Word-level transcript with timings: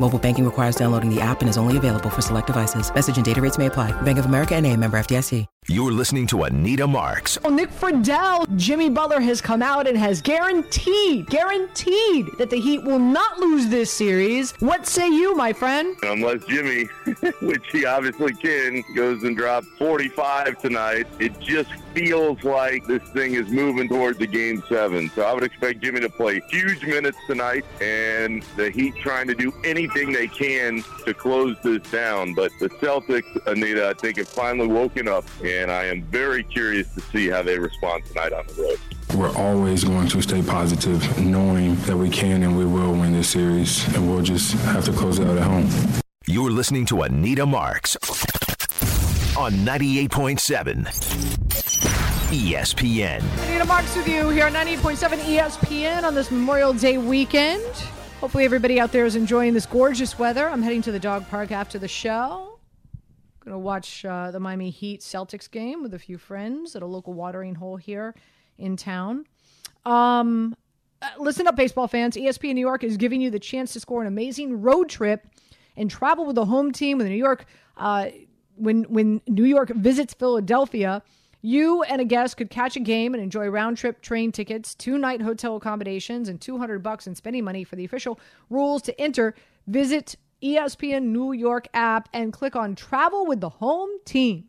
Mobile 0.00 0.18
banking 0.18 0.44
requires 0.44 0.74
downloading 0.74 1.08
the 1.08 1.20
app 1.20 1.40
and 1.40 1.48
is 1.48 1.56
only 1.56 1.76
available 1.76 2.10
for 2.10 2.20
select 2.20 2.48
devices. 2.48 2.92
Message 2.92 3.16
and 3.16 3.24
data 3.24 3.40
rates 3.40 3.58
may 3.58 3.66
apply. 3.66 3.92
Bank 4.02 4.18
of 4.18 4.26
America 4.26 4.54
and 4.54 4.66
a 4.66 4.76
member 4.76 4.98
FDIC. 4.98 5.46
You're 5.66 5.92
listening 5.92 6.26
to 6.26 6.42
Anita 6.42 6.86
Marks. 6.86 7.38
Oh, 7.42 7.48
Nick 7.48 7.70
Friedell, 7.70 8.54
Jimmy 8.54 8.90
Butler 8.90 9.20
has 9.20 9.40
come 9.40 9.62
out 9.62 9.86
and 9.86 9.96
has 9.96 10.20
guaranteed, 10.20 11.26
guaranteed 11.30 12.26
that 12.36 12.50
the 12.50 12.60
Heat 12.60 12.84
will 12.84 12.98
not 12.98 13.38
lose 13.38 13.68
this 13.68 13.90
series. 13.90 14.52
What 14.60 14.86
say 14.86 15.08
you, 15.08 15.34
my 15.34 15.54
friend? 15.54 15.96
Unless 16.02 16.44
Jimmy, 16.44 16.84
which 17.40 17.64
he 17.72 17.86
obviously 17.86 18.34
can, 18.34 18.84
goes 18.94 19.22
and 19.22 19.34
drops 19.34 19.66
45 19.78 20.60
tonight, 20.60 21.06
it 21.18 21.40
just 21.40 21.70
feels 21.94 22.44
like 22.44 22.84
this 22.86 23.02
thing 23.14 23.32
is 23.32 23.48
moving 23.48 23.88
towards 23.88 24.18
the 24.18 24.26
game 24.26 24.62
seven. 24.68 25.10
So 25.14 25.22
I 25.22 25.32
would 25.32 25.44
expect 25.44 25.80
Jimmy 25.82 26.00
to 26.00 26.10
play 26.10 26.42
huge 26.50 26.82
minutes 26.84 27.16
tonight 27.26 27.64
and 27.80 28.42
the 28.56 28.70
Heat 28.70 28.96
trying 28.96 29.28
to 29.28 29.34
do 29.34 29.50
anything 29.64 29.83
they 29.92 30.28
can 30.28 30.82
to 31.04 31.14
close 31.14 31.56
this 31.62 31.82
down. 31.90 32.34
But 32.34 32.52
the 32.60 32.68
Celtics, 32.68 33.46
Anita, 33.46 33.88
I 33.88 33.94
think 33.94 34.18
have 34.18 34.28
finally 34.28 34.68
woken 34.68 35.08
up 35.08 35.24
and 35.44 35.70
I 35.70 35.84
am 35.84 36.02
very 36.04 36.42
curious 36.42 36.92
to 36.94 37.00
see 37.00 37.28
how 37.28 37.42
they 37.42 37.58
respond 37.58 38.04
tonight 38.06 38.32
on 38.32 38.46
the 38.46 38.62
road. 38.62 38.78
We're 39.16 39.36
always 39.36 39.84
going 39.84 40.08
to 40.08 40.22
stay 40.22 40.42
positive, 40.42 41.20
knowing 41.20 41.76
that 41.82 41.96
we 41.96 42.08
can 42.08 42.42
and 42.42 42.58
we 42.58 42.64
will 42.64 42.92
win 42.92 43.12
this 43.12 43.28
series, 43.28 43.86
and 43.94 44.08
we'll 44.10 44.22
just 44.22 44.54
have 44.54 44.84
to 44.86 44.92
close 44.92 45.20
it 45.20 45.26
out 45.28 45.36
at 45.36 45.44
home. 45.44 45.68
You're 46.26 46.50
listening 46.50 46.86
to 46.86 47.02
Anita 47.02 47.46
Marks 47.46 47.96
on 49.36 49.52
98.7 49.52 50.86
ESPN. 52.30 53.22
Anita 53.46 53.64
Marks 53.66 53.94
with 53.94 54.08
you 54.08 54.30
here 54.30 54.46
on 54.46 54.52
98.7 54.52 55.18
ESPN 55.18 56.02
on 56.02 56.14
this 56.14 56.30
Memorial 56.32 56.72
Day 56.72 56.98
weekend. 56.98 57.62
Hopefully, 58.24 58.46
everybody 58.46 58.80
out 58.80 58.90
there 58.90 59.04
is 59.04 59.16
enjoying 59.16 59.52
this 59.52 59.66
gorgeous 59.66 60.18
weather. 60.18 60.48
I'm 60.48 60.62
heading 60.62 60.80
to 60.80 60.90
the 60.90 60.98
dog 60.98 61.28
park 61.28 61.52
after 61.52 61.78
the 61.78 61.86
show. 61.86 62.58
Going 63.40 63.52
to 63.52 63.58
watch 63.58 64.02
uh, 64.02 64.30
the 64.30 64.40
Miami 64.40 64.70
Heat 64.70 65.02
Celtics 65.02 65.48
game 65.50 65.82
with 65.82 65.92
a 65.92 65.98
few 65.98 66.16
friends 66.16 66.74
at 66.74 66.80
a 66.80 66.86
local 66.86 67.12
watering 67.12 67.54
hole 67.54 67.76
here 67.76 68.14
in 68.56 68.78
town. 68.78 69.26
Um, 69.84 70.56
uh, 71.02 71.10
listen 71.18 71.46
up, 71.46 71.54
baseball 71.54 71.86
fans. 71.86 72.16
ESPN 72.16 72.54
New 72.54 72.62
York 72.62 72.82
is 72.82 72.96
giving 72.96 73.20
you 73.20 73.28
the 73.28 73.38
chance 73.38 73.74
to 73.74 73.80
score 73.80 74.00
an 74.00 74.06
amazing 74.06 74.62
road 74.62 74.88
trip 74.88 75.26
and 75.76 75.90
travel 75.90 76.24
with 76.24 76.36
the 76.36 76.46
home 76.46 76.72
team 76.72 76.96
with 76.96 77.08
New 77.08 77.16
York. 77.16 77.44
Uh, 77.76 78.06
when 78.56 78.84
when 78.84 79.20
New 79.28 79.44
York 79.44 79.68
visits 79.68 80.14
Philadelphia, 80.14 81.02
you 81.44 81.82
and 81.82 82.00
a 82.00 82.06
guest 82.06 82.38
could 82.38 82.48
catch 82.48 82.74
a 82.74 82.80
game 82.80 83.12
and 83.12 83.22
enjoy 83.22 83.46
round 83.48 83.76
trip 83.76 84.00
train 84.00 84.32
tickets, 84.32 84.74
two 84.74 84.96
night 84.96 85.20
hotel 85.20 85.56
accommodations, 85.56 86.30
and 86.30 86.40
200 86.40 86.82
bucks 86.82 87.06
in 87.06 87.14
spending 87.14 87.44
money 87.44 87.64
for 87.64 87.76
the 87.76 87.84
official 87.84 88.18
rules 88.48 88.80
to 88.80 88.98
enter. 88.98 89.34
Visit 89.66 90.16
ESPN 90.42 91.02
New 91.02 91.32
York 91.32 91.68
app 91.74 92.08
and 92.14 92.32
click 92.32 92.56
on 92.56 92.74
Travel 92.74 93.26
with 93.26 93.42
the 93.42 93.50
Home 93.50 93.90
Team. 94.06 94.44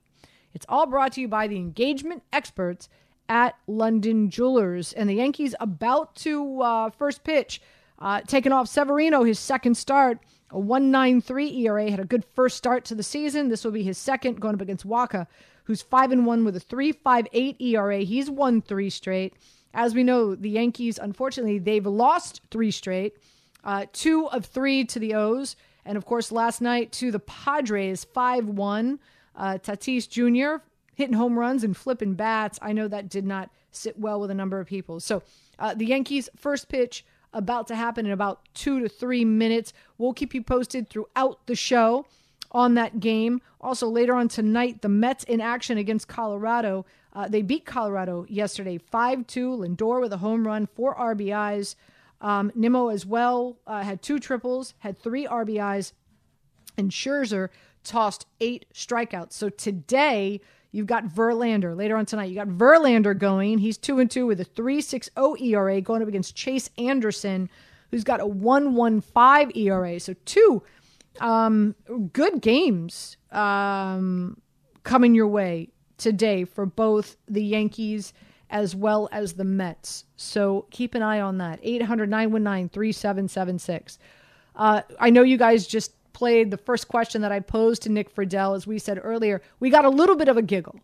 It's 0.54 0.66
all 0.70 0.86
brought 0.86 1.12
to 1.14 1.22
you 1.22 1.28
by 1.28 1.48
the 1.48 1.58
engagement 1.58 2.24
experts 2.32 2.88
at 3.28 3.56
London 3.68 4.30
Jewelers. 4.30 4.94
And 4.94 5.10
the 5.10 5.16
Yankees 5.16 5.54
about 5.60 6.16
to 6.18 6.62
uh, 6.62 6.90
first 6.92 7.26
pitch, 7.26 7.62
uh, 8.00 8.22
taking 8.22 8.54
off 8.54 8.70
Severino, 8.70 9.26
his 9.26 9.38
second 9.38 9.76
start. 9.76 10.20
A 10.52 10.58
1.93 10.58 11.58
ERA 11.60 11.92
had 11.92 12.00
a 12.00 12.06
good 12.06 12.24
first 12.24 12.56
start 12.56 12.86
to 12.86 12.96
the 12.96 13.04
season. 13.04 13.50
This 13.50 13.66
will 13.66 13.72
be 13.72 13.84
his 13.84 13.98
second 13.98 14.40
going 14.40 14.56
up 14.56 14.62
against 14.62 14.88
Wacha, 14.88 15.28
who's 15.66 15.82
5 15.82 16.12
and 16.12 16.26
1 16.26 16.46
with 16.46 16.56
a 16.56 16.60
3.58 16.60 17.56
ERA. 17.60 18.00
He's 18.00 18.30
won 18.30 18.62
3 18.62 18.90
straight. 18.90 19.34
As 19.74 19.94
we 19.94 20.04
know, 20.04 20.36
the 20.36 20.50
Yankees 20.50 20.98
unfortunately 20.98 21.60
they've 21.60 21.86
lost 21.86 22.42
3 22.50 22.72
straight. 22.72 23.18
Uh, 23.64 23.86
2 23.94 24.28
of 24.30 24.46
3 24.46 24.86
to 24.86 25.00
the 25.00 25.14
O's 25.14 25.56
and 25.86 25.98
of 25.98 26.06
course, 26.06 26.32
last 26.32 26.62
night 26.62 26.92
to 26.94 27.12
the 27.12 27.20
Padres, 27.20 28.04
5 28.04 28.48
1. 28.48 29.00
Uh, 29.36 29.58
Tatis 29.62 30.10
Jr. 30.10 30.64
hitting 30.96 31.16
home 31.16 31.38
runs 31.38 31.64
and 31.64 31.76
flipping 31.78 32.16
bats. 32.16 32.58
I 32.62 32.74
know 32.74 32.88
that 32.88 33.10
did 33.10 33.26
not 33.26 33.50
sit 33.72 34.00
well 34.00 34.20
with 34.20 34.32
a 34.32 34.34
number 34.34 34.60
of 34.60 34.68
people. 34.68 35.00
So 35.00 35.22
uh, 35.60 35.74
the 35.74 35.86
Yankees' 35.86 36.30
first 36.36 36.70
pitch 36.70 37.06
about 37.34 37.68
to 37.68 37.76
happen 37.76 38.06
in 38.06 38.14
about 38.14 38.40
two 38.54 38.80
to 38.80 38.90
three 38.90 39.26
minutes. 39.26 39.74
We'll 39.98 40.14
keep 40.14 40.34
you 40.34 40.42
posted 40.42 40.90
throughout 40.90 41.46
the 41.48 41.56
show 41.56 42.06
on 42.56 42.74
that 42.76 43.02
game. 43.02 43.42
Also, 43.60 43.88
later 43.88 44.16
on 44.16 44.30
tonight, 44.30 44.82
the 44.82 44.88
Mets 44.88 45.26
in 45.26 45.42
action 45.42 45.78
against 45.78 46.08
Colorado. 46.08 46.86
Uh, 47.12 47.28
they 47.28 47.42
beat 47.42 47.66
Colorado 47.66 48.26
yesterday 48.30 48.78
5 48.78 49.28
2. 49.28 49.58
Lindor 49.58 50.00
with 50.00 50.14
a 50.14 50.18
home 50.18 50.48
run, 50.48 50.66
four 50.66 50.96
RBIs. 50.96 51.76
Um, 52.22 52.54
Nimmo 52.56 52.88
as 52.88 53.06
well 53.06 53.58
uh, 53.68 53.84
had 53.84 54.02
two 54.02 54.20
triples, 54.20 54.74
had 54.80 54.98
three 54.98 55.28
RBIs, 55.28 55.92
and 56.78 56.90
Scherzer 56.92 57.50
tossed 57.84 58.26
eight 58.40 58.66
strikeouts. 58.74 59.34
So 59.34 59.50
today 59.50 60.40
you've 60.72 60.88
got 60.88 61.08
Verlander. 61.08 61.76
Later 61.76 61.98
on 61.98 62.06
tonight, 62.06 62.30
you 62.30 62.36
got 62.36 62.48
Verlander 62.48 63.18
going. 63.18 63.58
He's 63.58 63.78
two 63.78 64.00
and 64.00 64.10
two 64.10 64.26
with 64.26 64.40
a 64.40 64.46
3.60 64.46 65.42
ERA 65.42 65.82
going 65.82 66.02
up 66.02 66.08
against 66.08 66.36
Chase 66.36 66.70
Anderson, 66.78 67.50
who's 67.92 68.06
got 68.06 68.22
a 68.22 68.26
1.15 68.26 69.58
ERA. 69.58 70.00
So 70.00 70.16
two 70.24 70.64
um, 71.20 71.76
good 72.14 72.42
games 72.42 73.18
um, 73.32 74.42
coming 74.84 75.16
your 75.16 75.28
way 75.28 75.70
today 75.98 76.44
for 76.46 76.66
both 76.66 77.18
the 77.28 77.44
Yankees 77.44 78.14
as 78.50 78.76
well 78.76 79.10
as 79.12 79.34
the 79.34 79.44
Mets. 79.44 80.06
So 80.16 80.68
keep 80.72 80.96
an 80.96 81.02
eye 81.02 81.20
on 81.20 81.38
that. 81.40 81.60
800 81.64 82.10
919 82.10 82.70
3776. 82.70 84.00
Uh, 84.56 84.82
I 85.00 85.10
know 85.10 85.24
you 85.24 85.38
guys 85.38 85.68
just 85.68 85.92
played 86.14 86.52
the 86.52 86.58
first 86.58 86.88
question 86.88 87.22
that 87.22 87.32
I 87.32 87.40
posed 87.40 87.84
to 87.84 87.90
Nick 87.90 88.14
Friedell. 88.16 88.56
As 88.56 88.66
we 88.66 88.80
said 88.80 89.00
earlier, 89.04 89.42
we 89.60 89.70
got 89.70 89.86
a 89.86 89.90
little 89.90 90.16
bit 90.16 90.30
of 90.30 90.38
a 90.38 90.42
giggle. 90.42 90.80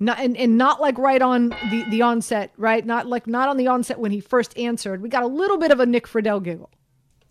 Not, 0.00 0.20
and, 0.20 0.36
and 0.36 0.56
not 0.56 0.80
like 0.80 0.96
right 0.96 1.20
on 1.20 1.48
the, 1.48 1.84
the 1.90 2.02
onset, 2.02 2.52
right? 2.56 2.86
Not 2.86 3.06
like 3.06 3.26
not 3.26 3.48
on 3.48 3.56
the 3.56 3.66
onset 3.66 3.98
when 3.98 4.12
he 4.12 4.20
first 4.20 4.56
answered. 4.56 5.02
We 5.02 5.08
got 5.08 5.24
a 5.24 5.26
little 5.26 5.58
bit 5.58 5.72
of 5.72 5.80
a 5.80 5.86
Nick 5.86 6.06
Friedell 6.06 6.42
giggle. 6.42 6.70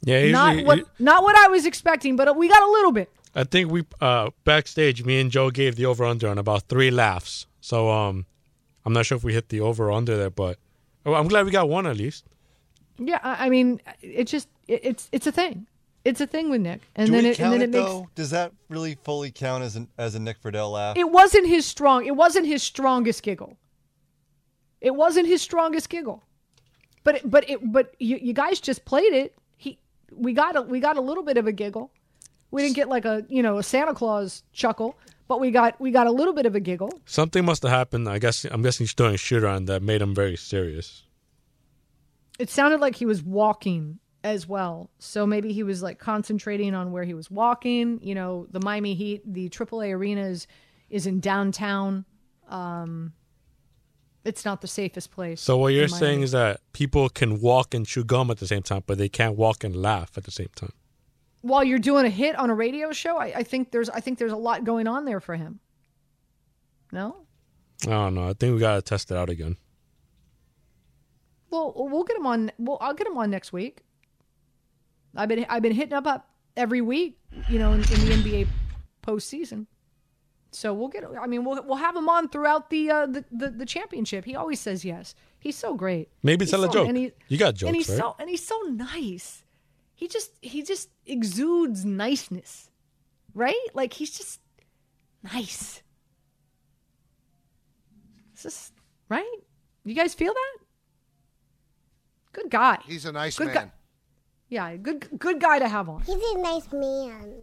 Yeah, 0.01 0.19
usually, 0.19 0.31
not 0.31 0.65
what 0.65 0.99
not 0.99 1.23
what 1.23 1.35
I 1.35 1.47
was 1.47 1.65
expecting, 1.65 2.15
but 2.15 2.35
we 2.35 2.47
got 2.47 2.61
a 2.61 2.71
little 2.71 2.91
bit. 2.91 3.09
I 3.35 3.43
think 3.43 3.71
we 3.71 3.83
uh 4.01 4.29
backstage, 4.43 5.03
me 5.03 5.19
and 5.19 5.31
Joe 5.31 5.49
gave 5.49 5.75
the 5.75 5.85
over 5.85 6.05
under 6.05 6.27
on 6.29 6.37
about 6.37 6.63
three 6.63 6.91
laughs. 6.91 7.45
So 7.61 7.89
um, 7.89 8.25
I'm 8.85 8.93
not 8.93 9.05
sure 9.05 9.17
if 9.17 9.23
we 9.23 9.33
hit 9.33 9.49
the 9.49 9.59
over 9.61 9.91
under 9.91 10.15
there, 10.17 10.29
but 10.29 10.57
oh, 11.05 11.13
I'm 11.13 11.27
glad 11.27 11.45
we 11.45 11.51
got 11.51 11.67
one 11.69 11.85
at 11.87 11.97
least. 11.97 12.25
Yeah, 12.97 13.19
I 13.23 13.49
mean, 13.49 13.81
it 14.01 14.25
just 14.25 14.47
it, 14.67 14.81
it's 14.83 15.09
it's 15.11 15.27
a 15.27 15.31
thing. 15.31 15.67
It's 16.05 16.21
a 16.21 16.27
thing 16.27 16.49
with 16.49 16.61
Nick, 16.61 16.81
and 16.95 17.07
Do 17.07 17.11
then 17.11 17.23
we 17.25 17.29
it 17.31 17.37
count 17.37 17.53
and 17.55 17.61
then 17.61 17.69
it, 17.73 17.75
it 17.75 17.79
makes 17.79 17.91
though? 17.91 18.09
Does 18.15 18.29
that 18.29 18.53
really 18.69 18.97
fully 19.03 19.29
count 19.29 19.63
as 19.63 19.75
an 19.75 19.89
as 19.97 20.15
a 20.15 20.19
Nick 20.19 20.41
Friedell 20.41 20.71
laugh? 20.71 20.95
it 20.97 21.09
wasn't 21.11 21.47
his 21.47 21.65
strong. 21.65 22.05
It 22.05 22.15
wasn't 22.15 22.45
his 22.47 22.63
strongest 22.63 23.23
giggle. 23.23 23.57
It 24.79 24.95
wasn't 24.95 25.27
his 25.27 25.41
strongest 25.41 25.89
giggle, 25.89 26.23
but 27.03 27.15
it, 27.15 27.29
but 27.29 27.49
it 27.49 27.59
but 27.71 27.93
you, 27.99 28.17
you 28.21 28.33
guys 28.33 28.59
just 28.59 28.85
played 28.85 29.11
it. 29.13 29.35
We 30.11 30.33
got 30.33 30.55
a 30.55 30.61
we 30.61 30.79
got 30.79 30.97
a 30.97 31.01
little 31.01 31.23
bit 31.23 31.37
of 31.37 31.47
a 31.47 31.51
giggle. 31.51 31.91
We 32.51 32.61
didn't 32.61 32.75
get 32.75 32.87
like 32.89 33.05
a 33.05 33.25
you 33.29 33.43
know 33.43 33.57
a 33.57 33.63
Santa 33.63 33.93
Claus 33.93 34.43
chuckle, 34.53 34.97
but 35.27 35.39
we 35.39 35.51
got 35.51 35.79
we 35.79 35.91
got 35.91 36.07
a 36.07 36.11
little 36.11 36.33
bit 36.33 36.45
of 36.45 36.55
a 36.55 36.59
giggle. 36.59 36.91
Something 37.05 37.45
must 37.45 37.63
have 37.63 37.71
happened. 37.71 38.07
I 38.07 38.19
guess 38.19 38.45
I'm 38.45 38.61
guessing 38.61 38.87
a 38.99 39.17
shoot 39.17 39.43
around 39.43 39.65
that 39.65 39.81
made 39.81 40.01
him 40.01 40.15
very 40.15 40.37
serious. 40.37 41.03
It 42.39 42.49
sounded 42.49 42.79
like 42.79 42.95
he 42.95 43.05
was 43.05 43.23
walking 43.23 43.99
as 44.23 44.47
well. 44.47 44.89
So 44.99 45.25
maybe 45.25 45.53
he 45.53 45.63
was 45.63 45.81
like 45.81 45.99
concentrating 45.99 46.75
on 46.75 46.91
where 46.91 47.03
he 47.03 47.13
was 47.13 47.31
walking. 47.31 47.99
You 48.01 48.15
know, 48.15 48.47
the 48.51 48.59
Miami 48.59 48.93
Heat, 48.93 49.21
the 49.25 49.49
AAA 49.49 49.93
arena 49.93 50.27
is 50.27 50.47
is 50.89 51.07
in 51.07 51.19
downtown. 51.19 52.05
Um, 52.49 53.13
it's 54.27 54.45
not 54.45 54.61
the 54.61 54.67
safest 54.67 55.11
place. 55.11 55.41
So 55.41 55.57
what 55.57 55.73
you're 55.73 55.87
saying 55.87 56.21
is 56.21 56.31
that 56.31 56.59
people 56.73 57.09
can 57.09 57.39
walk 57.39 57.73
and 57.73 57.85
chew 57.85 58.03
gum 58.03 58.29
at 58.29 58.37
the 58.37 58.47
same 58.47 58.61
time, 58.63 58.83
but 58.85 58.97
they 58.97 59.09
can't 59.09 59.35
walk 59.37 59.63
and 59.63 59.75
laugh 59.75 60.11
at 60.17 60.23
the 60.25 60.31
same 60.31 60.49
time. 60.55 60.73
while 61.41 61.63
you're 61.63 61.79
doing 61.79 62.05
a 62.05 62.09
hit 62.09 62.35
on 62.35 62.49
a 62.49 62.55
radio 62.55 62.91
show, 62.91 63.17
I, 63.17 63.27
I 63.37 63.43
think 63.43 63.71
there's 63.71 63.89
I 63.89 63.99
think 64.01 64.19
there's 64.19 64.33
a 64.33 64.37
lot 64.37 64.63
going 64.63 64.87
on 64.87 65.05
there 65.05 65.19
for 65.19 65.35
him. 65.35 65.59
No, 66.91 67.25
I 67.85 67.91
don't 67.91 68.15
know. 68.15 68.27
I 68.29 68.33
think 68.33 68.53
we 68.53 68.59
gotta 68.59 68.81
test 68.81 69.11
it 69.11 69.17
out 69.17 69.29
again. 69.29 69.55
well 71.49 71.73
we'll 71.75 72.03
get 72.03 72.17
him 72.17 72.25
on. 72.25 72.51
Well, 72.57 72.77
I'll 72.81 72.93
get 72.93 73.07
him 73.07 73.17
on 73.17 73.29
next 73.29 73.53
week. 73.53 73.81
I've 75.15 75.29
been 75.29 75.45
I've 75.49 75.61
been 75.61 75.73
hitting 75.73 75.93
up 75.93 76.05
up 76.07 76.29
every 76.55 76.81
week, 76.81 77.17
you 77.49 77.59
know, 77.59 77.71
in, 77.73 77.81
in 77.81 77.99
the 78.05 78.11
NBA 78.17 78.47
postseason. 79.05 79.67
So 80.57 80.73
we'll 80.73 80.87
get. 80.87 81.03
I 81.21 81.27
mean, 81.27 81.45
we'll 81.45 81.61
we'll 81.63 81.77
have 81.77 81.95
him 81.95 82.09
on 82.09 82.29
throughout 82.29 82.71
the 82.71 82.89
uh, 82.89 83.05
the, 83.05 83.23
the 83.31 83.49
the 83.51 83.65
championship. 83.65 84.25
He 84.25 84.35
always 84.35 84.59
says 84.59 84.83
yes. 84.83 85.13
He's 85.39 85.55
so 85.55 85.75
great. 85.75 86.09
Maybe 86.23 86.45
He's 86.45 86.51
tell 86.51 86.63
a 86.63 86.69
joke. 86.71 86.87
and 86.87 86.97
he- 86.97 87.11
You 87.27 87.37
got 87.37 87.53
jokes, 87.53 87.67
and 87.67 87.75
he's 87.75 87.89
right? 87.89 87.97
so 87.99 88.15
and 88.17 88.27
he's 88.27 88.43
so 88.43 88.57
nice. 88.61 89.43
He 89.93 90.07
just 90.07 90.31
he 90.41 90.63
just 90.63 90.89
exudes 91.05 91.85
niceness, 91.85 92.71
right? 93.35 93.67
Like 93.75 93.93
he's 93.93 94.17
just 94.17 94.41
nice. 95.21 95.83
It's 98.33 98.43
just 98.43 98.73
right. 99.09 99.37
You 99.83 99.93
guys 99.95 100.13
feel 100.13 100.33
that? 100.33 100.57
Good 102.33 102.49
guy. 102.49 102.79
He's 102.85 103.05
a 103.05 103.11
nice 103.11 103.37
Good 103.37 103.47
man. 103.47 103.55
guy. 103.55 103.71
Yeah, 104.49 104.75
good 104.77 105.07
good 105.19 105.39
guy 105.39 105.59
to 105.59 105.67
have 105.67 105.87
on. 105.89 106.01
He's 106.01 106.15
a 106.15 106.37
nice 106.39 106.67
man. 106.71 107.41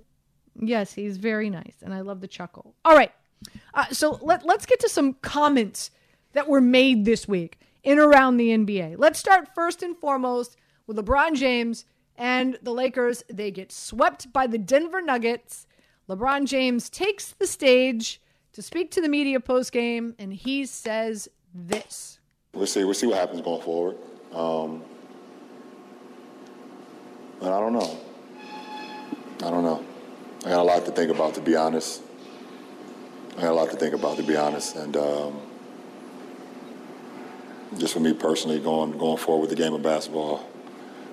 Yes, 0.59 0.93
he's 0.93 1.17
very 1.17 1.51
nice, 1.51 1.77
and 1.83 1.93
I 1.93 2.01
love 2.01 2.21
the 2.21 2.29
chuckle. 2.29 2.75
All 2.85 2.97
right, 2.97 3.13
uh, 3.75 3.87
so 3.91 4.19
let 4.23 4.47
let's 4.47 4.67
get 4.67 4.81
to 4.81 4.89
some 4.89 5.15
comments 5.15 5.91
that 6.33 6.49
were 6.49 6.61
made 6.61 7.05
this 7.05 7.27
week 7.27 7.59
in 7.83 7.99
around 7.99 8.37
the 8.37 8.49
NBA. 8.49 8.97
Let's 8.99 9.19
start 9.19 9.55
first 9.55 9.83
and 9.83 9.97
foremost 9.97 10.57
with 10.87 10.97
LeBron 10.97 11.35
James 11.35 11.85
and 12.17 12.59
the 12.63 12.73
Lakers. 12.73 13.25
They 13.29 13.51
get 13.51 13.73
swept 13.73 14.33
by 14.33 14.47
the 14.47 14.59
Denver 14.59 15.03
Nuggets. 15.03 15.67
LeBron 16.09 16.47
James 16.47 16.91
takes 16.91 17.33
the 17.33 17.47
stage 17.47 18.21
to 18.53 18.63
speak 18.63 18.91
to 18.93 19.01
the 19.01 19.09
media 19.09 19.41
post 19.41 19.73
game, 19.73 20.15
and 20.19 20.33
he 20.33 20.67
says 20.67 21.29
this. 21.55 22.21
We'll 22.53 22.67
see. 22.67 22.85
We'll 22.85 22.95
see 22.95 23.07
what 23.07 23.19
happens 23.19 23.41
going 23.41 23.63
forward. 23.63 23.97
Um, 24.33 24.83
but 27.41 27.53
I 27.53 27.61
don't 27.61 27.73
know. 27.73 27.99
I 29.43 29.51
don't 29.51 29.65
know. 29.65 29.85
I 30.45 30.51
got 30.51 30.61
a 30.61 30.63
lot 30.63 30.85
to 30.85 30.91
think 30.93 31.11
about, 31.11 31.35
to 31.35 31.41
be 31.41 31.57
honest. 31.57 32.03
I 33.37 33.43
got 33.43 33.51
a 33.51 33.55
lot 33.55 33.71
to 33.71 33.77
think 33.77 33.95
about, 33.95 34.17
to 34.19 34.23
be 34.23 34.37
honest, 34.37 34.77
and 34.77 34.97
um, 34.97 35.41
just 37.79 37.93
for 37.95 38.01
me 38.01 38.13
personally, 38.13 38.61
going 38.61 38.97
going 38.99 39.17
forward 39.17 39.41
with 39.49 39.51
the 39.51 39.57
game 39.57 39.73
of 39.75 39.83
basketball, 39.83 40.47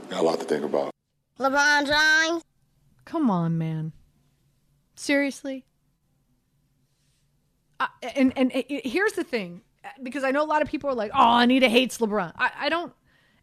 I 0.07 0.11
got 0.11 0.19
a 0.21 0.23
lot 0.23 0.39
to 0.39 0.45
think 0.45 0.63
about. 0.63 0.91
LeBron 1.39 1.87
James. 1.87 2.43
Come 3.05 3.31
on, 3.31 3.57
man. 3.57 3.93
Seriously? 4.95 5.65
Uh, 7.79 7.87
and 8.15 8.31
and 8.35 8.51
it, 8.51 8.65
it- 8.71 8.85
here's 8.87 9.13
the 9.13 9.23
thing, 9.23 9.61
because 10.03 10.23
I 10.23 10.29
know 10.31 10.43
a 10.43 10.45
lot 10.45 10.61
of 10.61 10.67
people 10.67 10.89
are 10.89 10.95
like, 10.95 11.11
"Oh, 11.15 11.37
Anita 11.39 11.67
hates 11.69 11.97
LeBron." 11.97 12.33
I, 12.37 12.51
I 12.59 12.69
don't. 12.69 12.93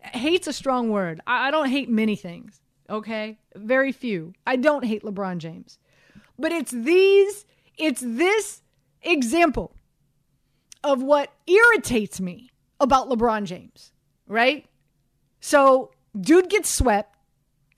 Hate's 0.00 0.46
a 0.46 0.52
strong 0.52 0.90
word. 0.90 1.20
I, 1.26 1.48
I 1.48 1.50
don't 1.50 1.68
hate 1.68 1.88
many 1.88 2.14
things. 2.14 2.60
Okay, 2.90 3.38
very 3.54 3.92
few. 3.92 4.32
I 4.46 4.56
don't 4.56 4.84
hate 4.84 5.02
LeBron 5.02 5.38
James, 5.38 5.78
but 6.38 6.52
it's 6.52 6.72
these. 6.72 7.44
It's 7.76 8.00
this 8.00 8.62
example 9.02 9.74
of 10.82 11.02
what 11.02 11.32
irritates 11.46 12.20
me 12.20 12.50
about 12.80 13.08
LeBron 13.08 13.44
James. 13.44 13.92
Right. 14.26 14.66
So, 15.40 15.92
dude 16.20 16.50
gets 16.50 16.74
swept 16.74 17.18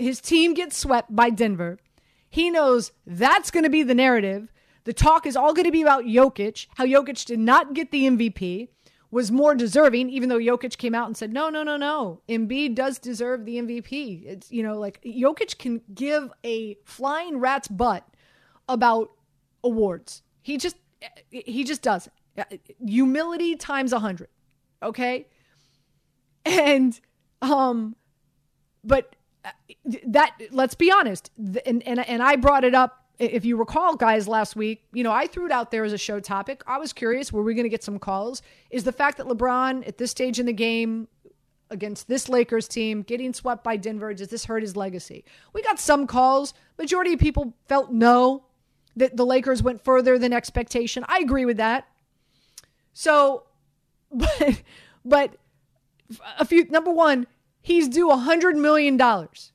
his 0.01 0.21
team 0.21 0.55
gets 0.55 0.77
swept 0.77 1.15
by 1.15 1.31
Denver. 1.31 1.79
He 2.29 2.51
knows 2.51 2.93
that's 3.07 3.51
going 3.51 3.65
to 3.65 3.71
be 3.71 3.83
the 3.83 3.95
narrative. 3.95 4.53
The 4.85 4.93
talk 4.93 5.27
is 5.27 5.37
all 5.37 5.53
going 5.53 5.67
to 5.67 5.73
be 5.73 5.83
about 5.83 6.05
Jokic, 6.05 6.67
how 6.77 6.87
Jokic 6.87 7.25
did 7.27 7.39
not 7.39 7.75
get 7.75 7.91
the 7.91 8.05
MVP, 8.05 8.69
was 9.11 9.31
more 9.31 9.55
deserving, 9.55 10.09
even 10.11 10.29
though 10.29 10.39
Jokic 10.39 10.79
came 10.79 10.95
out 10.95 11.07
and 11.07 11.17
said, 11.17 11.33
no, 11.33 11.49
no, 11.49 11.63
no, 11.63 11.77
no. 11.77 12.21
Embiid 12.29 12.75
does 12.75 12.99
deserve 12.99 13.45
the 13.45 13.57
MVP. 13.57 14.25
It's, 14.25 14.53
you 14.53 14.63
know, 14.63 14.79
like 14.79 15.03
Jokic 15.03 15.59
can 15.59 15.81
give 15.93 16.31
a 16.45 16.77
flying 16.85 17.39
rat's 17.39 17.69
butt 17.69 18.07
about 18.69 19.11
awards. 19.65 20.23
He 20.43 20.57
just, 20.57 20.77
he 21.31 21.65
just 21.65 21.83
does. 21.83 22.09
Humility 22.87 23.57
times 23.57 23.93
a 23.93 23.99
hundred. 23.99 24.29
Okay. 24.83 25.27
And, 26.45 26.99
um, 27.43 27.97
but 28.85 29.17
uh, 29.45 29.51
that 30.07 30.37
let's 30.51 30.75
be 30.75 30.91
honest 30.91 31.31
and, 31.39 31.83
and 31.87 32.01
and 32.01 32.23
I 32.23 32.37
brought 32.37 32.65
it 32.65 32.75
up 32.75 33.00
if 33.21 33.45
you 33.45 33.57
recall 33.57 33.97
guys 33.97 34.27
last 34.27 34.57
week 34.57 34.85
you 34.93 35.05
know 35.05 35.13
I 35.13 35.27
threw 35.27 35.47
it 35.47 35.53
out 35.53 35.71
there 35.71 35.85
as 35.85 35.93
a 35.93 35.99
show 35.99 36.21
topic. 36.21 36.63
I 36.67 36.79
was 36.79 36.93
curious 36.93 37.33
were 37.33 37.43
we 37.43 37.55
going 37.55 37.65
to 37.65 37.71
get 37.71 37.85
some 37.85 37.99
calls? 37.99 38.43
Is 38.71 38.85
the 38.85 38.93
fact 38.93 39.19
that 39.19 39.27
LeBron 39.27 39.87
at 39.87 39.99
this 39.99 40.11
stage 40.11 40.39
in 40.39 40.47
the 40.47 40.53
game 40.53 41.09
against 41.71 42.09
this 42.09 42.29
Lakers 42.29 42.67
team 42.67 43.03
getting 43.03 43.33
swept 43.33 43.63
by 43.63 43.77
Denver 43.77 44.13
does 44.15 44.29
this 44.29 44.47
hurt 44.47 44.63
his 44.63 44.77
legacy? 44.77 45.25
We 45.53 45.63
got 45.63 45.79
some 45.79 46.07
calls. 46.07 46.55
Majority 46.79 47.13
of 47.13 47.21
people 47.21 47.55
felt 47.69 47.93
no 47.93 48.45
that 48.97 49.17
the 49.17 49.25
Lakers 49.25 49.63
went 49.63 49.85
further 49.85 50.19
than 50.19 50.33
expectation. 50.33 51.05
I 51.09 51.19
agree 51.19 51.45
with 51.45 51.59
that. 51.59 51.87
So 52.93 53.45
but 54.13 54.63
but 55.05 55.37
a 56.39 56.45
few 56.45 56.65
number 56.67 56.91
one 56.91 57.27
he's 57.63 57.89
due 57.89 58.11
a 58.11 58.17
hundred 58.17 58.57
million 58.57 58.97
dollars 58.97 59.53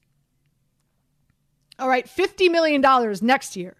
all 1.79 1.89
right 1.89 2.07
50 2.07 2.49
million 2.49 2.81
dollars 2.81 3.21
next 3.21 3.55
year 3.55 3.75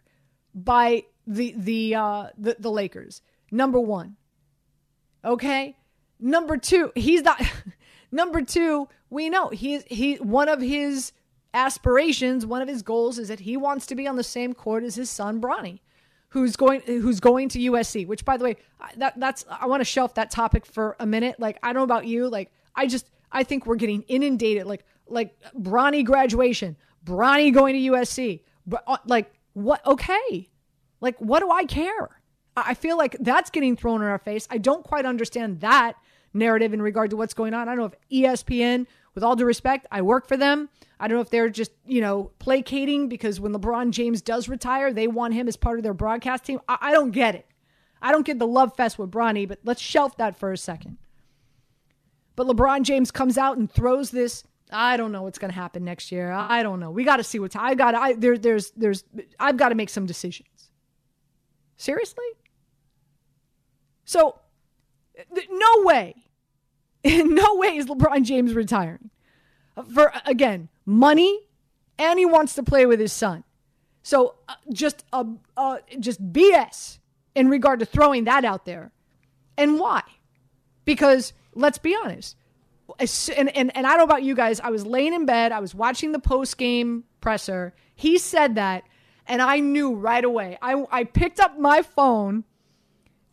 by 0.54 1.04
the 1.28 1.54
the 1.58 1.96
uh 1.96 2.28
the, 2.38 2.56
the 2.60 2.72
lakers. 2.72 3.22
Number 3.52 3.80
one. 3.80 4.18
Okay? 5.24 5.78
Number 6.20 6.58
two 6.58 6.92
he's 6.96 7.22
not 7.22 7.42
number 8.12 8.42
two 8.42 8.88
we 9.10 9.30
know 9.30 9.50
he's 9.50 9.84
he 9.88 10.16
one 10.16 10.50
of 10.50 10.62
his 10.62 11.12
aspirations 11.54 12.46
one 12.46 12.62
of 12.62 12.68
his 12.68 12.82
goals 12.82 13.18
is 13.18 13.30
that 13.30 13.42
he 13.42 13.56
wants 13.56 13.86
to 13.86 13.96
be 13.96 14.08
on 14.08 14.18
the 14.18 14.24
same 14.24 14.54
court 14.54 14.84
as 14.84 14.96
his 14.96 15.10
son 15.10 15.40
bronny 15.40 15.80
who's 16.30 16.58
going 16.58 16.82
who's 16.82 17.22
going 17.22 17.48
to 17.48 17.60
USC 17.60 18.06
which 18.06 18.26
by 18.26 18.36
the 18.36 18.44
way 18.44 18.58
that 18.98 19.18
that's 19.18 19.46
I 19.50 19.68
want 19.68 19.80
to 19.82 19.86
shelf 19.86 20.16
that 20.16 20.32
topic 20.32 20.66
for 20.66 20.96
a 21.00 21.06
minute. 21.06 21.40
Like 21.40 21.58
I 21.64 21.68
don't 21.68 21.82
know 21.82 21.84
about 21.84 22.06
you 22.06 22.30
like 22.30 22.52
I 22.76 22.88
just 22.88 23.10
I 23.32 23.44
think 23.44 23.66
we're 23.66 23.76
getting 23.76 24.04
inundated 24.04 24.66
like 24.66 24.84
like 25.08 25.36
Bronny 25.58 26.04
graduation 26.04 26.76
Bronny 27.06 27.54
going 27.54 27.74
to 27.76 27.92
USC 27.92 28.42
but 28.68 28.84
uh, 28.88 28.98
like 29.06 29.32
what 29.54 29.86
okay 29.86 30.50
like 31.02 31.18
what 31.20 31.40
do 31.40 31.50
I 31.50 31.66
care 31.66 32.22
I 32.58 32.74
feel 32.74 32.98
like 32.98 33.16
that's 33.20 33.50
getting 33.50 33.76
thrown 33.76 34.02
in 34.02 34.08
our 34.08 34.20
face 34.20 34.48
I 34.50 34.58
don't 34.58 34.84
quite 34.84 35.06
understand 35.06 35.62
that 35.62 35.94
narrative 36.34 36.74
in 36.74 36.82
regard 36.82 37.12
to 37.12 37.18
what's 37.18 37.34
going 37.34 37.54
on 37.54 37.70
I 37.70 37.76
don't 37.76 37.80
know 37.80 37.86
if 37.86 38.10
ESPN 38.12 38.88
with 39.14 39.24
all 39.24 39.36
due 39.36 39.46
respect 39.46 39.88
I 39.92 40.02
work 40.02 40.28
for 40.28 40.36
them 40.36 40.70
I 41.00 41.08
don't 41.08 41.18
know 41.18 41.22
if 41.22 41.30
they're 41.30 41.50
just, 41.50 41.72
you 41.86 42.02
know, 42.02 42.32
placating 42.40 43.10
because 43.10 43.40
when 43.40 43.54
LeBron 43.54 43.92
James 43.92 44.22
does 44.22 44.48
retire, 44.48 44.94
they 44.94 45.08
want 45.08 45.34
him 45.34 45.48
as 45.48 45.58
part 45.58 45.78
of 45.78 45.84
their 45.84 45.94
broadcast 45.94 46.46
team. 46.46 46.62
I, 46.68 46.78
I 46.82 46.92
don't 46.92 47.12
get 47.12 47.36
it. 47.36 47.46
I 48.02 48.12
don't 48.12 48.26
get 48.26 48.40
the 48.40 48.48
love 48.48 48.76
fest 48.76 48.98
with 48.98 49.12
Bronny, 49.12 49.48
but 49.48 49.60
let's 49.64 49.82
shelf 49.82 50.16
that 50.18 50.38
for 50.38 50.52
a 50.52 50.58
second. 50.58 50.98
But 52.36 52.48
LeBron 52.48 52.84
James 52.84 53.12
comes 53.12 53.38
out 53.38 53.58
and 53.58 53.72
throws 53.72 54.12
this. 54.12 54.44
I 54.72 54.98
don't 54.98 55.12
know 55.12 55.24
what's 55.24 55.38
going 55.38 55.52
to 55.52 55.56
happen 55.56 55.84
next 55.84 56.12
year. 56.12 56.32
I 56.32 56.64
don't 56.64 56.80
know. 56.80 56.90
We 56.90 57.04
got 57.04 57.18
to 57.18 57.24
see 57.24 57.40
what's. 57.40 57.56
I 57.56 57.76
got. 57.76 57.96
I 57.96 58.14
there. 58.14 58.38
There's. 58.38 58.72
There's. 58.72 59.04
I've 59.40 59.58
got 59.58 59.70
to 59.70 59.76
make 59.76 59.90
some 59.90 60.06
decisions. 60.06 60.72
Seriously. 61.78 62.26
So, 64.06 64.40
th- 65.34 65.48
no 65.52 65.84
way, 65.84 66.16
in 67.06 67.36
no 67.36 67.56
way 67.56 67.78
is 67.78 67.86
LeBron 67.86 68.24
James 68.24 68.54
retiring 68.54 69.12
for 69.94 70.12
again 70.26 70.70
money 70.86 71.48
and 71.98 72.20
he 72.20 72.26
wants 72.26 72.56
to 72.56 72.64
play 72.64 72.86
with 72.86 73.00
his 73.00 73.14
son 73.14 73.44
so 74.04 74.36
uh, 74.48 74.56
just 74.72 75.04
uh, 75.14 75.24
uh, 75.58 75.78
just 76.00 76.22
bs 76.32 77.00
in 77.36 77.50
regard 77.50 77.80
to 77.80 77.86
throwing 77.86 78.24
that 78.24 78.46
out 78.46 78.66
there 78.66 78.92
and 79.58 79.80
why 79.80 80.02
because 80.86 81.34
let's 81.54 81.78
be 81.78 81.96
honest 81.96 82.36
and, 83.00 83.56
and, 83.56 83.76
and 83.76 83.88
i 83.88 83.92
don't 83.92 84.00
know 84.00 84.04
about 84.04 84.24
you 84.24 84.36
guys 84.36 84.60
i 84.60 84.70
was 84.70 84.86
laying 84.86 85.14
in 85.14 85.26
bed 85.26 85.52
i 85.52 85.60
was 85.60 85.74
watching 85.74 86.12
the 86.12 86.20
post 86.20 86.58
game 86.58 87.04
presser 87.22 87.74
he 87.96 88.18
said 88.18 88.56
that 88.56 88.84
and 89.28 89.42
i 89.42 89.60
knew 89.60 89.94
right 89.94 90.24
away 90.24 90.58
i, 90.62 90.84
I 90.92 91.04
picked 91.04 91.40
up 91.40 91.58
my 91.58 91.82
phone 91.82 92.44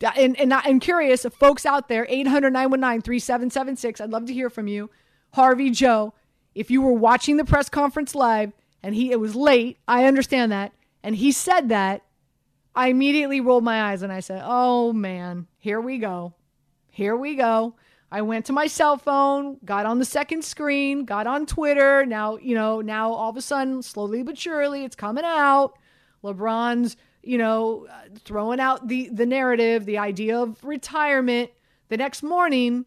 uh, 0.03 0.11
and, 0.17 0.37
and 0.39 0.53
I'm 0.53 0.79
curious 0.79 1.23
if 1.23 1.33
folks 1.33 1.65
out 1.65 1.87
there, 1.87 2.05
800 2.09 2.51
919 2.51 3.01
3776, 3.01 4.01
I'd 4.01 4.09
love 4.09 4.25
to 4.25 4.33
hear 4.33 4.49
from 4.49 4.67
you. 4.67 4.89
Harvey, 5.33 5.69
Joe, 5.69 6.13
if 6.53 6.69
you 6.69 6.81
were 6.81 6.93
watching 6.93 7.37
the 7.37 7.45
press 7.45 7.69
conference 7.69 8.13
live 8.13 8.51
and 8.81 8.93
he 8.93 9.11
it 9.11 9.19
was 9.19 9.35
late, 9.35 9.77
I 9.87 10.05
understand 10.05 10.51
that, 10.51 10.73
and 11.03 11.15
he 11.15 11.31
said 11.31 11.69
that, 11.69 12.01
I 12.75 12.87
immediately 12.87 13.39
rolled 13.39 13.63
my 13.63 13.91
eyes 13.91 14.01
and 14.01 14.11
I 14.11 14.19
said, 14.19 14.41
Oh 14.43 14.93
man, 14.93 15.47
here 15.57 15.79
we 15.79 15.99
go. 15.99 16.33
Here 16.89 17.15
we 17.15 17.35
go. 17.35 17.75
I 18.13 18.21
went 18.21 18.45
to 18.45 18.53
my 18.53 18.67
cell 18.67 18.95
phone, 18.97 19.57
got 19.65 19.87
on 19.87 19.97
the 19.97 20.05
second 20.05 20.45
screen, 20.45 21.03
got 21.03 21.25
on 21.25 21.47
Twitter. 21.47 22.05
Now, 22.05 22.37
you 22.37 22.53
know, 22.53 22.79
now 22.79 23.11
all 23.11 23.31
of 23.31 23.37
a 23.37 23.41
sudden, 23.41 23.81
slowly 23.81 24.21
but 24.21 24.37
surely, 24.37 24.85
it's 24.85 24.95
coming 24.95 25.23
out. 25.25 25.79
LeBron's, 26.23 26.95
you 27.23 27.39
know, 27.39 27.87
throwing 28.23 28.59
out 28.59 28.87
the 28.87 29.09
the 29.11 29.25
narrative, 29.25 29.85
the 29.85 29.97
idea 29.97 30.39
of 30.39 30.63
retirement. 30.63 31.49
The 31.89 31.97
next 31.97 32.21
morning, 32.21 32.85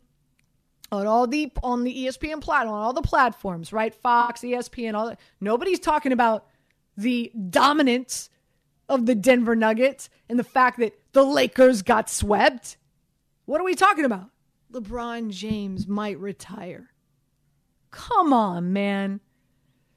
on 0.92 1.08
all 1.08 1.26
the 1.26 1.50
on 1.60 1.82
the 1.82 2.06
ESPN 2.06 2.40
platform, 2.40 2.76
on 2.76 2.82
all 2.84 2.92
the 2.92 3.02
platforms, 3.02 3.72
right? 3.72 3.92
Fox, 3.92 4.42
ESPN, 4.42 4.94
all 4.94 5.08
that. 5.08 5.18
Nobody's 5.40 5.80
talking 5.80 6.12
about 6.12 6.46
the 6.96 7.32
dominance 7.50 8.30
of 8.88 9.06
the 9.06 9.16
Denver 9.16 9.56
Nuggets 9.56 10.08
and 10.28 10.38
the 10.38 10.44
fact 10.44 10.78
that 10.78 10.96
the 11.10 11.24
Lakers 11.24 11.82
got 11.82 12.08
swept. 12.08 12.76
What 13.46 13.60
are 13.60 13.64
we 13.64 13.74
talking 13.74 14.04
about? 14.04 14.30
LeBron 14.76 15.30
James 15.30 15.88
might 15.88 16.18
retire. 16.18 16.90
Come 17.90 18.32
on, 18.32 18.72
man. 18.72 19.20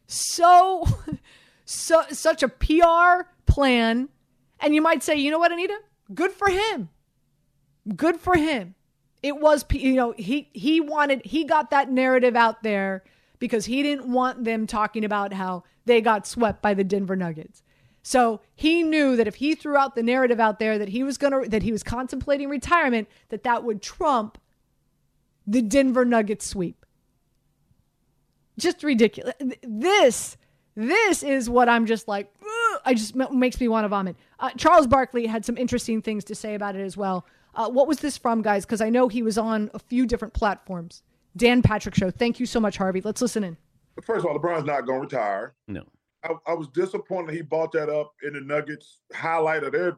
So, 0.07 0.87
so 1.65 2.03
such 2.11 2.43
a 2.43 2.47
PR 2.47 3.27
plan. 3.45 4.09
And 4.61 4.73
you 4.73 4.81
might 4.81 5.03
say, 5.03 5.15
you 5.15 5.31
know 5.31 5.39
what, 5.39 5.51
Anita? 5.51 5.77
Good 6.13 6.31
for 6.31 6.49
him. 6.49 6.89
Good 7.95 8.17
for 8.21 8.35
him. 8.35 8.75
It 9.21 9.37
was, 9.37 9.65
you 9.71 9.95
know, 9.95 10.13
he 10.17 10.49
he 10.53 10.79
wanted 10.79 11.25
he 11.25 11.43
got 11.43 11.71
that 11.71 11.91
narrative 11.91 12.37
out 12.37 12.63
there 12.63 13.03
because 13.37 13.65
he 13.65 13.83
didn't 13.83 14.09
want 14.09 14.45
them 14.45 14.65
talking 14.65 15.03
about 15.03 15.33
how 15.33 15.63
they 15.85 15.99
got 15.99 16.25
swept 16.25 16.61
by 16.61 16.73
the 16.73 16.85
Denver 16.85 17.17
Nuggets. 17.17 17.61
So 18.01 18.39
he 18.55 18.81
knew 18.81 19.17
that 19.17 19.27
if 19.27 19.35
he 19.35 19.55
threw 19.55 19.75
out 19.75 19.95
the 19.95 20.03
narrative 20.03 20.39
out 20.39 20.59
there 20.59 20.77
that 20.77 20.89
he 20.89 21.03
was 21.03 21.17
going 21.17 21.43
to 21.43 21.49
that 21.49 21.63
he 21.63 21.73
was 21.73 21.83
contemplating 21.83 22.47
retirement, 22.47 23.09
that 23.27 23.43
that 23.43 23.65
would 23.65 23.81
trump 23.81 24.37
the 25.49 25.61
Denver 25.63 26.05
Nuggets 26.05 26.45
sweep. 26.45 26.85
Just 28.57 28.83
ridiculous. 28.83 29.33
This 29.63 30.37
this 30.75 31.23
is 31.23 31.49
what 31.49 31.67
I'm 31.67 31.85
just 31.85 32.07
like. 32.07 32.31
Ugh, 32.41 32.81
I 32.85 32.93
just 32.93 33.15
makes 33.15 33.59
me 33.59 33.67
want 33.67 33.85
to 33.85 33.89
vomit. 33.89 34.15
Uh, 34.39 34.51
Charles 34.51 34.87
Barkley 34.87 35.25
had 35.25 35.43
some 35.43 35.57
interesting 35.57 36.01
things 36.01 36.23
to 36.25 36.35
say 36.35 36.53
about 36.55 36.75
it 36.75 36.81
as 36.81 36.95
well. 36.95 37.25
Uh, 37.55 37.69
what 37.69 37.87
was 37.87 37.99
this 37.99 38.17
from, 38.17 38.41
guys? 38.41 38.65
Because 38.65 38.79
I 38.79 38.89
know 38.89 39.07
he 39.07 39.23
was 39.23 39.37
on 39.37 39.71
a 39.73 39.79
few 39.79 40.05
different 40.05 40.33
platforms. 40.33 41.01
Dan 41.35 41.61
Patrick 41.61 41.95
Show. 41.95 42.11
Thank 42.11 42.39
you 42.39 42.45
so 42.45 42.59
much, 42.59 42.77
Harvey. 42.77 43.01
Let's 43.01 43.21
listen 43.21 43.43
in. 43.43 43.57
First 44.03 44.25
of 44.25 44.31
all, 44.31 44.39
LeBron's 44.39 44.65
not 44.65 44.85
going 44.85 44.99
to 44.99 45.15
retire. 45.15 45.55
No. 45.67 45.83
I, 46.23 46.33
I, 46.47 46.53
was 46.53 46.67
disappointed 46.69 47.33
he 47.33 47.41
brought 47.41 47.71
that 47.73 47.89
up 47.89 48.13
in 48.23 48.33
the 48.33 48.41
Nuggets 48.41 49.01
highlight 49.13 49.63
of 49.63 49.71
their 49.71 49.97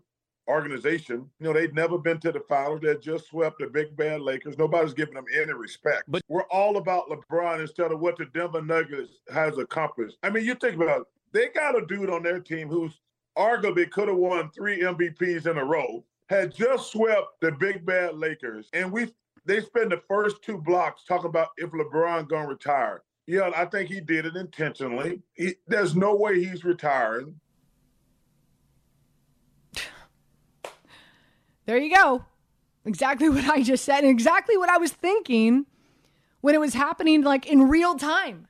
organization. 0.52 1.30
You 1.40 1.48
know, 1.48 1.54
they'd 1.54 1.74
never 1.74 1.98
been 1.98 2.20
to 2.20 2.32
the 2.32 2.42
finals. 2.42 2.82
They 2.82 2.96
just 2.98 3.28
swept 3.28 3.60
the 3.60 3.68
big 3.68 3.96
bad 3.96 4.22
Lakers. 4.22 4.58
Nobody's 4.58 4.94
giving 4.94 5.16
them 5.16 5.26
any 5.34 5.54
respect. 5.54 6.04
But 6.08 6.22
we're 6.28 6.44
all 6.44 6.78
about 6.78 7.10
LeBron 7.10 7.62
instead 7.62 7.92
of 7.92 8.00
what 8.00 8.18
the 8.18 8.26
Denver 8.26 8.62
Nuggets 8.62 9.12
has 9.34 9.58
accomplished. 9.58 10.18
I 10.24 10.30
mean, 10.30 10.46
you 10.46 10.56
think 10.56 10.76
about 10.76 11.02
it. 11.02 11.08
They 11.32 11.48
got 11.48 11.82
a 11.82 11.86
dude 11.86 12.10
on 12.10 12.24
their 12.24 12.40
team 12.40 12.68
who's 12.68 13.00
arguably 13.38 13.90
could 13.90 14.08
have 14.08 14.18
won 14.18 14.52
three 14.52 14.82
MVPs 14.82 15.48
in 15.48 15.58
a 15.58 15.66
row, 15.66 16.04
had 16.30 16.54
just 16.54 16.92
swept 16.92 17.40
the 17.42 17.52
big 17.54 17.86
bad 17.86 18.16
Lakers, 18.16 18.70
and 18.74 18.92
we 18.92 19.14
they 19.46 19.62
spend 19.62 19.92
the 19.92 20.02
first 20.08 20.44
two 20.44 20.58
blocks 20.58 21.04
talking 21.04 21.30
about 21.30 21.50
if 21.58 21.72
LeBron 21.72 22.28
gonna 22.28 22.48
retire. 22.48 23.04
Yeah, 23.28 23.52
I 23.56 23.66
think 23.66 23.90
he 23.90 24.02
did 24.02 24.26
it 24.26 24.36
intentionally. 24.36 25.22
He, 25.34 25.56
there's 25.68 25.96
no 25.96 26.16
way 26.16 26.44
he's 26.44 26.64
retiring. 26.64 27.40
There 31.72 31.80
you 31.80 31.96
go. 31.96 32.26
Exactly 32.84 33.30
what 33.36 33.46
I 33.46 33.64
just 33.64 33.86
said, 33.86 34.00
and 34.00 34.10
exactly 34.10 34.58
what 34.58 34.68
I 34.68 34.78
was 34.78 34.92
thinking 34.92 35.68
when 36.42 36.54
it 36.54 36.60
was 36.60 36.74
happening, 36.74 37.22
like 37.22 37.48
in 37.48 37.70
real 37.70 37.96
time. 37.96 38.50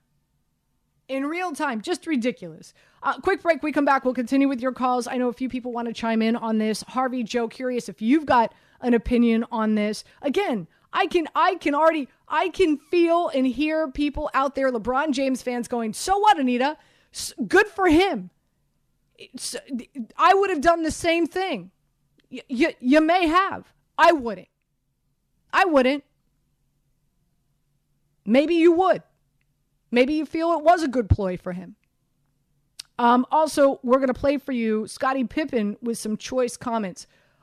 In 1.07 1.27
real 1.27 1.51
time, 1.51 1.81
just 1.81 2.07
ridiculous. 2.07 2.73
Uh, 3.03 3.19
quick 3.19 3.43
break. 3.43 3.61
We 3.61 3.71
come 3.71 3.85
back. 3.85 4.05
We'll 4.05 4.15
continue 4.15 4.47
with 4.47 4.59
your 4.59 4.71
calls. 4.71 5.05
I 5.05 5.17
know 5.17 5.27
a 5.27 5.33
few 5.33 5.49
people 5.49 5.71
want 5.71 5.87
to 5.87 5.93
chime 5.93 6.23
in 6.23 6.35
on 6.35 6.57
this. 6.57 6.83
Harvey, 6.87 7.21
Joe, 7.21 7.47
curious 7.47 7.87
if 7.89 8.01
you've 8.01 8.25
got 8.25 8.55
an 8.79 8.95
opinion 8.95 9.45
on 9.51 9.75
this. 9.75 10.03
Again, 10.23 10.67
I 10.91 11.05
can 11.05 11.27
I 11.35 11.57
can 11.57 11.75
already 11.75 12.07
I 12.27 12.49
can 12.49 12.79
feel 12.89 13.29
and 13.35 13.45
hear 13.45 13.87
people 13.91 14.31
out 14.33 14.55
there, 14.55 14.71
LeBron 14.71 15.11
James 15.11 15.43
fans, 15.43 15.67
going, 15.67 15.93
"So 15.93 16.17
what, 16.17 16.39
Anita? 16.39 16.75
Good 17.47 17.67
for 17.67 17.87
him." 17.87 18.31
It's, 19.19 19.55
I 20.17 20.33
would 20.33 20.49
have 20.49 20.61
done 20.61 20.81
the 20.81 20.89
same 20.89 21.27
thing. 21.27 21.69
Y- 22.31 22.41
y- 22.49 22.75
you 22.79 23.01
may 23.01 23.27
have. 23.27 23.71
I 23.97 24.11
wouldn't. 24.13 24.47
I 25.53 25.65
wouldn't. 25.65 26.03
Maybe 28.25 28.55
you 28.55 28.71
would. 28.71 29.03
Maybe 29.91 30.13
you 30.13 30.25
feel 30.25 30.53
it 30.53 30.63
was 30.63 30.83
a 30.83 30.87
good 30.87 31.09
ploy 31.09 31.37
for 31.37 31.51
him. 31.51 31.75
Um, 32.97 33.25
also, 33.31 33.79
we're 33.83 33.97
going 33.97 34.07
to 34.07 34.13
play 34.13 34.37
for 34.37 34.51
you 34.51 34.87
Scottie 34.87 35.23
Pippen 35.23 35.75
with 35.81 35.97
some 35.97 36.17
choice 36.17 36.55
comments 36.55 37.07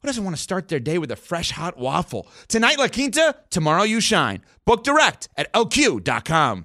who 0.00 0.08
doesn't 0.08 0.24
want 0.24 0.34
to 0.36 0.42
start 0.42 0.68
their 0.68 0.80
day 0.80 0.98
with 0.98 1.10
a 1.10 1.16
fresh 1.16 1.50
hot 1.50 1.76
waffle? 1.76 2.26
Tonight, 2.48 2.78
La 2.78 2.88
Quinta, 2.88 3.36
tomorrow, 3.50 3.82
you 3.82 4.00
shine. 4.00 4.42
Book 4.64 4.82
direct 4.82 5.28
at 5.36 5.52
lq.com. 5.52 6.64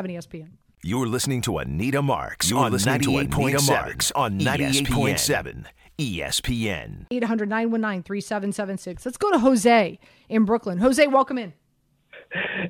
ESPN. 0.00 0.50
You're 0.84 1.06
listening 1.08 1.40
to 1.42 1.58
Anita 1.58 2.02
Marks 2.02 2.50
You're 2.50 2.60
on 2.60 2.70
listening 2.72 3.00
to 3.00 3.18
Anita 3.18 3.58
98.7 3.58 3.68
Marks 3.68 4.12
on 4.12 4.38
98.7 4.38 5.64
ESPN. 5.98 7.06
800 7.10 7.48
919 7.48 8.02
3776. 8.04 9.04
Let's 9.04 9.18
go 9.18 9.32
to 9.32 9.38
Jose 9.40 9.98
in 10.28 10.44
Brooklyn. 10.44 10.78
Jose, 10.78 11.04
welcome 11.08 11.36
in. 11.38 11.52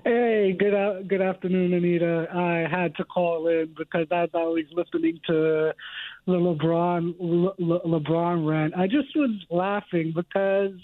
Hey, 0.04 0.56
good 0.58 0.72
a- 0.72 1.02
good 1.06 1.20
afternoon, 1.20 1.74
Anita. 1.74 2.28
I 2.32 2.66
had 2.70 2.94
to 2.96 3.04
call 3.04 3.48
in 3.48 3.74
because 3.76 4.06
as 4.12 4.30
I 4.32 4.44
was 4.44 4.64
listening 4.72 5.20
to 5.26 5.74
the 6.28 6.34
LeBron 6.34 7.14
Le- 7.18 7.54
Le- 7.58 7.80
LeBron 7.80 8.46
rant, 8.46 8.74
I 8.76 8.86
just 8.86 9.16
was 9.16 9.30
laughing 9.50 10.12
because 10.14 10.78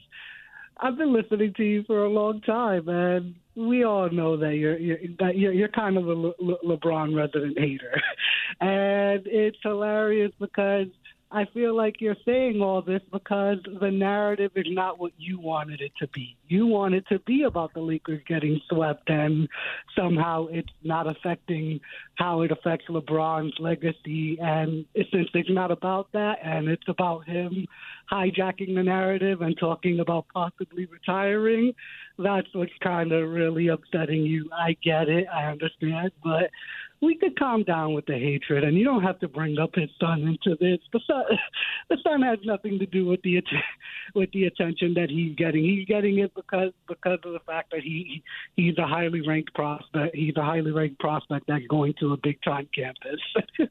I've 0.78 0.96
been 0.96 1.12
listening 1.12 1.52
to 1.58 1.62
you 1.62 1.84
for 1.86 2.04
a 2.04 2.08
long 2.08 2.40
time, 2.40 2.88
and 2.88 3.34
we 3.54 3.84
all 3.84 4.08
know 4.10 4.38
that 4.38 4.54
you're 4.54 4.78
you're 4.78 4.98
that 5.18 5.36
you're, 5.36 5.52
you're 5.52 5.68
kind 5.68 5.98
of 5.98 6.06
a 6.06 6.14
Le- 6.14 6.32
Le- 6.40 6.58
LeBron 6.64 7.14
resident 7.14 7.58
hater, 7.58 7.92
and 8.60 9.22
it's 9.26 9.58
hilarious 9.62 10.32
because 10.40 10.86
I 11.35 11.47
feel 11.47 11.75
like 11.76 12.00
you're 12.00 12.17
saying 12.25 12.62
all 12.62 12.81
this 12.81 13.03
because 13.11 13.59
the 13.81 13.91
narrative 13.91 14.53
is 14.55 14.69
not 14.69 15.00
what 15.00 15.11
you 15.19 15.41
wanted 15.41 15.81
it 15.81 15.91
to 15.99 16.07
be. 16.07 16.37
You 16.47 16.64
want 16.67 16.95
it 16.95 17.05
to 17.09 17.19
be 17.19 17.43
about 17.43 17.75
the 17.75 17.81
Lakers 17.81 18.23
getting 18.29 18.61
swept, 18.69 19.11
and 19.11 19.49
somehow 19.99 20.47
it's 20.47 20.71
not 20.85 21.09
affecting 21.09 21.81
how 22.14 22.43
it 22.43 22.53
affects 22.53 22.87
LeBron's 22.88 23.59
legacy. 23.59 24.38
And 24.41 24.85
since 24.95 25.29
it's 25.35 25.50
not 25.50 25.73
about 25.73 26.12
that, 26.12 26.38
and 26.45 26.69
it's 26.69 26.87
about 26.87 27.26
him 27.26 27.67
hijacking 28.12 28.76
the 28.76 28.85
narrative 28.85 29.41
and 29.41 29.59
talking 29.59 29.99
about 29.99 30.26
possibly 30.33 30.87
retiring, 30.87 31.75
that's 32.17 32.47
what's 32.53 32.71
kind 32.81 33.11
of 33.11 33.29
really 33.29 33.67
upsetting 33.69 34.23
you. 34.23 34.49
I 34.53 34.76
get 34.85 35.09
it, 35.09 35.26
I 35.33 35.47
understand, 35.47 36.12
but 36.23 36.50
we 37.04 37.16
could 37.16 37.38
calm 37.38 37.62
down 37.62 37.94
with 37.94 38.06
the 38.06 38.14
hatred, 38.14 38.64
and 38.64 38.76
you 38.76 38.84
don't 38.84 39.02
have 39.02 39.18
to 39.20 39.28
bring 39.28 39.58
up 39.58 39.75
his 39.75 39.90
son 40.00 40.23
into 40.23 40.56
this. 40.61 40.78
The 40.92 41.00
son, 41.06 41.25
the 41.90 41.99
son 42.02 42.23
has 42.23 42.38
nothing 42.44 42.78
to 42.78 42.87
do 42.87 43.06
with 43.06 43.23
the 43.23 43.42
with 44.14 44.30
the 44.32 44.44
attention 44.44 44.94
that 44.94 45.11
he's 45.11 45.34
getting. 45.37 45.64
He's 45.64 45.87
getting 45.87 46.18
it 46.18 46.34
because 46.34 46.73
because 46.88 47.18
of 47.25 47.32
the 47.32 47.40
fact 47.46 47.70
that 47.73 47.80
he 47.80 48.23
he's 48.56 48.78
a 48.78 48.87
highly 48.87 49.26
ranked 49.26 49.54
prospect. 49.54 50.14
He's 50.14 50.37
a 50.37 50.42
highly 50.42 50.73
ranked 50.73 50.99
prospect 50.99 51.46
that's 51.49 51.66
going 51.66 51.94
to 52.00 52.12
a 52.12 52.16
big 52.16 52.40
time 52.42 52.68
campus. 52.75 53.20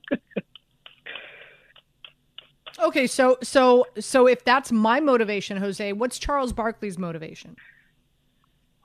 Okay, 2.80 3.06
so 3.06 3.38
so 3.44 3.86
so 4.00 4.28
if 4.28 4.44
that's 4.44 4.72
my 4.72 5.00
motivation, 5.00 5.58
Jose, 5.58 5.94
what's 5.94 6.18
Charles 6.18 6.54
Barkley's 6.54 6.98
motivation? 6.98 7.56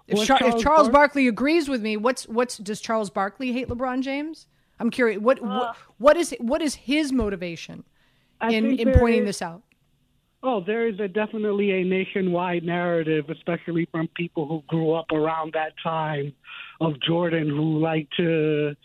If, 0.08 0.24
Char- 0.26 0.38
Charles 0.38 0.54
if 0.54 0.60
Charles 0.62 0.88
Bark- 0.88 0.92
Barkley 0.92 1.28
agrees 1.28 1.68
with 1.68 1.82
me, 1.82 1.96
what's 1.96 2.26
what's 2.28 2.56
does 2.58 2.80
Charles 2.80 3.10
Barkley 3.10 3.52
hate 3.52 3.68
LeBron 3.68 4.02
James? 4.02 4.46
I'm 4.80 4.90
curious. 4.90 5.20
What 5.20 5.38
Uh, 5.42 5.46
what, 5.46 5.76
what 5.98 6.16
is 6.16 6.34
what 6.40 6.62
is 6.62 6.74
his 6.74 7.12
motivation 7.12 7.84
I 8.40 8.52
in 8.52 8.78
in 8.78 8.92
pointing 8.98 9.22
is- 9.22 9.26
this 9.28 9.42
out? 9.42 9.62
Oh, 10.40 10.60
there 10.60 10.86
is 10.86 11.00
a 11.00 11.08
definitely 11.08 11.72
a 11.72 11.84
nationwide 11.84 12.62
narrative, 12.62 13.28
especially 13.28 13.86
from 13.90 14.06
people 14.14 14.46
who 14.46 14.62
grew 14.68 14.92
up 14.92 15.10
around 15.10 15.52
that 15.54 15.72
time 15.82 16.32
of 16.80 16.94
Jordan, 17.00 17.48
who 17.48 17.80
like 17.80 18.08
to 18.18 18.76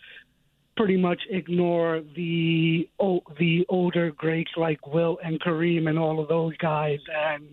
pretty 0.76 0.96
much 0.96 1.22
ignore 1.30 2.02
the 2.16 2.88
o- 2.98 3.22
the 3.38 3.64
older 3.68 4.10
greats 4.10 4.50
like 4.56 4.84
Wilt 4.88 5.20
and 5.22 5.40
Kareem 5.40 5.88
and 5.88 5.96
all 5.96 6.18
of 6.20 6.26
those 6.28 6.56
guys, 6.56 6.98
and 7.16 7.44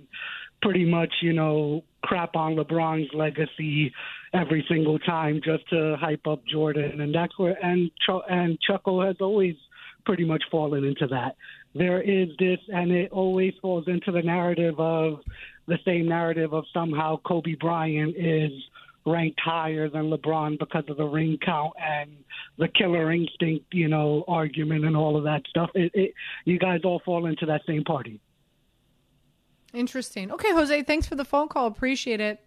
pretty 0.61 0.85
much 0.85 1.13
you 1.21 1.33
know 1.33 1.83
crap 2.03 2.35
on 2.35 2.55
LeBron's 2.55 3.09
legacy 3.13 3.93
every 4.33 4.65
single 4.69 4.99
time 4.99 5.41
just 5.43 5.67
to 5.69 5.95
hype 5.99 6.25
up 6.27 6.41
Jordan, 6.45 7.01
and 7.01 7.13
that's 7.13 7.37
where 7.37 7.57
and 7.63 7.91
and 8.29 8.57
Chuckle 8.61 9.05
has 9.05 9.15
always 9.19 9.55
pretty 10.05 10.25
much 10.25 10.43
fallen 10.49 10.83
into 10.83 11.07
that. 11.07 11.35
There 11.73 12.01
is 12.01 12.29
this, 12.39 12.59
and 12.69 12.91
it 12.91 13.11
always 13.11 13.53
falls 13.61 13.85
into 13.87 14.11
the 14.11 14.21
narrative 14.21 14.79
of 14.79 15.19
the 15.67 15.77
same 15.85 16.07
narrative 16.07 16.53
of 16.53 16.65
somehow 16.73 17.17
Kobe 17.25 17.55
Bryant 17.55 18.15
is 18.17 18.51
ranked 19.05 19.39
higher 19.43 19.89
than 19.89 20.09
LeBron 20.09 20.59
because 20.59 20.83
of 20.89 20.97
the 20.97 21.05
ring 21.05 21.37
count 21.43 21.73
and 21.81 22.11
the 22.57 22.67
killer 22.67 23.11
instinct, 23.11 23.65
you 23.71 23.87
know, 23.87 24.23
argument 24.27 24.85
and 24.85 24.95
all 24.95 25.17
of 25.17 25.23
that 25.23 25.41
stuff. 25.49 25.69
It, 25.73 25.91
it, 25.93 26.13
you 26.45 26.59
guys 26.59 26.81
all 26.83 27.01
fall 27.03 27.25
into 27.25 27.45
that 27.47 27.61
same 27.65 27.83
party. 27.83 28.19
Interesting. 29.73 30.31
Okay, 30.31 30.51
Jose, 30.51 30.83
thanks 30.83 31.07
for 31.07 31.15
the 31.15 31.25
phone 31.25 31.47
call. 31.47 31.67
Appreciate 31.67 32.19
it. 32.19 32.39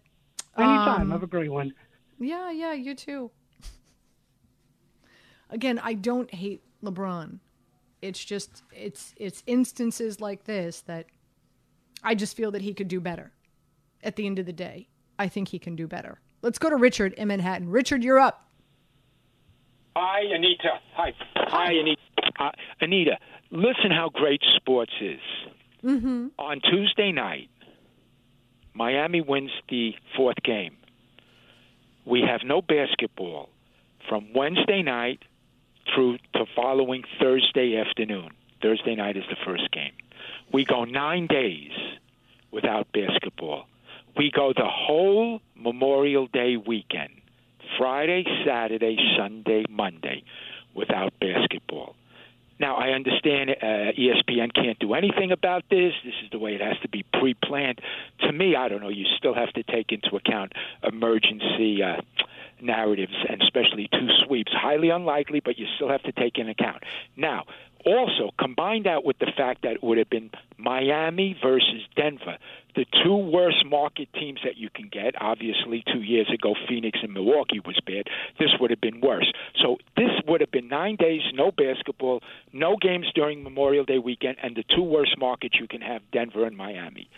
Anytime. 0.57 1.01
Um, 1.01 1.11
Have 1.11 1.23
a 1.23 1.27
great 1.27 1.51
one. 1.51 1.73
Yeah, 2.19 2.51
yeah, 2.51 2.73
you 2.73 2.95
too. 2.95 3.31
Again, 5.49 5.79
I 5.83 5.93
don't 5.93 6.33
hate 6.33 6.61
LeBron. 6.83 7.39
It's 8.01 8.23
just 8.23 8.63
it's 8.71 9.13
it's 9.17 9.43
instances 9.47 10.21
like 10.21 10.43
this 10.45 10.81
that 10.81 11.07
I 12.03 12.15
just 12.15 12.37
feel 12.37 12.51
that 12.51 12.61
he 12.61 12.73
could 12.73 12.87
do 12.87 12.99
better. 12.99 13.31
At 14.03 14.15
the 14.15 14.27
end 14.27 14.37
of 14.37 14.45
the 14.45 14.53
day, 14.53 14.87
I 15.17 15.27
think 15.27 15.47
he 15.47 15.57
can 15.57 15.75
do 15.75 15.87
better. 15.87 16.19
Let's 16.41 16.59
go 16.59 16.69
to 16.69 16.75
Richard 16.75 17.13
in 17.13 17.27
Manhattan. 17.27 17.69
Richard, 17.69 18.03
you're 18.03 18.19
up. 18.19 18.47
Hi, 19.95 20.21
Anita. 20.31 20.79
Hi. 20.93 21.13
Hi, 21.35 21.71
Anita. 21.71 22.01
Uh, 22.39 22.51
Anita, 22.81 23.17
listen 23.49 23.91
how 23.91 24.09
great 24.13 24.41
sports 24.55 24.91
is. 25.01 25.19
Mm-hmm. 25.85 26.27
On 26.39 26.61
Tuesday 26.61 27.11
night, 27.11 27.49
Miami 28.73 29.21
wins 29.21 29.51
the 29.69 29.93
fourth 30.17 30.41
game. 30.43 30.75
We 32.05 32.21
have 32.21 32.41
no 32.43 32.61
basketball 32.61 33.49
from 34.09 34.33
Wednesday 34.33 34.81
night 34.81 35.19
through 35.93 36.17
to 36.33 36.45
following 36.55 37.03
Thursday 37.19 37.77
afternoon. 37.77 38.29
Thursday 38.61 38.95
night 38.95 39.15
is 39.15 39.23
the 39.29 39.37
first 39.45 39.71
game. 39.71 39.93
We 40.51 40.65
go 40.65 40.85
nine 40.85 41.27
days 41.27 41.71
without 42.51 42.87
basketball. 42.91 43.67
We 44.17 44.31
go 44.31 44.53
the 44.55 44.67
whole 44.67 45.41
Memorial 45.55 46.27
Day 46.27 46.57
weekend 46.57 47.21
Friday, 47.77 48.23
Saturday, 48.45 48.97
Sunday, 49.17 49.65
Monday 49.69 50.23
without 50.73 51.13
basketball. 51.19 51.95
Now, 52.59 52.75
I 52.75 52.89
understand 52.89 53.49
uh, 53.49 53.65
ESPN 53.65 54.53
can't 54.53 54.79
do 54.79 54.93
anything 54.93 55.31
about 55.31 55.63
this. 55.69 55.93
This 56.03 56.13
is 56.23 56.29
the 56.31 56.39
way 56.39 56.55
it 56.55 56.61
has 56.61 56.77
to 56.83 56.89
be 56.89 57.03
pre 57.13 57.33
planned. 57.33 57.81
To 58.21 58.31
me, 58.31 58.55
I 58.55 58.69
don't 58.69 58.81
know. 58.81 58.89
You 58.89 59.05
still 59.17 59.33
have 59.33 59.51
to 59.53 59.63
take 59.63 59.91
into 59.91 60.15
account 60.15 60.53
emergency 60.83 61.83
uh, 61.83 62.01
narratives 62.61 63.13
and 63.29 63.41
especially 63.41 63.89
two 63.91 64.07
sweeps. 64.25 64.51
Highly 64.53 64.89
unlikely, 64.89 65.41
but 65.41 65.59
you 65.59 65.65
still 65.75 65.89
have 65.89 66.03
to 66.03 66.11
take 66.13 66.37
in 66.37 66.47
account. 66.47 66.83
Now, 67.17 67.43
also 67.85 68.31
combine 68.39 68.83
that 68.83 69.03
with 69.03 69.19
the 69.19 69.31
fact 69.37 69.61
that 69.61 69.73
it 69.73 69.83
would 69.83 69.97
have 69.97 70.09
been 70.09 70.31
Miami 70.57 71.37
versus 71.41 71.81
Denver, 71.95 72.37
the 72.75 72.85
two 73.03 73.15
worst 73.15 73.65
market 73.65 74.09
teams 74.13 74.39
that 74.43 74.57
you 74.57 74.69
can 74.73 74.89
get. 74.91 75.13
Obviously, 75.21 75.83
two 75.91 76.01
years 76.01 76.29
ago, 76.33 76.55
Phoenix 76.67 76.99
and 77.01 77.13
Milwaukee 77.13 77.59
was 77.59 77.79
bad. 77.85 78.07
This 78.39 78.49
would 78.59 78.71
have 78.71 78.81
been 78.81 79.01
worse. 79.01 79.31
So 79.61 79.77
this 79.95 80.09
would 80.27 80.41
have 80.41 80.51
been 80.51 80.67
nine 80.67 80.95
days, 80.95 81.21
no 81.33 81.51
basketball, 81.51 82.21
no 82.51 82.75
games 82.79 83.07
during 83.13 83.43
Memorial 83.43 83.85
Day 83.85 83.99
weekend, 83.99 84.37
and 84.43 84.55
the 84.55 84.63
two 84.75 84.83
worst 84.83 85.17
markets 85.17 85.55
you 85.59 85.67
can 85.67 85.81
have, 85.81 86.01
Denver 86.11 86.45
and 86.45 86.57
Miami. 86.57 87.09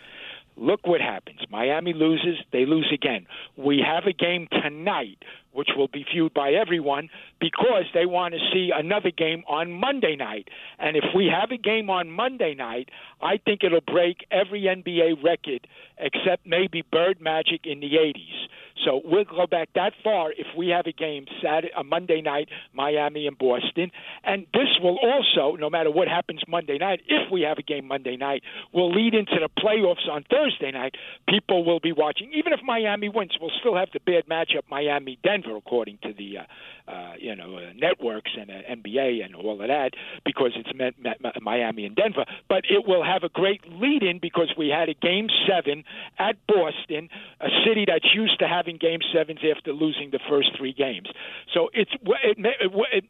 Look 0.56 0.86
what 0.86 1.00
happens. 1.00 1.38
Miami 1.50 1.92
loses, 1.92 2.36
they 2.52 2.66
lose 2.66 2.90
again. 2.92 3.26
We 3.56 3.80
have 3.86 4.04
a 4.06 4.12
game 4.12 4.48
tonight, 4.50 5.18
which 5.52 5.70
will 5.76 5.88
be 5.88 6.04
viewed 6.12 6.34
by 6.34 6.52
everyone 6.52 7.08
because 7.40 7.84
they 7.94 8.06
want 8.06 8.34
to 8.34 8.40
see 8.52 8.70
another 8.74 9.10
game 9.10 9.42
on 9.48 9.72
Monday 9.72 10.16
night. 10.16 10.48
And 10.78 10.96
if 10.96 11.04
we 11.14 11.26
have 11.26 11.50
a 11.50 11.56
game 11.56 11.90
on 11.90 12.10
Monday 12.10 12.54
night, 12.54 12.90
I 13.20 13.38
think 13.38 13.64
it'll 13.64 13.80
break 13.80 14.26
every 14.30 14.62
NBA 14.62 15.24
record 15.24 15.66
except 15.98 16.46
maybe 16.46 16.82
Bird 16.90 17.20
Magic 17.20 17.62
in 17.64 17.80
the 17.80 17.94
80s. 17.94 18.48
So 18.84 19.00
we'll 19.04 19.24
go 19.24 19.46
back 19.46 19.70
that 19.74 19.92
far 20.04 20.32
if 20.32 20.46
we 20.56 20.68
have 20.68 20.86
a 20.86 20.92
game 20.92 21.26
Saturday, 21.42 21.72
a 21.76 21.82
Monday 21.82 22.20
night, 22.20 22.48
Miami 22.72 23.26
and 23.26 23.36
Boston. 23.36 23.90
And 24.24 24.46
this 24.52 24.68
will 24.82 24.98
also, 24.98 25.56
no 25.56 25.68
matter 25.68 25.90
what 25.90 26.08
happens 26.08 26.42
Monday 26.46 26.78
night, 26.78 27.00
if 27.08 27.30
we 27.30 27.42
have 27.42 27.58
a 27.58 27.62
game 27.62 27.86
Monday 27.86 28.16
night, 28.16 28.42
will 28.72 28.92
lead 28.92 29.14
into 29.14 29.36
the 29.40 29.48
playoffs 29.60 30.08
on 30.10 30.24
Thursday 30.30 30.70
night. 30.70 30.94
People 31.28 31.64
will 31.64 31.80
be 31.80 31.92
watching. 31.92 32.30
Even 32.32 32.52
if 32.52 32.60
Miami 32.62 33.08
wins, 33.08 33.36
we'll 33.40 33.50
still 33.58 33.76
have 33.76 33.88
the 33.92 34.00
bad 34.00 34.26
matchup 34.26 34.62
Miami 34.70 35.18
Denver, 35.24 35.37
according 35.46 35.98
to 36.02 36.12
the. 36.12 36.38
Uh, 36.38 36.42
uh, 36.88 37.12
you 37.18 37.36
know, 37.36 37.56
uh, 37.56 37.70
networks 37.76 38.30
and 38.38 38.50
uh, 38.50 38.54
NBA 38.70 39.22
and 39.22 39.34
all 39.34 39.60
of 39.60 39.68
that 39.68 39.90
because 40.24 40.52
it's 40.56 40.74
met, 40.74 40.98
met, 40.98 41.20
met 41.20 41.34
Miami 41.42 41.84
and 41.84 41.94
Denver. 41.94 42.24
But 42.48 42.64
it 42.70 42.88
will 42.88 43.04
have 43.04 43.24
a 43.24 43.28
great 43.28 43.60
lead 43.70 44.02
in 44.02 44.18
because 44.20 44.54
we 44.56 44.68
had 44.68 44.88
a 44.88 44.94
game 44.94 45.28
seven 45.46 45.84
at 46.18 46.36
Boston, 46.46 47.10
a 47.42 47.48
city 47.66 47.84
that's 47.86 48.14
used 48.14 48.38
to 48.38 48.48
having 48.48 48.78
game 48.78 49.00
sevens 49.12 49.40
after 49.54 49.74
losing 49.74 50.12
the 50.12 50.20
first 50.30 50.56
three 50.56 50.72
games. 50.72 51.08
So 51.52 51.68
it's 51.74 51.92
it, 51.92 52.38
it, 52.38 52.72
it, 52.92 53.04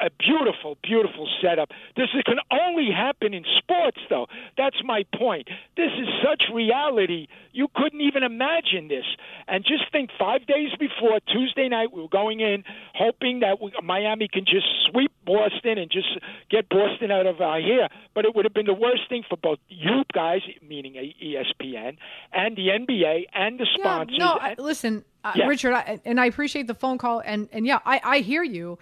a 0.00 0.10
beautiful, 0.18 0.76
beautiful 0.82 1.28
setup. 1.42 1.70
This 1.96 2.08
can 2.24 2.38
only 2.50 2.90
happen 2.90 3.34
in 3.34 3.44
sports, 3.58 3.98
though. 4.08 4.26
That's 4.56 4.76
my 4.84 5.04
point. 5.14 5.48
This 5.76 5.90
is 5.98 6.08
such 6.22 6.44
reality. 6.52 7.28
You 7.52 7.68
couldn't 7.74 8.00
even 8.00 8.22
imagine 8.22 8.88
this. 8.88 9.04
And 9.48 9.64
just 9.64 9.90
think 9.92 10.10
five 10.18 10.46
days 10.46 10.70
before 10.78 11.20
Tuesday 11.32 11.65
night, 11.68 11.92
we 11.92 12.02
were 12.02 12.08
going 12.08 12.40
in 12.40 12.64
hoping 12.94 13.40
that 13.40 13.60
we, 13.60 13.72
Miami 13.82 14.28
can 14.28 14.44
just 14.44 14.66
sweep 14.90 15.12
Boston 15.24 15.78
and 15.78 15.90
just 15.90 16.08
get 16.50 16.68
Boston 16.68 17.10
out 17.10 17.26
of 17.26 17.40
our 17.40 17.60
hair. 17.60 17.88
But 18.14 18.24
it 18.24 18.34
would 18.34 18.44
have 18.44 18.54
been 18.54 18.66
the 18.66 18.74
worst 18.74 19.02
thing 19.08 19.24
for 19.28 19.36
both 19.36 19.58
you 19.68 20.02
guys, 20.12 20.40
meaning 20.66 20.94
ESPN, 20.94 21.96
and 22.32 22.56
the 22.56 22.68
NBA 22.68 23.24
and 23.34 23.58
the 23.58 23.66
sponsors. 23.78 24.16
Yeah, 24.18 24.24
no, 24.24 24.32
I, 24.40 24.54
listen, 24.58 25.04
uh, 25.24 25.32
Yeah. 25.34 25.46
Richard, 25.46 25.72
I, 25.74 26.00
and 26.04 26.20
I 26.20 26.26
appreciate 26.26 26.66
the 26.66 26.74
phone 26.74 26.98
call, 26.98 27.20
and 27.24 27.48
and 27.52 27.66
yeah, 27.66 27.78
I 27.84 28.00
I 28.04 28.18
hear 28.20 28.42
you. 28.42 28.78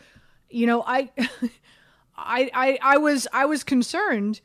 You 0.50 0.66
know, 0.66 0.82
I, 0.86 1.10
I 2.16 2.50
I 2.54 2.78
I 2.82 2.96
was 2.98 3.26
I 3.32 3.46
was 3.46 3.64
concerned 3.64 4.40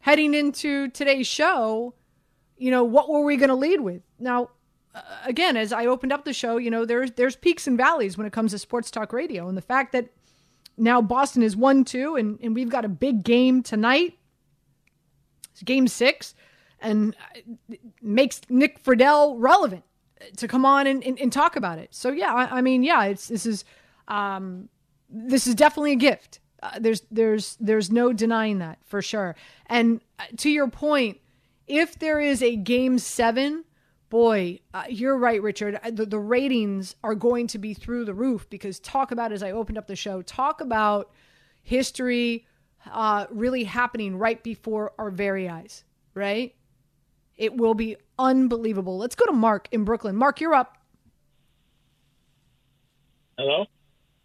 heading 0.00 0.34
into 0.34 0.88
today's 0.88 1.26
show. 1.26 1.94
You 2.56 2.70
know, 2.70 2.84
what 2.84 3.08
were 3.08 3.22
we 3.22 3.36
going 3.36 3.48
to 3.48 3.54
lead 3.54 3.80
with? 3.80 4.02
Now, 4.18 4.44
uh, 4.44 4.46
again, 5.24 5.56
as 5.56 5.72
I 5.72 5.86
opened 5.86 6.12
up 6.12 6.24
the 6.24 6.32
show, 6.32 6.56
you 6.56 6.70
know, 6.70 6.84
there's 6.84 7.12
there's 7.12 7.36
peaks 7.36 7.66
and 7.66 7.76
valleys 7.76 8.16
when 8.16 8.26
it 8.26 8.32
comes 8.32 8.52
to 8.52 8.58
sports 8.58 8.90
talk 8.90 9.12
radio, 9.12 9.48
and 9.48 9.56
the 9.56 9.62
fact 9.62 9.92
that 9.92 10.08
now 10.76 11.00
Boston 11.00 11.42
is 11.42 11.56
one 11.56 11.84
two, 11.84 12.16
and 12.16 12.38
and 12.42 12.54
we've 12.54 12.70
got 12.70 12.84
a 12.84 12.88
big 12.88 13.22
game 13.22 13.62
tonight. 13.62 14.18
It's 15.52 15.62
game 15.62 15.88
six, 15.88 16.34
and 16.80 17.14
makes 18.00 18.40
Nick 18.48 18.82
Friedell 18.82 19.36
relevant 19.38 19.84
to 20.36 20.46
come 20.46 20.66
on 20.66 20.86
and, 20.86 21.02
and, 21.04 21.18
and 21.18 21.32
talk 21.32 21.56
about 21.56 21.78
it. 21.78 21.94
So 21.94 22.10
yeah, 22.10 22.34
I, 22.34 22.58
I 22.58 22.60
mean, 22.60 22.82
yeah, 22.82 23.04
it's 23.04 23.28
this 23.28 23.46
is 23.46 23.64
um, 24.08 24.68
this 25.08 25.46
is 25.46 25.54
definitely 25.54 25.92
a 25.92 25.96
gift. 25.96 26.40
Uh, 26.62 26.78
there's 26.78 27.02
there's 27.10 27.56
there's 27.60 27.90
no 27.90 28.12
denying 28.12 28.58
that 28.58 28.78
for 28.84 29.00
sure. 29.00 29.36
And 29.66 30.00
uh, 30.18 30.24
to 30.38 30.50
your 30.50 30.68
point, 30.68 31.18
if 31.66 31.98
there 31.98 32.20
is 32.20 32.42
a 32.42 32.56
game 32.56 32.98
seven, 32.98 33.64
boy, 34.10 34.60
uh, 34.74 34.84
you're 34.88 35.16
right, 35.16 35.40
Richard. 35.40 35.80
Uh, 35.82 35.90
The, 35.90 36.04
the 36.04 36.18
ratings 36.18 36.94
are 37.02 37.14
going 37.14 37.46
to 37.48 37.58
be 37.58 37.72
through 37.72 38.04
the 38.04 38.14
roof 38.14 38.50
because 38.50 38.78
talk 38.80 39.10
about 39.12 39.32
as 39.32 39.42
I 39.42 39.52
opened 39.52 39.78
up 39.78 39.86
the 39.86 39.96
show, 39.96 40.20
talk 40.20 40.60
about 40.60 41.10
history 41.62 42.46
uh, 42.90 43.26
really 43.30 43.64
happening 43.64 44.16
right 44.16 44.42
before 44.42 44.92
our 44.98 45.10
very 45.10 45.48
eyes, 45.48 45.84
right? 46.14 46.54
It 47.36 47.56
will 47.56 47.74
be 47.74 47.96
unbelievable. 48.18 48.98
Let's 48.98 49.14
go 49.14 49.24
to 49.26 49.32
Mark 49.32 49.68
in 49.72 49.84
Brooklyn. 49.84 50.16
Mark, 50.16 50.40
you're 50.40 50.54
up. 50.54 50.76
Hello? 53.38 53.64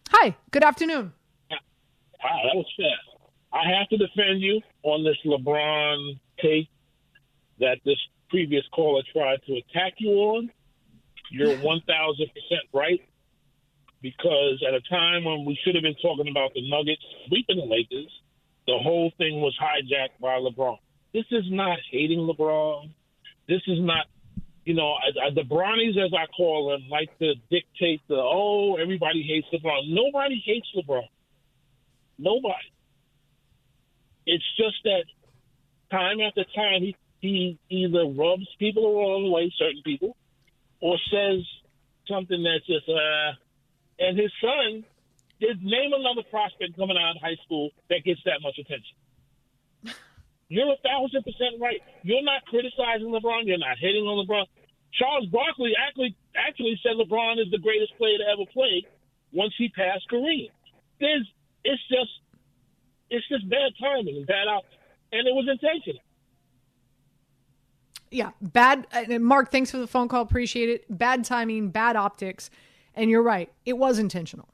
Hi, 0.10 0.36
good 0.52 0.64
afternoon. 0.64 1.14
Wow, 1.50 2.42
that 2.44 2.56
was 2.56 2.66
fast. 2.76 3.20
I 3.54 3.70
have 3.78 3.88
to 3.90 3.98
defend 3.98 4.42
you 4.42 4.60
on 4.84 5.04
this 5.04 5.16
LeBron 5.26 6.20
take 6.42 6.68
that 7.60 7.78
this 7.86 7.98
previous 8.36 8.66
caller 8.74 9.02
tried 9.14 9.40
to 9.48 9.54
attack 9.54 9.94
you 9.98 10.10
on. 10.10 10.52
You're 11.32 11.56
1,000% 11.58 11.86
right 12.74 13.00
because 14.02 14.62
at 14.68 14.74
a 14.74 14.82
time 14.90 15.24
when 15.24 15.46
we 15.46 15.58
should 15.64 15.74
have 15.74 15.84
been 15.84 15.96
talking 16.02 16.28
about 16.30 16.54
the 16.54 16.70
Nuggets 16.70 17.02
sweeping 17.28 17.56
the 17.56 17.64
Lakers, 17.64 18.12
the 18.68 18.78
whole 18.78 19.10
thing 19.18 19.40
was 19.40 19.58
hijacked 19.58 20.20
by 20.20 20.38
LeBron. 20.38 20.78
this 21.14 21.24
is 21.32 21.46
not 21.50 21.80
hating 21.92 22.20
LeBron. 22.20 22.90
This 23.48 23.62
is 23.68 23.80
not, 23.80 24.06
you 24.66 24.74
know, 24.74 24.96
uh, 24.96 25.34
the 25.34 25.44
Brownies, 25.44 25.96
as 25.96 26.12
I 26.14 26.26
call 26.36 26.72
them, 26.72 26.90
like 26.90 27.18
to 27.20 27.36
dictate 27.50 28.02
the 28.10 28.16
oh 28.18 28.76
everybody 28.76 29.24
hates 29.24 29.48
LeBron. 29.54 29.84
Nobody 29.88 30.44
hates 30.46 30.68
LeBron. 30.76 31.08
Nobody. 32.20 32.68
It's 34.26 34.44
just 34.58 34.76
that 34.84 35.06
time 35.90 36.20
after 36.20 36.44
time 36.54 36.82
he 36.82 36.96
he 37.26 37.60
either 37.70 38.06
rubs 38.06 38.48
people 38.60 38.84
the 38.84 38.96
wrong 38.98 39.32
way, 39.32 39.52
certain 39.58 39.82
people, 39.84 40.16
or 40.82 40.98
says 41.12 41.42
something 42.08 42.44
that's 42.44 42.66
just 42.66 42.88
uh. 42.90 43.34
And 43.98 44.20
his 44.20 44.32
son, 44.44 44.84
did 45.40 45.64
name 45.64 45.92
another 45.92 46.24
prospect 46.30 46.76
coming 46.76 46.96
out 46.96 47.16
of 47.16 47.22
high 47.22 47.40
school 47.44 47.72
that 47.90 48.04
gets 48.04 48.22
that 48.26 48.40
much 48.44 48.56
attention. 48.60 48.96
You're 50.48 50.72
a 50.72 50.80
thousand 50.80 51.24
percent 51.24 51.60
right. 51.60 51.82
You're 52.04 52.24
not 52.24 52.46
criticizing 52.48 53.10
LeBron. 53.12 53.48
You're 53.50 53.60
not 53.60 53.78
hitting 53.80 54.04
on 54.04 54.24
LeBron. 54.24 54.46
Charles 54.94 55.28
Barkley 55.28 55.74
actually 55.76 56.16
actually 56.36 56.80
said 56.84 56.96
LeBron 56.96 57.42
is 57.42 57.52
the 57.52 57.60
greatest 57.60 57.98
player 57.98 58.18
to 58.20 58.28
ever 58.32 58.48
play 58.54 58.88
once 59.34 59.54
he 59.58 59.68
passed 59.70 60.08
Kareem. 60.08 60.52
There's 61.00 61.28
it's 61.66 61.84
just 61.90 62.14
it's 63.10 63.28
just 63.28 63.50
bad 63.50 63.74
timing 63.82 64.16
and 64.16 64.28
bad 64.28 64.48
out, 64.48 64.64
and 65.12 65.28
it 65.28 65.34
was 65.36 65.50
intentional. 65.50 66.05
Yeah, 68.16 68.32
bad. 68.42 68.88
Uh, 68.94 69.20
Mark, 69.20 69.52
thanks 69.52 69.70
for 69.72 69.78
the 69.78 69.88
phone 69.88 70.08
call. 70.08 70.22
Appreciate 70.22 70.70
it. 70.70 70.86
Bad 70.98 71.26
timing, 71.26 71.68
bad 71.68 71.98
optics, 71.98 72.50
and 72.96 73.10
you're 73.10 73.22
right. 73.22 73.52
It 73.66 73.78
was 73.78 74.00
intentional. 74.00 74.48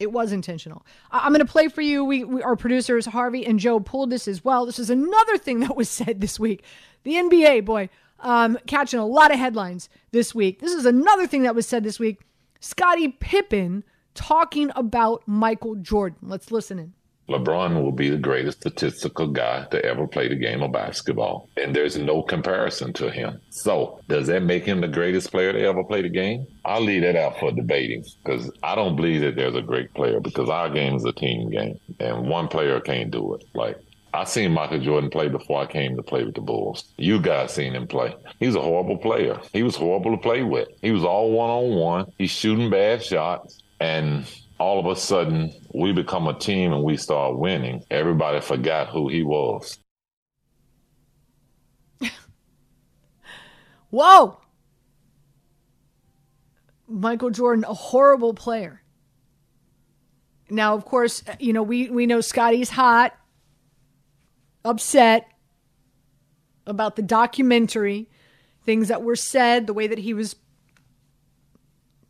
It 0.00 0.10
was 0.10 0.32
intentional. 0.32 0.86
I- 1.10 1.26
am 1.26 1.32
going 1.32 1.44
to 1.44 1.52
play 1.52 1.68
for 1.68 1.82
you. 1.82 2.06
We, 2.06 2.24
we, 2.24 2.42
our 2.42 2.56
producers 2.56 3.04
Harvey 3.04 3.44
and 3.44 3.60
Joe 3.60 3.80
pulled 3.80 4.08
this 4.08 4.26
as 4.26 4.42
well. 4.42 4.64
This 4.64 4.78
is 4.78 4.88
another 4.88 5.36
thing 5.36 5.60
that 5.60 5.76
was 5.76 5.88
said 5.90 6.22
this 6.22 6.40
week. 6.40 6.64
The 7.02 7.12
NBA 7.12 7.66
boy 7.66 7.90
um, 8.20 8.56
catching 8.66 8.98
a 8.98 9.06
lot 9.06 9.30
of 9.30 9.38
headlines 9.38 9.90
this 10.12 10.34
week. 10.34 10.60
This 10.60 10.72
is 10.72 10.86
another 10.86 11.26
thing 11.26 11.42
that 11.42 11.54
was 11.54 11.66
said 11.66 11.84
this 11.84 12.00
week. 12.00 12.22
Scottie 12.60 13.08
Pippen 13.08 13.84
talking 14.14 14.70
about 14.74 15.22
Michael 15.26 15.74
Jordan. 15.74 16.18
Let's 16.22 16.50
listen 16.50 16.78
in. 16.78 16.94
LeBron 17.28 17.82
will 17.82 17.92
be 17.92 18.10
the 18.10 18.18
greatest 18.18 18.60
statistical 18.60 19.28
guy 19.28 19.64
to 19.70 19.84
ever 19.84 20.06
play 20.06 20.28
the 20.28 20.34
game 20.36 20.62
of 20.62 20.72
basketball, 20.72 21.48
and 21.56 21.74
there's 21.74 21.96
no 21.96 22.22
comparison 22.22 22.92
to 22.94 23.10
him. 23.10 23.40
So, 23.50 24.00
does 24.08 24.26
that 24.26 24.42
make 24.42 24.64
him 24.64 24.80
the 24.80 24.88
greatest 24.88 25.30
player 25.30 25.52
to 25.52 25.60
ever 25.60 25.84
play 25.84 26.02
the 26.02 26.08
game? 26.08 26.46
I'll 26.64 26.80
leave 26.82 27.02
that 27.02 27.16
out 27.16 27.38
for 27.38 27.50
debating 27.50 28.04
because 28.22 28.50
I 28.62 28.74
don't 28.74 28.96
believe 28.96 29.22
that 29.22 29.36
there's 29.36 29.54
a 29.54 29.62
great 29.62 29.92
player 29.94 30.20
because 30.20 30.48
our 30.48 30.68
game 30.68 30.96
is 30.96 31.04
a 31.04 31.12
team 31.12 31.50
game, 31.50 31.80
and 31.98 32.28
one 32.28 32.48
player 32.48 32.80
can't 32.80 33.10
do 33.10 33.34
it. 33.34 33.44
Like, 33.54 33.78
I 34.14 34.22
seen 34.22 34.52
Michael 34.52 34.78
Jordan 34.78 35.10
play 35.10 35.28
before 35.28 35.60
I 35.60 35.66
came 35.66 35.96
to 35.96 36.02
play 36.02 36.24
with 36.24 36.36
the 36.36 36.40
Bulls. 36.40 36.84
You 36.96 37.20
guys 37.20 37.52
seen 37.52 37.74
him 37.74 37.88
play. 37.88 38.14
He 38.38 38.46
was 38.46 38.54
a 38.54 38.60
horrible 38.60 38.96
player. 38.96 39.40
He 39.52 39.64
was 39.64 39.74
horrible 39.74 40.12
to 40.12 40.22
play 40.22 40.44
with. 40.44 40.68
He 40.82 40.92
was 40.92 41.04
all 41.04 41.32
one 41.32 41.50
on 41.50 41.74
one. 41.74 42.12
He's 42.16 42.30
shooting 42.30 42.70
bad 42.70 43.02
shots. 43.02 43.58
And 43.80 44.24
all 44.58 44.78
of 44.78 44.86
a 44.86 44.98
sudden 44.98 45.52
we 45.72 45.92
become 45.92 46.28
a 46.28 46.38
team 46.38 46.72
and 46.72 46.82
we 46.82 46.96
start 46.96 47.38
winning. 47.38 47.84
Everybody 47.90 48.40
forgot 48.40 48.88
who 48.88 49.08
he 49.08 49.22
was. 49.22 49.78
Whoa! 53.90 54.38
Michael 56.86 57.30
Jordan, 57.30 57.64
a 57.64 57.74
horrible 57.74 58.34
player. 58.34 58.82
Now, 60.50 60.74
of 60.74 60.84
course, 60.84 61.22
uh, 61.26 61.34
you 61.38 61.52
know, 61.52 61.62
we, 61.62 61.88
we 61.88 62.06
know 62.06 62.20
Scottie's 62.20 62.70
hot, 62.70 63.16
upset 64.64 65.26
about 66.66 66.96
the 66.96 67.02
documentary, 67.02 68.08
things 68.64 68.88
that 68.88 69.02
were 69.02 69.16
said, 69.16 69.66
the 69.66 69.74
way 69.74 69.86
that 69.86 69.98
he 69.98 70.14
was 70.14 70.36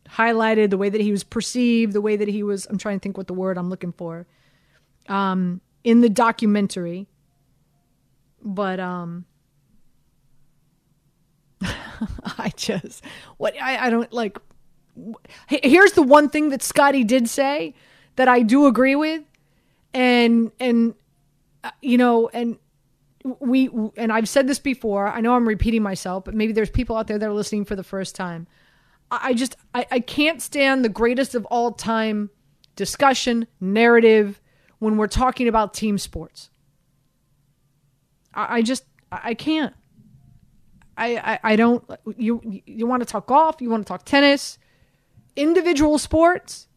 highlighted, 0.09 0.69
the 0.69 0.77
way 0.77 0.89
that 0.89 1.01
he 1.01 1.11
was 1.11 1.23
perceived, 1.23 1.93
the 1.93 2.01
way 2.01 2.15
that 2.15 2.27
he 2.27 2.43
was. 2.43 2.65
I'm 2.67 2.77
trying 2.77 2.99
to 2.99 3.03
think 3.03 3.17
what 3.17 3.27
the 3.27 3.33
word 3.33 3.57
I'm 3.57 3.69
looking 3.69 3.91
for. 3.91 4.25
Um, 5.07 5.61
in 5.83 6.01
the 6.01 6.09
documentary, 6.09 7.07
but 8.41 8.79
um, 8.79 9.25
I 11.61 12.51
just 12.55 13.03
what 13.37 13.59
I, 13.61 13.87
I 13.87 13.89
don't 13.89 14.11
like. 14.11 14.37
Here's 15.47 15.91
the 15.91 16.01
one 16.01 16.29
thing 16.29 16.49
that 16.49 16.63
Scottie 16.63 17.03
did 17.03 17.29
say 17.29 17.75
that 18.15 18.27
I 18.27 18.41
do 18.41 18.65
agree 18.65 18.95
with, 18.95 19.23
and 19.93 20.51
and 20.59 20.95
uh, 21.63 21.71
you 21.81 21.97
know 21.97 22.29
and 22.33 22.57
we 23.39 23.69
and 23.97 24.11
I've 24.11 24.29
said 24.29 24.47
this 24.47 24.59
before. 24.59 25.07
I 25.07 25.21
know 25.21 25.35
I'm 25.35 25.47
repeating 25.47 25.83
myself, 25.83 26.25
but 26.25 26.33
maybe 26.33 26.53
there's 26.53 26.69
people 26.69 26.95
out 26.95 27.07
there 27.07 27.17
that 27.17 27.27
are 27.27 27.33
listening 27.33 27.65
for 27.65 27.75
the 27.75 27.83
first 27.83 28.15
time. 28.15 28.47
I 29.11 29.33
just 29.33 29.55
I, 29.73 29.85
I 29.91 29.99
can't 29.99 30.41
stand 30.41 30.83
the 30.83 30.89
greatest 30.89 31.35
of 31.35 31.45
all 31.45 31.71
time 31.71 32.29
discussion 32.75 33.47
narrative 33.59 34.41
when 34.79 34.97
we're 34.97 35.07
talking 35.07 35.47
about 35.47 35.73
team 35.73 35.97
sports. 35.97 36.49
I, 38.33 38.57
I 38.57 38.61
just 38.61 38.85
I 39.11 39.33
can't. 39.33 39.73
I, 40.97 41.17
I, 41.17 41.39
I 41.51 41.55
don't 41.55 41.83
you 42.17 42.61
you 42.65 42.87
want 42.87 43.01
to 43.01 43.05
talk 43.05 43.27
golf, 43.27 43.57
you 43.59 43.69
want 43.69 43.85
to 43.85 43.87
talk 43.87 44.05
tennis, 44.05 44.57
individual 45.35 45.97
sports, 45.97 46.67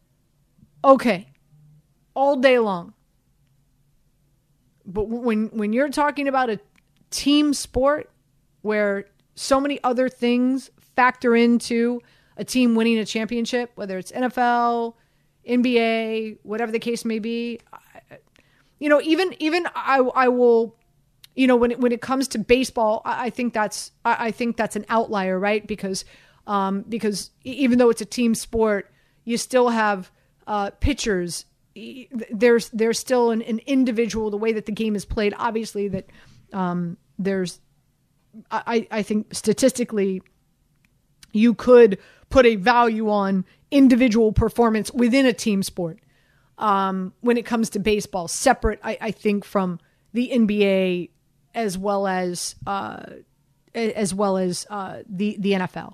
okay. 0.83 1.27
All 2.13 2.35
day 2.35 2.59
long. 2.59 2.93
But 4.85 5.07
when 5.07 5.47
when 5.47 5.73
you're 5.73 5.89
talking 5.89 6.27
about 6.27 6.49
a 6.49 6.59
team 7.11 7.53
sport 7.53 8.09
where 8.61 9.05
so 9.35 9.61
many 9.61 9.81
other 9.83 10.09
things 10.09 10.69
factor 10.95 11.35
into 11.35 12.01
a 12.39 12.45
team 12.45 12.73
winning 12.73 12.97
a 12.97 13.05
championship, 13.05 13.71
whether 13.75 13.97
it's 13.97 14.13
NFL, 14.13 14.95
NBA, 15.47 16.37
whatever 16.43 16.71
the 16.71 16.79
case 16.79 17.03
may 17.03 17.19
be. 17.19 17.59
You 18.79 18.87
know, 18.87 19.01
even 19.01 19.35
even 19.39 19.67
I 19.75 19.99
I 20.15 20.29
will, 20.29 20.77
you 21.35 21.47
know, 21.47 21.57
when 21.57 21.71
it, 21.71 21.79
when 21.79 21.91
it 21.91 22.01
comes 22.01 22.29
to 22.29 22.39
baseball, 22.39 23.01
I, 23.03 23.25
I 23.25 23.29
think 23.29 23.53
that's 23.53 23.91
I, 24.05 24.27
I, 24.27 24.31
think 24.31 24.55
that's 24.55 24.77
an 24.77 24.85
outlier, 24.87 25.37
right? 25.37 25.67
Because 25.67 26.05
um, 26.47 26.85
because 26.87 27.31
even 27.43 27.77
though 27.77 27.89
it's 27.89 28.01
a 28.01 28.05
team 28.05 28.33
sport, 28.33 28.89
you 29.25 29.37
still 29.37 29.67
have 29.67 30.09
uh, 30.47 30.71
pitchers. 30.79 31.45
There's 32.31 32.69
there's 32.69 32.97
still 32.97 33.31
an, 33.31 33.41
an 33.41 33.59
individual 33.67 34.31
the 34.31 34.37
way 34.37 34.53
that 34.53 34.65
the 34.65 34.71
game 34.71 34.95
is 34.95 35.03
played. 35.03 35.33
Obviously, 35.37 35.89
that 35.89 36.07
um, 36.53 36.95
there's 37.17 37.59
I 38.49 38.87
I 38.89 39.03
think 39.03 39.33
statistically 39.33 40.21
you 41.33 41.53
could 41.53 41.99
put 42.29 42.45
a 42.45 42.55
value 42.55 43.09
on 43.09 43.45
individual 43.71 44.31
performance 44.31 44.91
within 44.91 45.25
a 45.25 45.33
team 45.33 45.63
sport. 45.63 45.99
Um, 46.57 47.13
when 47.21 47.37
it 47.37 47.45
comes 47.45 47.69
to 47.71 47.79
baseball, 47.79 48.27
separate, 48.27 48.79
I, 48.83 48.97
I, 48.99 49.11
think, 49.11 49.45
from 49.45 49.79
the 50.13 50.29
NBA 50.33 51.09
as 51.55 51.77
well 51.77 52.05
as 52.05 52.55
uh, 52.67 53.03
as 53.73 54.13
well 54.13 54.37
as 54.37 54.67
uh, 54.69 55.03
the 55.07 55.37
the 55.39 55.53
NFL, 55.53 55.93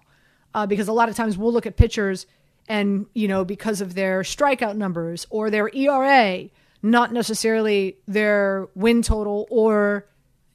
uh, 0.56 0.66
because 0.66 0.88
a 0.88 0.94
lot 0.94 1.08
of 1.08 1.16
times 1.16 1.38
we'll 1.38 1.54
look 1.54 1.68
at 1.68 1.78
pitchers 1.78 2.26
and 2.68 3.06
you 3.14 3.28
know 3.28 3.46
because 3.46 3.80
of 3.80 3.94
their 3.94 4.22
strikeout 4.22 4.76
numbers 4.76 5.28
or 5.30 5.52
their 5.52 5.70
ERA, 5.70 6.50
not 6.82 7.14
necessarily 7.14 7.98
their 8.08 8.68
win 8.74 9.04
total 9.04 9.46
or 9.52 10.08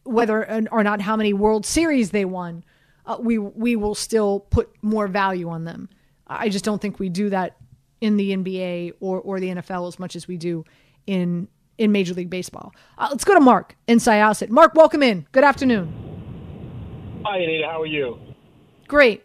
whether 0.03 0.67
or 0.73 0.83
not 0.83 1.01
how 1.01 1.15
many 1.15 1.33
World 1.33 1.65
Series 1.65 2.11
they 2.11 2.25
won 2.25 2.65
uh, 3.07 3.17
we 3.21 3.39
we 3.39 3.77
will 3.77 3.95
still 3.95 4.41
put 4.41 4.71
more 4.83 5.09
value 5.09 5.49
on 5.49 5.65
them. 5.65 5.89
I 6.27 6.49
just 6.49 6.65
don't 6.65 6.81
think 6.81 6.99
we 6.99 7.09
do 7.09 7.31
that 7.31 7.57
in 8.01 8.17
the 8.17 8.37
NBA 8.37 8.93
or 9.01 9.21
or 9.21 9.41
the 9.41 9.49
NFL 9.49 9.89
as 9.89 9.99
much 9.99 10.17
as 10.17 10.29
we 10.29 10.37
do 10.37 10.65
in 11.07 11.49
in 11.79 11.93
Major 11.93 12.15
League 12.15 12.31
Baseball. 12.31 12.75
Uh, 12.99 13.09
let's 13.11 13.25
go 13.25 13.35
to 13.35 13.41
Mark 13.41 13.77
in 13.87 13.99
Syosset. 13.99 14.51
Mark, 14.51 14.75
welcome 14.75 15.03
in. 15.03 15.27
Good 15.33 15.45
afternoon. 15.45 17.23
Hi, 17.25 17.39
Anita. 17.39 17.67
How 17.67 17.83
are 17.83 17.87
you? 17.87 18.19
Great. 18.87 19.25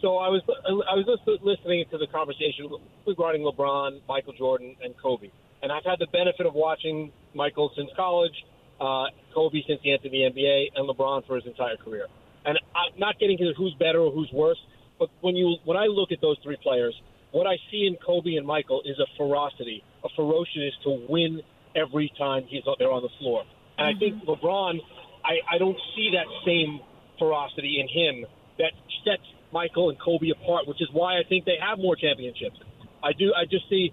So 0.00 0.18
I 0.18 0.28
was 0.28 0.42
I 0.68 0.94
was 0.94 1.06
just 1.06 1.42
listening 1.42 1.84
to 1.90 1.98
the 1.98 2.06
conversation 2.08 2.70
regarding 3.06 3.42
LeBron, 3.42 4.00
Michael 4.08 4.34
Jordan, 4.34 4.76
and 4.82 4.94
Kobe, 5.00 5.30
and 5.62 5.72
I've 5.72 5.84
had 5.84 5.98
the 5.98 6.06
benefit 6.12 6.46
of 6.46 6.54
watching 6.54 7.10
Michael 7.34 7.72
since 7.76 7.90
college 7.96 8.44
uh, 8.80 9.06
Kobe 9.34 9.62
since 9.66 9.80
he 9.82 9.92
entered 9.92 10.12
the 10.12 10.30
NBA, 10.30 10.76
and 10.76 10.88
LeBron 10.88 11.26
for 11.26 11.36
his 11.36 11.46
entire 11.46 11.76
career. 11.76 12.06
And 12.44 12.58
I'm 12.74 12.98
not 12.98 13.18
getting 13.18 13.38
to 13.38 13.52
who's 13.56 13.74
better 13.74 14.00
or 14.00 14.12
who's 14.12 14.30
worse, 14.32 14.58
but 14.98 15.08
when 15.20 15.36
you 15.36 15.56
when 15.64 15.76
I 15.76 15.86
look 15.86 16.12
at 16.12 16.20
those 16.20 16.38
three 16.42 16.56
players, 16.62 16.94
what 17.32 17.46
I 17.46 17.56
see 17.70 17.86
in 17.86 17.96
Kobe 17.96 18.36
and 18.36 18.46
Michael 18.46 18.82
is 18.84 18.98
a 18.98 19.06
ferocity, 19.16 19.82
a 20.04 20.08
ferociousness 20.14 20.74
to 20.84 21.06
win 21.08 21.42
every 21.74 22.10
time 22.16 22.44
he's 22.48 22.62
they're 22.78 22.92
on 22.92 23.02
the 23.02 23.12
floor. 23.20 23.44
And 23.78 23.88
mm-hmm. 23.88 23.96
I 23.96 23.98
think 23.98 24.14
mm-hmm. 24.22 24.30
LeBron, 24.30 24.78
I, 25.24 25.54
I 25.54 25.58
don't 25.58 25.78
see 25.94 26.12
that 26.14 26.26
same 26.46 26.80
ferocity 27.18 27.80
in 27.80 27.88
him 27.88 28.26
that 28.58 28.72
sets 29.04 29.22
Michael 29.52 29.90
and 29.90 29.98
Kobe 30.00 30.30
apart, 30.30 30.66
which 30.66 30.80
is 30.80 30.88
why 30.92 31.18
I 31.18 31.22
think 31.28 31.44
they 31.44 31.58
have 31.60 31.78
more 31.78 31.96
championships. 31.96 32.56
I 33.02 33.12
do. 33.12 33.32
I 33.34 33.44
just 33.44 33.68
see 33.68 33.92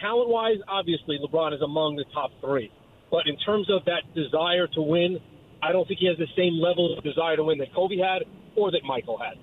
talent-wise, 0.00 0.58
obviously 0.66 1.18
LeBron 1.18 1.54
is 1.54 1.60
among 1.60 1.96
the 1.96 2.04
top 2.14 2.30
three. 2.40 2.72
But 3.10 3.26
in 3.26 3.36
terms 3.38 3.70
of 3.70 3.84
that 3.86 4.02
desire 4.14 4.66
to 4.68 4.82
win, 4.82 5.18
I 5.62 5.72
don't 5.72 5.86
think 5.88 6.00
he 6.00 6.06
has 6.06 6.18
the 6.18 6.28
same 6.36 6.54
level 6.54 6.96
of 6.96 7.02
desire 7.02 7.36
to 7.36 7.44
win 7.44 7.58
that 7.58 7.74
Kobe 7.74 7.96
had 7.96 8.24
or 8.56 8.70
that 8.70 8.84
Michael 8.84 9.18
had. 9.18 9.38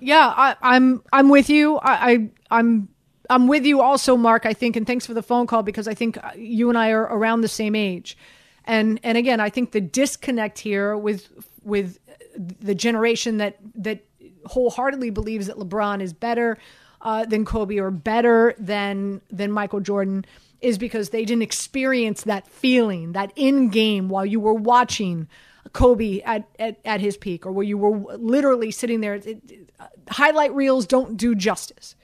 Yeah, 0.00 0.32
I, 0.34 0.56
I'm 0.62 1.02
I'm 1.12 1.28
with 1.28 1.50
you. 1.50 1.76
I, 1.78 2.12
I 2.12 2.30
I'm 2.50 2.88
I'm 3.28 3.46
with 3.48 3.64
you 3.66 3.80
also, 3.80 4.16
Mark. 4.16 4.46
I 4.46 4.54
think, 4.54 4.76
and 4.76 4.86
thanks 4.86 5.06
for 5.06 5.14
the 5.14 5.22
phone 5.22 5.46
call 5.46 5.62
because 5.62 5.86
I 5.86 5.94
think 5.94 6.18
you 6.36 6.68
and 6.68 6.78
I 6.78 6.90
are 6.90 7.02
around 7.02 7.42
the 7.42 7.48
same 7.48 7.74
age, 7.74 8.16
and 8.64 8.98
and 9.02 9.18
again, 9.18 9.40
I 9.40 9.50
think 9.50 9.72
the 9.72 9.80
disconnect 9.80 10.58
here 10.58 10.96
with 10.96 11.28
with 11.62 11.98
the 12.36 12.74
generation 12.74 13.38
that 13.38 13.58
that 13.74 14.04
wholeheartedly 14.46 15.10
believes 15.10 15.46
that 15.48 15.56
LeBron 15.56 16.00
is 16.00 16.12
better 16.12 16.56
uh, 17.02 17.24
than 17.26 17.44
Kobe 17.44 17.78
or 17.78 17.90
better 17.90 18.54
than 18.58 19.20
than 19.30 19.52
Michael 19.52 19.80
Jordan 19.80 20.24
is 20.60 20.78
because 20.78 21.10
they 21.10 21.24
didn't 21.24 21.42
experience 21.42 22.22
that 22.22 22.46
feeling, 22.46 23.12
that 23.12 23.32
in 23.36 23.68
game 23.68 24.08
while 24.08 24.26
you 24.26 24.40
were 24.40 24.54
watching 24.54 25.28
Kobe 25.72 26.20
at, 26.20 26.48
at, 26.58 26.78
at 26.84 27.00
his 27.00 27.16
peak 27.16 27.46
or 27.46 27.52
where 27.52 27.64
you 27.64 27.78
were 27.78 28.16
literally 28.16 28.70
sitting 28.70 29.00
there. 29.00 29.14
It, 29.14 29.26
it, 29.26 29.70
highlight 30.08 30.54
reels 30.54 30.86
don't 30.86 31.16
do 31.16 31.34
justice. 31.34 31.94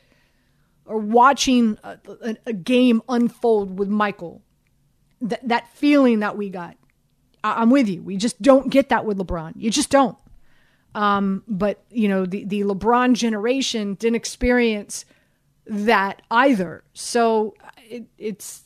Or 0.85 0.99
watching 0.99 1.79
a, 1.83 1.99
a, 2.47 2.53
game 2.53 3.03
unfold 3.09 3.77
with 3.77 3.89
Michael, 3.89 4.43
Th- 5.21 5.41
that 5.43 5.69
feeling 5.75 6.21
that 6.21 6.37
we 6.37 6.49
got. 6.49 6.77
I- 7.43 7.61
I'm 7.63 7.71
with 7.71 7.89
you. 7.89 8.03
We 8.03 8.17
just 8.17 8.41
don't 8.41 8.71
get 8.71 8.91
that 8.91 9.05
with 9.05 9.19
LeBron. 9.19 9.55
You 9.57 9.71
just 9.71 9.91
don't. 9.91 10.17
Um, 10.95 11.43
but 11.49 11.83
you 11.91 12.09
know, 12.09 12.25
the 12.25 12.45
the 12.45 12.63
LeBron 12.63 13.15
generation 13.15 13.95
didn't 13.95 14.15
experience 14.15 15.05
that 15.67 16.23
either. 16.31 16.85
So 16.95 17.55
it, 17.89 18.05
it's 18.19 18.65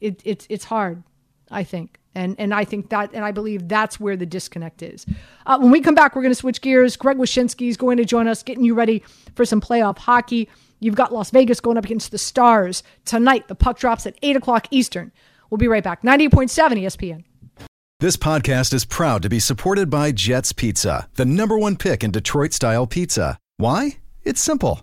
it, 0.00 0.20
it, 0.24 0.46
it's 0.48 0.64
hard, 0.64 1.02
I 1.50 1.64
think. 1.64 1.98
And, 2.14 2.36
and 2.38 2.54
I 2.54 2.64
think 2.64 2.90
that, 2.90 3.10
and 3.12 3.24
I 3.24 3.32
believe 3.32 3.68
that's 3.68 3.98
where 3.98 4.16
the 4.16 4.26
disconnect 4.26 4.82
is. 4.82 5.04
Uh, 5.46 5.58
when 5.58 5.72
we 5.72 5.80
come 5.80 5.96
back, 5.96 6.14
we're 6.14 6.22
going 6.22 6.30
to 6.30 6.36
switch 6.38 6.60
gears. 6.60 6.96
Greg 6.96 7.16
Wyshynski 7.16 7.68
is 7.68 7.76
going 7.76 7.96
to 7.96 8.04
join 8.04 8.28
us, 8.28 8.42
getting 8.42 8.64
you 8.64 8.74
ready 8.74 9.02
for 9.34 9.44
some 9.44 9.60
playoff 9.60 9.98
hockey. 9.98 10.48
You've 10.78 10.94
got 10.94 11.12
Las 11.12 11.30
Vegas 11.30 11.60
going 11.60 11.76
up 11.76 11.84
against 11.84 12.12
the 12.12 12.18
Stars 12.18 12.82
tonight. 13.04 13.48
The 13.48 13.54
puck 13.54 13.78
drops 13.78 14.06
at 14.06 14.16
8 14.22 14.36
o'clock 14.36 14.68
Eastern. 14.70 15.10
We'll 15.50 15.58
be 15.58 15.68
right 15.68 15.82
back. 15.82 16.02
98.7 16.02 16.84
ESPN. 16.84 17.24
This 18.00 18.16
podcast 18.16 18.74
is 18.74 18.84
proud 18.84 19.22
to 19.22 19.28
be 19.28 19.40
supported 19.40 19.88
by 19.88 20.12
Jets 20.12 20.52
Pizza, 20.52 21.08
the 21.14 21.24
number 21.24 21.56
one 21.56 21.76
pick 21.76 22.04
in 22.04 22.10
Detroit 22.10 22.52
style 22.52 22.86
pizza. 22.86 23.38
Why? 23.56 23.98
It's 24.24 24.40
simple. 24.40 24.82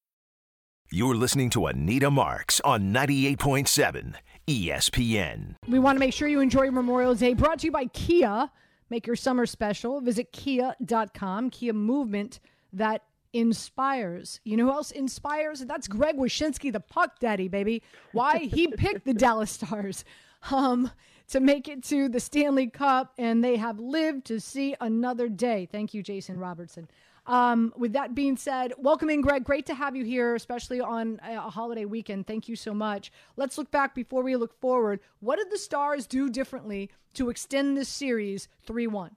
You're 0.93 1.15
listening 1.15 1.49
to 1.51 1.67
Anita 1.67 2.11
Marks 2.11 2.59
on 2.65 2.91
98.7 2.91 4.15
ESPN. 4.45 5.55
We 5.65 5.79
want 5.79 5.95
to 5.95 6.01
make 6.01 6.13
sure 6.13 6.27
you 6.27 6.41
enjoy 6.41 6.69
Memorial 6.69 7.15
Day. 7.15 7.33
Brought 7.33 7.59
to 7.59 7.67
you 7.67 7.71
by 7.71 7.85
Kia. 7.85 8.51
Make 8.89 9.07
your 9.07 9.15
summer 9.15 9.45
special. 9.45 10.01
Visit 10.01 10.33
kia.com. 10.33 11.49
Kia 11.49 11.71
movement 11.71 12.41
that 12.73 13.03
inspires. 13.31 14.41
You 14.43 14.57
know 14.57 14.65
who 14.65 14.71
else 14.71 14.91
inspires? 14.91 15.61
That's 15.61 15.87
Greg 15.87 16.17
Wyshynski, 16.17 16.73
the 16.73 16.81
puck 16.81 17.19
daddy, 17.19 17.47
baby. 17.47 17.83
Why 18.11 18.39
he 18.39 18.67
picked 18.77 19.05
the 19.05 19.13
Dallas 19.13 19.51
Stars 19.51 20.03
um, 20.51 20.91
to 21.29 21.39
make 21.39 21.69
it 21.69 21.83
to 21.83 22.09
the 22.09 22.19
Stanley 22.19 22.67
Cup, 22.67 23.13
and 23.17 23.41
they 23.41 23.55
have 23.55 23.79
lived 23.79 24.25
to 24.25 24.41
see 24.41 24.75
another 24.81 25.29
day. 25.29 25.69
Thank 25.71 25.93
you, 25.93 26.03
Jason 26.03 26.37
Robertson. 26.37 26.89
Um, 27.27 27.71
with 27.77 27.93
that 27.93 28.15
being 28.15 28.35
said, 28.35 28.73
welcoming 28.77 29.21
Greg. 29.21 29.43
Great 29.43 29.67
to 29.67 29.75
have 29.75 29.95
you 29.95 30.03
here, 30.03 30.33
especially 30.33 30.81
on 30.81 31.19
a 31.23 31.49
holiday 31.49 31.85
weekend. 31.85 32.25
Thank 32.25 32.49
you 32.49 32.55
so 32.55 32.73
much. 32.73 33.11
Let's 33.37 33.57
look 33.57 33.69
back 33.69 33.93
before 33.93 34.23
we 34.23 34.35
look 34.35 34.59
forward. 34.59 34.99
What 35.19 35.37
did 35.37 35.51
the 35.51 35.57
Stars 35.57 36.07
do 36.07 36.29
differently 36.29 36.89
to 37.13 37.29
extend 37.29 37.77
this 37.77 37.89
series 37.89 38.47
3 38.65 38.87
1? 38.87 39.15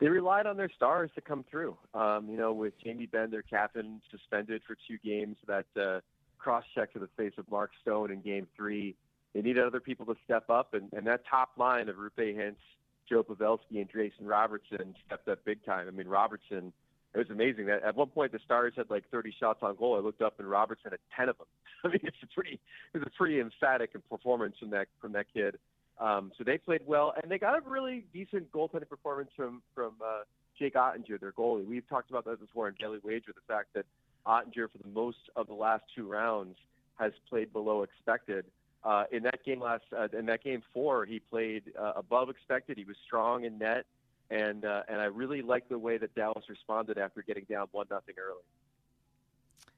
They 0.00 0.08
relied 0.08 0.46
on 0.46 0.56
their 0.56 0.70
stars 0.74 1.10
to 1.14 1.20
come 1.20 1.44
through. 1.48 1.76
Um, 1.94 2.28
you 2.28 2.36
know, 2.36 2.52
with 2.52 2.74
Jamie 2.82 3.06
Benn, 3.06 3.30
their 3.30 3.42
captain, 3.42 4.02
suspended 4.10 4.62
for 4.66 4.76
two 4.88 4.98
games, 5.04 5.36
that 5.46 5.66
uh, 5.80 6.00
cross 6.38 6.64
check 6.74 6.92
to 6.94 6.98
the 6.98 7.08
face 7.16 7.32
of 7.38 7.48
Mark 7.50 7.70
Stone 7.80 8.10
in 8.10 8.20
game 8.20 8.48
three. 8.56 8.96
They 9.34 9.40
needed 9.40 9.64
other 9.64 9.80
people 9.80 10.04
to 10.06 10.16
step 10.24 10.50
up, 10.50 10.74
and, 10.74 10.92
and 10.92 11.06
that 11.06 11.22
top 11.30 11.52
line 11.56 11.88
of 11.88 11.96
Roope 11.96 12.18
Hintz, 12.18 12.56
Joe 13.08 13.22
Pavelski 13.22 13.80
and 13.80 13.88
Jason 13.90 14.26
Robertson 14.26 14.94
stepped 15.06 15.28
up 15.28 15.44
big 15.44 15.64
time. 15.64 15.88
I 15.88 15.90
mean, 15.90 16.08
Robertson, 16.08 16.72
it 17.14 17.18
was 17.18 17.30
amazing 17.30 17.66
that 17.66 17.82
at 17.82 17.96
one 17.96 18.08
point 18.08 18.32
the 18.32 18.38
Stars 18.44 18.72
had 18.76 18.90
like 18.90 19.04
30 19.10 19.34
shots 19.38 19.60
on 19.62 19.76
goal. 19.76 19.96
I 19.96 20.00
looked 20.00 20.22
up 20.22 20.38
and 20.38 20.48
Robertson 20.48 20.90
had 20.90 21.00
10 21.16 21.28
of 21.28 21.38
them. 21.38 21.46
I 21.84 21.88
mean, 21.88 22.00
it's 22.02 22.16
a 22.22 22.26
pretty, 22.34 22.58
it's 22.92 23.04
a 23.06 23.10
pretty 23.10 23.40
emphatic 23.40 23.92
performance 24.08 24.56
from 24.58 24.70
that 24.70 24.88
from 25.00 25.12
that 25.12 25.26
kid. 25.32 25.58
Um, 26.00 26.32
so 26.36 26.44
they 26.44 26.58
played 26.58 26.80
well, 26.86 27.14
and 27.22 27.30
they 27.30 27.38
got 27.38 27.56
a 27.56 27.60
really 27.68 28.04
decent 28.12 28.50
goaltending 28.50 28.88
performance 28.88 29.30
from 29.36 29.62
from 29.74 29.92
uh, 30.04 30.22
Jake 30.58 30.74
Oettinger, 30.74 31.20
their 31.20 31.32
goalie. 31.32 31.66
We've 31.66 31.88
talked 31.88 32.10
about 32.10 32.24
that 32.24 32.40
before 32.40 32.68
in 32.68 32.74
Daily 32.80 32.98
Wager, 33.02 33.32
the 33.34 33.52
fact 33.52 33.68
that 33.74 33.86
Ottinger, 34.26 34.70
for 34.70 34.78
the 34.82 34.88
most 34.88 35.18
of 35.36 35.46
the 35.46 35.54
last 35.54 35.84
two 35.94 36.08
rounds, 36.10 36.56
has 36.98 37.12
played 37.28 37.52
below 37.52 37.82
expected. 37.82 38.44
Uh, 38.84 39.04
in 39.12 39.22
that 39.22 39.42
game 39.44 39.60
last, 39.60 39.84
uh, 39.96 40.08
in 40.16 40.26
that 40.26 40.44
game 40.44 40.62
four, 40.74 41.06
he 41.06 41.18
played 41.18 41.64
uh, 41.78 41.92
above 41.96 42.28
expected. 42.28 42.76
He 42.76 42.84
was 42.84 42.96
strong 43.06 43.44
in 43.44 43.58
net, 43.58 43.86
and 44.30 44.64
uh, 44.64 44.82
and 44.88 45.00
I 45.00 45.04
really 45.04 45.40
liked 45.40 45.70
the 45.70 45.78
way 45.78 45.96
that 45.96 46.14
Dallas 46.14 46.44
responded 46.48 46.98
after 46.98 47.22
getting 47.22 47.44
down 47.48 47.68
one 47.72 47.86
nothing 47.90 48.16
early. 48.18 48.42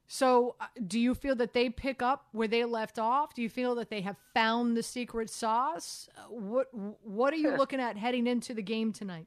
So, 0.09 0.55
uh, 0.61 0.67
do 0.87 0.99
you 0.99 1.15
feel 1.15 1.35
that 1.37 1.53
they 1.53 1.69
pick 1.69 2.01
up 2.01 2.27
where 2.33 2.49
they 2.49 2.65
left 2.65 2.99
off? 2.99 3.35
Do 3.35 3.43
you 3.43 3.49
feel 3.49 3.75
that 3.77 3.91
they 3.91 4.01
have 4.03 4.17
found 4.35 4.77
the 4.77 4.83
secret 4.83 5.31
sauce? 5.31 6.09
Uh, 6.17 6.23
What 6.31 6.69
What 7.05 7.33
are 7.33 7.37
you 7.37 7.51
looking 7.57 7.81
at 7.81 7.97
heading 7.97 8.27
into 8.27 8.55
the 8.55 8.63
game 8.63 8.93
tonight? 8.93 9.27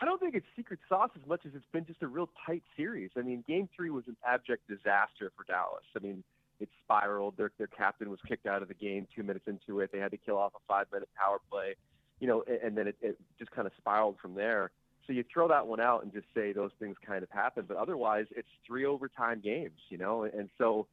I 0.00 0.04
don't 0.04 0.20
think 0.20 0.34
it's 0.34 0.46
secret 0.56 0.78
sauce 0.88 1.10
as 1.20 1.26
much 1.26 1.44
as 1.44 1.52
it's 1.54 1.66
been 1.72 1.84
just 1.84 2.02
a 2.02 2.06
real 2.06 2.30
tight 2.46 2.62
series. 2.76 3.10
I 3.16 3.22
mean, 3.22 3.44
Game 3.46 3.68
Three 3.74 3.90
was 3.90 4.04
an 4.08 4.16
abject 4.26 4.68
disaster 4.68 5.32
for 5.36 5.44
Dallas. 5.46 5.84
I 5.96 6.00
mean, 6.00 6.22
it 6.60 6.68
spiraled. 6.84 7.36
Their 7.36 7.50
their 7.58 7.66
captain 7.66 8.10
was 8.10 8.20
kicked 8.26 8.46
out 8.46 8.62
of 8.62 8.68
the 8.68 8.74
game 8.74 9.06
two 9.14 9.22
minutes 9.22 9.46
into 9.46 9.80
it. 9.80 9.90
They 9.92 9.98
had 9.98 10.10
to 10.10 10.16
kill 10.16 10.38
off 10.38 10.52
a 10.54 10.60
five 10.66 10.86
minute 10.92 11.08
power 11.16 11.38
play, 11.50 11.74
you 12.20 12.26
know, 12.26 12.44
and, 12.46 12.58
and 12.62 12.78
then 12.78 12.88
it, 12.88 12.96
it 13.00 13.18
just 13.38 13.50
kind 13.50 13.66
of 13.66 13.72
spiraled 13.78 14.16
from 14.20 14.34
there. 14.34 14.70
So 15.06 15.12
you 15.12 15.24
throw 15.32 15.48
that 15.48 15.66
one 15.66 15.80
out 15.80 16.02
and 16.02 16.12
just 16.12 16.26
say 16.34 16.52
those 16.52 16.72
things 16.78 16.96
kind 17.06 17.22
of 17.22 17.30
happen. 17.30 17.64
But 17.66 17.76
otherwise, 17.76 18.26
it's 18.36 18.48
three 18.66 18.84
overtime 18.84 19.40
games, 19.40 19.80
you 19.88 19.98
know, 19.98 20.24
and 20.24 20.48
so. 20.58 20.86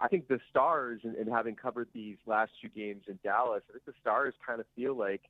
I 0.00 0.06
think 0.06 0.28
the 0.28 0.38
Stars, 0.48 1.00
and, 1.02 1.16
and 1.16 1.28
having 1.28 1.56
covered 1.56 1.88
these 1.92 2.18
last 2.24 2.52
two 2.62 2.68
games 2.68 3.02
in 3.08 3.18
Dallas, 3.24 3.64
I 3.68 3.72
think 3.72 3.84
the 3.84 3.94
Stars 4.00 4.32
kind 4.46 4.60
of 4.60 4.66
feel 4.76 4.96
like 4.96 5.22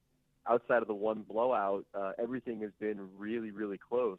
outside 0.46 0.82
of 0.82 0.88
the 0.88 0.94
one 0.94 1.24
blowout, 1.26 1.86
uh, 1.94 2.12
everything 2.18 2.60
has 2.60 2.70
been 2.78 3.08
really, 3.16 3.50
really 3.50 3.78
close. 3.78 4.18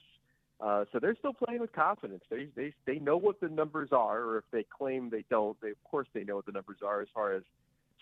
Uh, 0.61 0.83
so 0.91 0.99
they're 0.99 1.15
still 1.15 1.33
playing 1.33 1.61
with 1.61 1.71
confidence. 1.71 2.23
They 2.29 2.49
they 2.55 2.73
they 2.85 2.99
know 2.99 3.15
what 3.15 3.39
the 3.39 3.47
numbers 3.47 3.89
are, 3.91 4.21
or 4.21 4.37
if 4.39 4.43
they 4.51 4.63
claim 4.63 5.09
they 5.09 5.23
don't, 5.29 5.59
they 5.61 5.69
of 5.69 5.83
course 5.85 6.07
they 6.13 6.23
know 6.23 6.35
what 6.35 6.45
the 6.45 6.51
numbers 6.51 6.79
are 6.85 7.01
as 7.01 7.07
far 7.13 7.33
as 7.33 7.43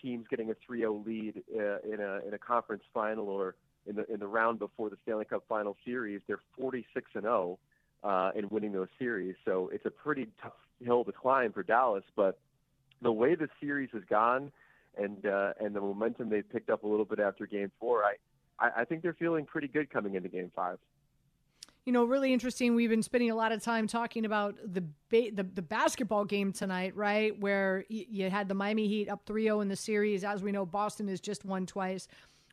teams 0.00 0.26
getting 0.30 0.50
a 0.50 0.54
3-0 0.70 1.04
lead 1.04 1.42
uh, 1.56 1.78
in 1.80 2.00
a 2.00 2.26
in 2.26 2.34
a 2.34 2.38
conference 2.38 2.82
final 2.92 3.28
or 3.28 3.54
in 3.86 3.94
the 3.94 4.12
in 4.12 4.18
the 4.18 4.26
round 4.26 4.58
before 4.58 4.90
the 4.90 4.96
Stanley 5.02 5.24
Cup 5.24 5.44
final 5.48 5.76
series. 5.84 6.20
They're 6.26 6.40
46 6.58 7.10
and 7.14 7.22
0 7.22 7.58
uh, 8.02 8.30
in 8.34 8.48
winning 8.48 8.72
those 8.72 8.88
series. 8.98 9.36
So 9.44 9.70
it's 9.72 9.86
a 9.86 9.90
pretty 9.90 10.26
tough 10.42 10.52
hill 10.84 11.04
to 11.04 11.12
climb 11.12 11.52
for 11.52 11.62
Dallas, 11.62 12.04
but 12.16 12.38
the 13.02 13.12
way 13.12 13.36
the 13.36 13.48
series 13.60 13.90
has 13.92 14.02
gone 14.10 14.50
and 14.96 15.24
uh, 15.26 15.52
and 15.60 15.76
the 15.76 15.80
momentum 15.80 16.28
they've 16.28 16.48
picked 16.48 16.70
up 16.70 16.82
a 16.82 16.88
little 16.88 17.04
bit 17.04 17.20
after 17.20 17.46
Game 17.46 17.70
Four. 17.78 18.02
I, 18.04 18.14
I 18.58 18.80
I 18.80 18.84
think 18.84 19.02
they're 19.02 19.14
feeling 19.14 19.46
pretty 19.46 19.68
good 19.68 19.90
coming 19.90 20.14
into 20.14 20.28
Game 20.28 20.50
Five. 20.54 20.78
You 21.88 21.92
know, 21.92 22.04
really 22.04 22.34
interesting. 22.34 22.74
We've 22.74 22.90
been 22.90 23.02
spending 23.02 23.30
a 23.30 23.34
lot 23.34 23.50
of 23.50 23.62
time 23.62 23.86
talking 23.86 24.26
about 24.26 24.56
the 24.62 24.82
ba- 24.82 25.30
the, 25.32 25.42
the 25.42 25.62
basketball 25.62 26.26
game 26.26 26.52
tonight, 26.52 26.94
right? 26.94 27.40
Where 27.40 27.86
y- 27.88 28.04
you 28.10 28.28
had 28.28 28.46
the 28.46 28.54
Miami 28.54 28.86
Heat 28.88 29.08
up 29.08 29.24
3-0 29.24 29.62
in 29.62 29.68
the 29.68 29.74
series. 29.74 30.22
As 30.22 30.42
we 30.42 30.52
know, 30.52 30.66
Boston 30.66 31.08
has 31.08 31.18
just 31.18 31.46
won 31.46 31.64
twice. 31.64 32.06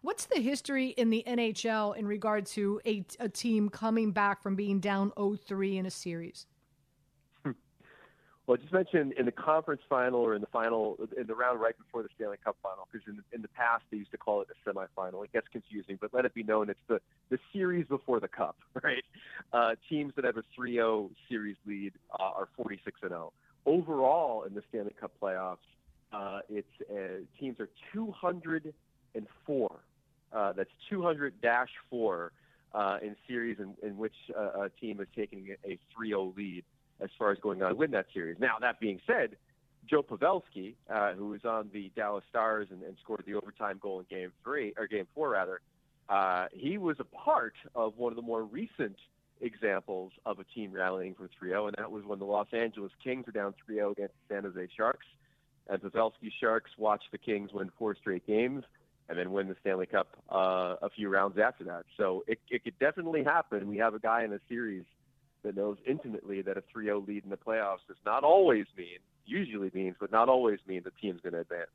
What's 0.03 0.27
the 0.27 0.39
history 0.39 0.91
in 0.91 1.09
the 1.09 1.21
NHL 1.27 1.97
in 1.97 2.07
regard 2.07 2.45
to 2.45 2.79
a, 2.85 3.03
a 3.19 3.27
team 3.27 3.67
coming 3.67 4.13
back 4.13 4.41
from 4.41 4.55
being 4.55 4.79
down 4.79 5.11
0-3 5.17 5.79
in 5.79 5.85
a 5.85 5.91
series? 5.91 6.45
Well, 8.47 8.57
just 8.57 8.71
mention 8.71 9.11
in 9.17 9.25
the 9.25 9.31
conference 9.31 9.81
final 9.89 10.19
or 10.19 10.35
in 10.35 10.41
the 10.41 10.47
final, 10.47 10.97
in 11.17 11.25
the 11.25 11.33
round 11.33 11.59
right 11.59 11.75
before 11.75 12.03
the 12.03 12.09
Stanley 12.15 12.37
Cup 12.43 12.55
final, 12.61 12.87
because 12.91 13.07
in, 13.07 13.23
in 13.33 13.41
the 13.41 13.47
past 13.47 13.83
they 13.89 13.97
used 13.97 14.11
to 14.11 14.17
call 14.17 14.41
it 14.41 14.47
the 14.47 14.71
semifinal. 14.71 15.23
It 15.23 15.33
gets 15.33 15.47
confusing, 15.51 15.97
but 15.99 16.13
let 16.13 16.25
it 16.25 16.33
be 16.35 16.43
known 16.43 16.69
it's 16.69 16.79
the, 16.87 17.01
the 17.29 17.39
series 17.51 17.87
before 17.87 18.19
the 18.19 18.27
Cup, 18.27 18.55
right? 18.83 19.03
Uh, 19.51 19.71
teams 19.89 20.13
that 20.15 20.25
have 20.25 20.37
a 20.37 20.43
3-0 20.59 21.09
series 21.27 21.55
lead 21.65 21.93
uh, 22.19 22.21
are 22.21 22.47
46 22.55 22.99
and 23.01 23.09
0. 23.09 23.33
Overall, 23.65 24.43
in 24.43 24.53
the 24.53 24.61
Stanley 24.69 24.93
Cup 24.99 25.11
playoffs, 25.19 25.57
uh, 26.13 26.41
it's 26.47 26.67
uh, 26.91 27.23
teams 27.39 27.59
are 27.59 27.69
204. 27.93 29.71
Uh, 30.33 30.53
that's 30.53 30.69
200 30.89 31.41
dash 31.41 31.69
four 31.89 32.31
uh, 32.75 32.99
in 33.01 33.15
series 33.27 33.57
in, 33.59 33.73
in 33.81 33.97
which 33.97 34.13
a 34.35 34.69
team 34.79 35.01
is 35.01 35.07
taking 35.15 35.55
a 35.65 35.79
3-0 35.99 36.37
lead 36.37 36.63
as 37.01 37.09
far 37.17 37.31
as 37.31 37.39
going 37.39 37.61
on 37.61 37.69
to 37.69 37.75
win 37.75 37.91
that 37.91 38.07
series. 38.13 38.37
Now, 38.39 38.55
that 38.61 38.79
being 38.79 38.99
said, 39.05 39.35
Joe 39.89 40.01
Pavelski, 40.01 40.75
uh, 40.89 41.13
who 41.13 41.27
was 41.27 41.45
on 41.45 41.69
the 41.71 41.91
Dallas 41.95 42.23
Stars 42.29 42.67
and, 42.71 42.81
and 42.83 42.97
scored 43.03 43.23
the 43.27 43.35
overtime 43.35 43.77
goal 43.79 43.99
in 43.99 44.05
Game 44.09 44.31
Three 44.43 44.73
or 44.77 44.87
Game 44.87 45.07
Four, 45.13 45.29
rather, 45.29 45.61
uh, 46.09 46.47
he 46.53 46.77
was 46.77 46.97
a 46.99 47.03
part 47.03 47.53
of 47.75 47.97
one 47.97 48.11
of 48.11 48.15
the 48.15 48.21
more 48.21 48.43
recent 48.43 48.95
examples 49.41 50.11
of 50.25 50.39
a 50.39 50.43
team 50.43 50.71
rallying 50.71 51.13
from 51.13 51.29
3-0, 51.41 51.67
and 51.67 51.75
that 51.77 51.91
was 51.91 52.03
when 52.05 52.19
the 52.19 52.25
Los 52.25 52.47
Angeles 52.53 52.91
Kings 53.03 53.25
were 53.25 53.31
down 53.31 53.53
3-0 53.69 53.91
against 53.91 54.13
the 54.27 54.35
San 54.35 54.43
Jose 54.43 54.67
Sharks, 54.75 55.05
and 55.67 55.81
Pavelski 55.81 56.31
Sharks 56.39 56.71
watched 56.77 57.11
the 57.11 57.17
Kings 57.17 57.51
win 57.53 57.69
four 57.77 57.95
straight 57.95 58.25
games 58.25 58.63
and 59.09 59.17
then 59.19 59.31
win 59.31 59.47
the 59.47 59.55
Stanley 59.61 59.85
Cup 59.85 60.07
uh, 60.31 60.75
a 60.81 60.89
few 60.89 61.09
rounds 61.09 61.37
after 61.37 61.63
that. 61.65 61.85
So 61.97 62.23
it, 62.27 62.39
it 62.49 62.63
could 62.63 62.77
definitely 62.79 63.23
happen. 63.23 63.67
We 63.67 63.77
have 63.77 63.93
a 63.93 63.99
guy 63.99 64.23
in 64.23 64.33
a 64.33 64.39
series 64.49 64.83
that 65.45 65.55
knows 65.55 65.77
intimately 65.87 66.41
that 66.41 66.57
a 66.57 66.63
3-0 66.75 67.07
lead 67.07 67.23
in 67.23 67.29
the 67.29 67.37
playoffs 67.37 67.85
does 67.87 67.97
not 68.05 68.23
always 68.23 68.65
mean, 68.77 68.97
usually 69.25 69.71
means, 69.73 69.95
but 69.99 70.11
not 70.11 70.27
always 70.27 70.59
mean 70.67 70.81
the 70.83 70.91
team's 71.01 71.21
going 71.21 71.33
to 71.33 71.39
advance. 71.39 71.69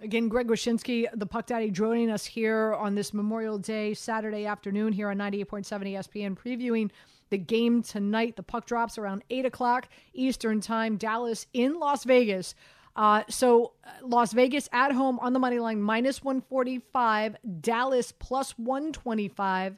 Again, 0.00 0.28
Greg 0.28 0.48
Wyshynski, 0.48 1.06
the 1.14 1.24
Puck 1.24 1.46
Daddy, 1.46 1.70
joining 1.70 2.10
us 2.10 2.26
here 2.26 2.74
on 2.74 2.94
this 2.94 3.14
Memorial 3.14 3.58
Day, 3.58 3.94
Saturday 3.94 4.44
afternoon 4.44 4.92
here 4.92 5.08
on 5.10 5.16
98.7 5.16 5.64
ESPN, 5.66 6.36
previewing 6.36 6.90
the 7.30 7.38
game 7.38 7.82
tonight. 7.82 8.36
The 8.36 8.42
puck 8.42 8.66
drops 8.66 8.98
around 8.98 9.22
8 9.30 9.46
o'clock 9.46 9.88
Eastern 10.12 10.60
Time, 10.60 10.96
Dallas 10.96 11.46
in 11.54 11.78
Las 11.78 12.04
Vegas. 12.04 12.54
Uh, 12.94 13.22
so, 13.28 13.72
uh, 13.84 13.90
Las 14.02 14.32
Vegas 14.32 14.68
at 14.72 14.92
home 14.92 15.18
on 15.20 15.32
the 15.32 15.38
money 15.38 15.58
line, 15.58 15.80
minus 15.80 16.22
145, 16.22 17.36
Dallas 17.60 18.12
plus 18.12 18.52
125. 18.58 19.76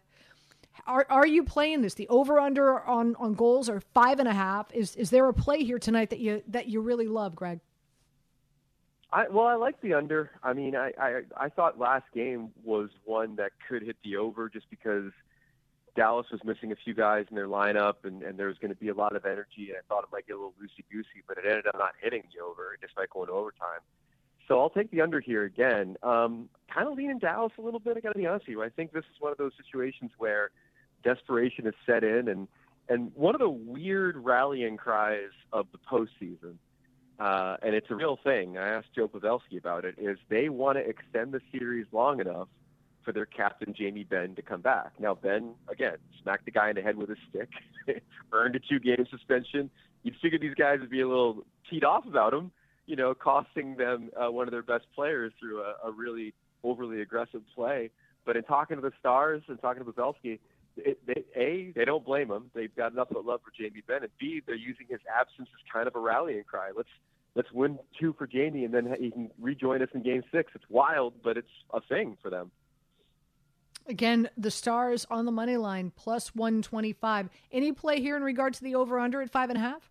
Are, 0.86 1.06
are 1.08 1.26
you 1.26 1.44
playing 1.44 1.82
this? 1.82 1.94
The 1.94 2.08
over 2.08 2.38
under 2.38 2.80
on, 2.80 3.16
on 3.16 3.34
goals 3.34 3.68
are 3.68 3.80
five 3.80 4.18
and 4.18 4.28
a 4.28 4.34
half. 4.34 4.72
Is 4.72 4.96
is 4.96 5.10
there 5.10 5.28
a 5.28 5.34
play 5.34 5.64
here 5.64 5.78
tonight 5.78 6.10
that 6.10 6.20
you 6.20 6.42
that 6.48 6.68
you 6.68 6.80
really 6.80 7.08
love, 7.08 7.34
Greg? 7.34 7.60
I, 9.10 9.26
well, 9.28 9.46
I 9.46 9.54
like 9.54 9.80
the 9.80 9.94
under. 9.94 10.30
I 10.42 10.52
mean, 10.52 10.76
I, 10.76 10.92
I 10.98 11.22
I 11.36 11.48
thought 11.48 11.78
last 11.78 12.04
game 12.14 12.50
was 12.62 12.90
one 13.04 13.36
that 13.36 13.52
could 13.68 13.82
hit 13.82 13.96
the 14.04 14.16
over 14.16 14.48
just 14.48 14.68
because 14.70 15.12
Dallas 15.96 16.26
was 16.30 16.40
missing 16.44 16.72
a 16.72 16.76
few 16.76 16.94
guys 16.94 17.26
in 17.30 17.34
their 17.34 17.48
lineup, 17.48 18.04
and, 18.04 18.22
and 18.22 18.38
there 18.38 18.46
was 18.46 18.58
going 18.58 18.72
to 18.72 18.78
be 18.78 18.88
a 18.88 18.94
lot 18.94 19.16
of 19.16 19.24
energy, 19.24 19.68
and 19.70 19.76
I 19.76 19.82
thought 19.88 20.04
it 20.04 20.10
might 20.12 20.26
get 20.26 20.34
a 20.34 20.36
little 20.36 20.54
loosey 20.62 20.84
goosey, 20.92 21.24
but 21.26 21.38
it 21.38 21.44
ended 21.44 21.66
up 21.66 21.76
not 21.78 21.92
hitting 22.00 22.22
the 22.34 22.44
over, 22.44 22.76
despite 22.80 23.10
going 23.10 23.26
to 23.28 23.32
overtime. 23.32 23.80
So 24.46 24.60
I'll 24.60 24.70
take 24.70 24.90
the 24.90 25.00
under 25.00 25.20
here 25.20 25.44
again. 25.44 25.96
Um, 26.02 26.48
kind 26.72 26.88
of 26.88 26.94
leaning 26.94 27.18
Dallas 27.18 27.52
a 27.58 27.62
little 27.62 27.80
bit. 27.80 27.96
I 27.96 28.00
got 28.00 28.12
to 28.12 28.18
be 28.18 28.26
honest 28.26 28.46
with 28.46 28.52
you. 28.52 28.62
I 28.62 28.68
think 28.70 28.92
this 28.92 29.04
is 29.04 29.20
one 29.20 29.32
of 29.32 29.38
those 29.38 29.52
situations 29.62 30.10
where 30.18 30.50
desperation 31.04 31.66
is 31.66 31.74
set 31.86 32.04
in, 32.04 32.28
and 32.28 32.48
and 32.88 33.12
one 33.14 33.34
of 33.34 33.40
the 33.40 33.50
weird 33.50 34.16
rallying 34.16 34.76
cries 34.76 35.30
of 35.52 35.66
the 35.72 35.78
postseason 35.78 36.56
uh, 37.18 37.56
and 37.62 37.74
it's 37.74 37.90
a 37.90 37.94
real 37.94 38.18
thing. 38.22 38.58
I 38.58 38.68
asked 38.68 38.88
Joe 38.94 39.08
Pavelski 39.08 39.58
about 39.58 39.84
it. 39.84 39.96
Is 39.98 40.18
they 40.28 40.48
want 40.48 40.78
to 40.78 40.88
extend 40.88 41.32
the 41.32 41.40
series 41.50 41.86
long 41.90 42.20
enough 42.20 42.48
for 43.04 43.12
their 43.12 43.26
captain 43.26 43.74
Jamie 43.76 44.04
Benn 44.04 44.34
to 44.36 44.42
come 44.42 44.60
back. 44.60 44.92
Now 45.00 45.14
Benn 45.14 45.54
again 45.68 45.96
smacked 46.22 46.44
the 46.44 46.50
guy 46.50 46.70
in 46.70 46.76
the 46.76 46.82
head 46.82 46.96
with 46.96 47.10
a 47.10 47.16
stick, 47.28 47.48
earned 48.32 48.54
a 48.54 48.60
two-game 48.60 49.06
suspension. 49.10 49.70
You'd 50.04 50.16
figure 50.22 50.38
these 50.38 50.54
guys 50.54 50.78
would 50.80 50.90
be 50.90 51.00
a 51.00 51.08
little 51.08 51.44
teed 51.68 51.82
off 51.82 52.06
about 52.06 52.32
him, 52.32 52.52
you 52.86 52.94
know, 52.94 53.14
costing 53.14 53.76
them 53.76 54.10
uh, 54.16 54.30
one 54.30 54.46
of 54.46 54.52
their 54.52 54.62
best 54.62 54.84
players 54.94 55.32
through 55.40 55.62
a, 55.62 55.74
a 55.88 55.90
really 55.90 56.34
overly 56.62 57.00
aggressive 57.00 57.42
play. 57.54 57.90
But 58.24 58.36
in 58.36 58.44
talking 58.44 58.76
to 58.76 58.82
the 58.82 58.92
Stars 59.00 59.42
and 59.48 59.60
talking 59.60 59.84
to 59.84 59.90
Pavelski, 59.90 60.38
it, 60.78 61.06
they, 61.06 61.24
a 61.36 61.72
they 61.74 61.84
don't 61.84 62.04
blame 62.04 62.30
him. 62.30 62.50
They've 62.54 62.74
got 62.74 62.92
enough 62.92 63.08
but 63.10 63.24
love 63.24 63.40
for 63.44 63.52
Jamie 63.56 63.82
Benn, 63.86 64.02
and 64.02 64.12
B 64.18 64.42
they're 64.46 64.54
using 64.54 64.86
his 64.88 65.00
absence 65.12 65.48
as 65.52 65.72
kind 65.72 65.86
of 65.86 65.94
a 65.94 66.00
rallying 66.00 66.44
cry. 66.44 66.70
Let's 66.76 66.88
let's 67.34 67.50
win 67.52 67.78
two 67.98 68.14
for 68.18 68.26
Jamie, 68.26 68.64
and 68.64 68.72
then 68.72 68.94
he 68.98 69.10
can 69.10 69.30
rejoin 69.40 69.82
us 69.82 69.88
in 69.94 70.02
Game 70.02 70.22
Six. 70.32 70.52
It's 70.54 70.64
wild, 70.68 71.14
but 71.22 71.36
it's 71.36 71.50
a 71.72 71.80
thing 71.80 72.16
for 72.22 72.30
them. 72.30 72.50
Again, 73.86 74.28
the 74.36 74.50
Stars 74.50 75.06
on 75.10 75.24
the 75.24 75.32
money 75.32 75.56
line 75.56 75.92
plus 75.96 76.34
one 76.34 76.62
twenty 76.62 76.92
five. 76.92 77.30
Any 77.52 77.72
play 77.72 78.00
here 78.00 78.16
in 78.16 78.22
regard 78.22 78.54
to 78.54 78.64
the 78.64 78.74
over 78.74 78.98
under 78.98 79.22
at 79.22 79.30
five 79.30 79.50
and 79.50 79.58
a 79.58 79.62
half? 79.62 79.90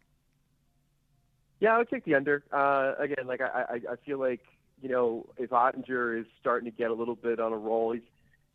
Yeah, 1.59 1.73
I 1.73 1.77
would 1.79 1.89
take 1.89 2.05
the 2.05 2.15
under. 2.15 2.43
Uh, 2.51 2.93
again, 2.99 3.25
like 3.25 3.41
I, 3.41 3.45
I, 3.69 3.93
I 3.93 3.95
feel 4.05 4.19
like 4.19 4.41
you 4.81 4.89
know 4.89 5.27
if 5.37 5.49
Oettinger 5.49 6.19
is 6.19 6.27
starting 6.39 6.69
to 6.69 6.77
get 6.77 6.91
a 6.91 6.93
little 6.93 7.15
bit 7.15 7.39
on 7.39 7.51
a 7.53 7.57
roll, 7.57 7.93
he's 7.93 8.03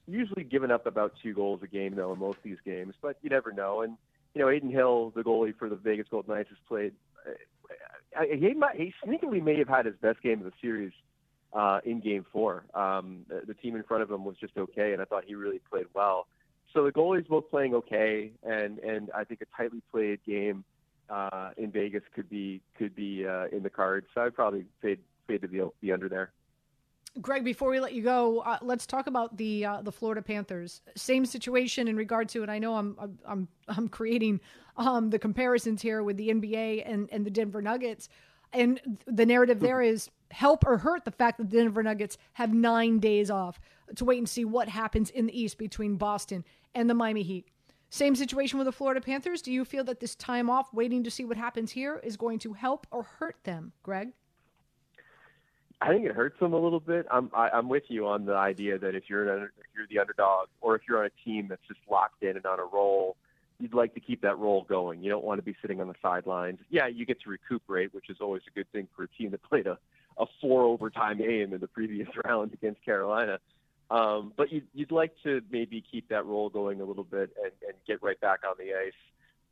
usually 0.06 0.44
given 0.44 0.70
up 0.70 0.86
about 0.86 1.14
two 1.22 1.34
goals 1.34 1.60
a 1.62 1.66
game 1.66 1.94
though 1.94 2.12
in 2.12 2.18
most 2.18 2.38
of 2.38 2.44
these 2.44 2.58
games, 2.64 2.94
but 3.00 3.16
you 3.22 3.30
never 3.30 3.52
know. 3.52 3.82
And 3.82 3.96
you 4.34 4.40
know, 4.40 4.48
Adin 4.48 4.70
Hill, 4.70 5.12
the 5.14 5.22
goalie 5.22 5.56
for 5.56 5.68
the 5.68 5.76
Vegas 5.76 6.06
Golden 6.10 6.34
Knights, 6.34 6.48
has 6.48 6.58
played. 6.66 6.92
Uh, 8.16 8.24
he 8.24 8.54
might, 8.54 8.76
he 8.76 8.92
sneakily 9.04 9.42
may 9.42 9.58
have 9.58 9.68
had 9.68 9.86
his 9.86 9.94
best 10.00 10.22
game 10.22 10.38
of 10.38 10.44
the 10.44 10.52
series 10.60 10.92
uh, 11.52 11.80
in 11.84 12.00
Game 12.00 12.24
Four. 12.32 12.64
Um, 12.74 13.24
the, 13.28 13.42
the 13.46 13.54
team 13.54 13.76
in 13.76 13.82
front 13.82 14.02
of 14.02 14.10
him 14.10 14.24
was 14.24 14.36
just 14.38 14.56
okay, 14.56 14.92
and 14.92 15.02
I 15.02 15.04
thought 15.04 15.24
he 15.26 15.34
really 15.34 15.60
played 15.70 15.86
well. 15.94 16.26
So 16.72 16.84
the 16.84 16.92
goalies 16.92 17.28
both 17.28 17.50
playing 17.50 17.74
okay, 17.74 18.32
and 18.42 18.78
and 18.78 19.10
I 19.14 19.24
think 19.24 19.42
a 19.42 19.46
tightly 19.56 19.82
played 19.90 20.20
game 20.26 20.64
uh, 21.10 21.50
in 21.56 21.70
Vegas 21.70 22.02
could 22.14 22.28
be 22.30 22.62
could 22.78 22.94
be 22.94 23.26
uh, 23.26 23.46
in 23.52 23.62
the 23.62 23.70
cards. 23.70 24.06
So 24.14 24.22
I'd 24.22 24.34
probably 24.34 24.64
fade 24.80 25.00
fade 25.26 25.42
to 25.42 25.48
the 25.48 25.70
the 25.80 25.92
under 25.92 26.08
there. 26.08 26.32
Greg, 27.20 27.44
before 27.44 27.70
we 27.70 27.78
let 27.78 27.92
you 27.92 28.02
go, 28.02 28.40
uh, 28.40 28.58
let's 28.62 28.86
talk 28.86 29.06
about 29.06 29.36
the 29.36 29.66
uh, 29.66 29.82
the 29.82 29.92
Florida 29.92 30.22
Panthers. 30.22 30.80
Same 30.96 31.26
situation 31.26 31.86
in 31.86 31.96
regard 31.96 32.28
to, 32.30 32.42
and 32.42 32.50
I 32.50 32.58
know 32.58 32.74
I'm 32.74 33.18
I'm 33.26 33.48
I'm 33.68 33.88
creating 33.88 34.40
um, 34.78 35.10
the 35.10 35.18
comparisons 35.18 35.82
here 35.82 36.02
with 36.02 36.16
the 36.16 36.30
NBA 36.30 36.82
and 36.86 37.08
and 37.12 37.26
the 37.26 37.30
Denver 37.30 37.60
Nuggets, 37.60 38.08
and 38.52 38.98
the 39.06 39.26
narrative 39.26 39.60
there 39.60 39.82
is 39.82 40.10
help 40.30 40.66
or 40.66 40.78
hurt 40.78 41.04
the 41.04 41.10
fact 41.10 41.36
that 41.36 41.50
the 41.50 41.58
Denver 41.58 41.82
Nuggets 41.82 42.16
have 42.32 42.54
nine 42.54 42.98
days 42.98 43.30
off 43.30 43.60
to 43.96 44.04
wait 44.06 44.18
and 44.18 44.28
see 44.28 44.46
what 44.46 44.68
happens 44.68 45.10
in 45.10 45.26
the 45.26 45.38
East 45.38 45.58
between 45.58 45.96
Boston 45.96 46.44
and 46.74 46.88
the 46.88 46.94
Miami 46.94 47.22
Heat. 47.22 47.46
Same 47.90 48.16
situation 48.16 48.58
with 48.58 48.64
the 48.64 48.72
Florida 48.72 49.02
Panthers. 49.02 49.42
Do 49.42 49.52
you 49.52 49.66
feel 49.66 49.84
that 49.84 50.00
this 50.00 50.14
time 50.14 50.48
off, 50.48 50.72
waiting 50.72 51.04
to 51.04 51.10
see 51.10 51.26
what 51.26 51.36
happens 51.36 51.72
here, 51.72 52.00
is 52.02 52.16
going 52.16 52.38
to 52.38 52.54
help 52.54 52.86
or 52.90 53.02
hurt 53.02 53.36
them, 53.44 53.72
Greg? 53.82 54.12
I 55.82 55.88
think 55.88 56.06
it 56.06 56.12
hurts 56.12 56.38
them 56.38 56.52
a 56.52 56.58
little 56.58 56.78
bit. 56.78 57.06
I'm 57.10 57.28
I, 57.34 57.50
I'm 57.50 57.68
with 57.68 57.82
you 57.88 58.06
on 58.06 58.24
the 58.24 58.34
idea 58.34 58.78
that 58.78 58.94
if 58.94 59.04
you're 59.08 59.36
an 59.36 59.48
if 59.58 59.66
you're 59.74 59.86
the 59.90 59.98
underdog 59.98 60.46
or 60.60 60.76
if 60.76 60.82
you're 60.88 61.00
on 61.00 61.06
a 61.06 61.28
team 61.28 61.48
that's 61.48 61.66
just 61.66 61.80
locked 61.90 62.22
in 62.22 62.36
and 62.36 62.46
on 62.46 62.60
a 62.60 62.64
roll, 62.64 63.16
you'd 63.58 63.74
like 63.74 63.92
to 63.94 64.00
keep 64.00 64.22
that 64.22 64.38
roll 64.38 64.62
going. 64.62 65.02
You 65.02 65.10
don't 65.10 65.24
want 65.24 65.38
to 65.38 65.42
be 65.42 65.56
sitting 65.60 65.80
on 65.80 65.88
the 65.88 65.96
sidelines. 66.00 66.60
Yeah, 66.70 66.86
you 66.86 67.04
get 67.04 67.20
to 67.22 67.30
recuperate, 67.30 67.92
which 67.92 68.10
is 68.10 68.18
always 68.20 68.42
a 68.46 68.54
good 68.54 68.70
thing 68.70 68.86
for 68.94 69.02
a 69.02 69.08
team 69.08 69.32
that 69.32 69.42
played 69.48 69.66
a 69.66 69.76
a 70.18 70.26
four 70.40 70.62
overtime 70.62 71.18
game 71.18 71.52
in 71.52 71.60
the 71.60 71.66
previous 71.66 72.08
round 72.24 72.52
against 72.52 72.84
Carolina. 72.84 73.40
Um, 73.90 74.32
but 74.36 74.52
you'd, 74.52 74.68
you'd 74.72 74.92
like 74.92 75.12
to 75.24 75.42
maybe 75.50 75.82
keep 75.90 76.08
that 76.10 76.24
roll 76.26 76.48
going 76.48 76.80
a 76.80 76.84
little 76.84 77.04
bit 77.04 77.34
and, 77.42 77.52
and 77.66 77.74
get 77.86 78.02
right 78.02 78.20
back 78.20 78.40
on 78.48 78.54
the 78.58 78.72
ice. 78.74 78.92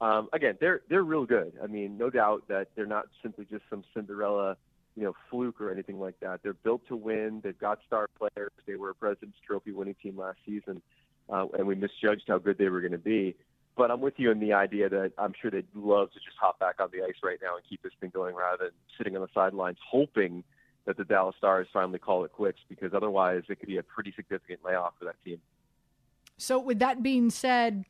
Um, 0.00 0.28
again, 0.32 0.56
they're 0.60 0.82
they're 0.88 1.02
real 1.02 1.26
good. 1.26 1.54
I 1.62 1.66
mean, 1.66 1.98
no 1.98 2.08
doubt 2.08 2.44
that 2.48 2.68
they're 2.76 2.86
not 2.86 3.06
simply 3.20 3.46
just 3.50 3.64
some 3.68 3.84
Cinderella 3.92 4.56
you 4.96 5.04
know, 5.04 5.14
fluke 5.30 5.60
or 5.60 5.70
anything 5.70 6.00
like 6.00 6.18
that. 6.20 6.40
They're 6.42 6.52
built 6.52 6.86
to 6.88 6.96
win. 6.96 7.40
They've 7.42 7.58
got 7.58 7.78
star 7.86 8.08
players. 8.18 8.52
They 8.66 8.76
were 8.76 8.90
a 8.90 8.94
President's 8.94 9.38
Trophy 9.46 9.72
winning 9.72 9.96
team 10.02 10.18
last 10.18 10.38
season, 10.44 10.82
uh, 11.28 11.46
and 11.58 11.66
we 11.66 11.74
misjudged 11.74 12.24
how 12.28 12.38
good 12.38 12.58
they 12.58 12.68
were 12.68 12.80
going 12.80 12.92
to 12.92 12.98
be. 12.98 13.36
But 13.76 13.90
I'm 13.90 14.00
with 14.00 14.14
you 14.18 14.30
in 14.30 14.40
the 14.40 14.52
idea 14.52 14.88
that 14.88 15.12
I'm 15.16 15.32
sure 15.40 15.50
they'd 15.50 15.66
love 15.74 16.12
to 16.12 16.18
just 16.18 16.36
hop 16.40 16.58
back 16.58 16.80
on 16.80 16.88
the 16.92 17.02
ice 17.02 17.14
right 17.22 17.38
now 17.40 17.56
and 17.56 17.64
keep 17.68 17.82
this 17.82 17.92
thing 18.00 18.10
going 18.12 18.34
rather 18.34 18.64
than 18.64 18.72
sitting 18.98 19.16
on 19.16 19.22
the 19.22 19.28
sidelines 19.32 19.78
hoping 19.88 20.44
that 20.86 20.96
the 20.96 21.04
Dallas 21.04 21.36
Stars 21.38 21.68
finally 21.72 21.98
call 21.98 22.24
it 22.24 22.32
quits 22.32 22.58
because 22.68 22.92
otherwise 22.94 23.42
it 23.48 23.60
could 23.60 23.68
be 23.68 23.78
a 23.78 23.82
pretty 23.82 24.12
significant 24.16 24.60
layoff 24.64 24.94
for 24.98 25.04
that 25.04 25.16
team. 25.24 25.40
So, 26.36 26.58
with 26.58 26.78
that 26.78 27.02
being 27.02 27.30
said, 27.30 27.84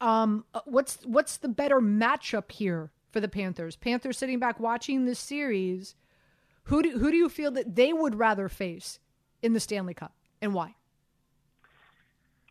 um, 0.00 0.44
uh, 0.54 0.60
what's 0.66 0.98
what's 1.04 1.36
the 1.38 1.48
better 1.48 1.80
matchup 1.80 2.52
here 2.52 2.90
for 3.10 3.20
the 3.20 3.28
Panthers? 3.28 3.76
Panthers 3.76 4.18
sitting 4.18 4.38
back 4.38 4.60
watching 4.60 5.04
this 5.04 5.18
series. 5.18 5.94
Who 6.64 6.82
do 6.82 6.98
who 6.98 7.10
do 7.10 7.16
you 7.16 7.28
feel 7.28 7.50
that 7.52 7.74
they 7.74 7.92
would 7.92 8.14
rather 8.14 8.48
face 8.48 8.98
in 9.42 9.52
the 9.52 9.60
Stanley 9.60 9.94
Cup, 9.94 10.14
and 10.40 10.54
why? 10.54 10.74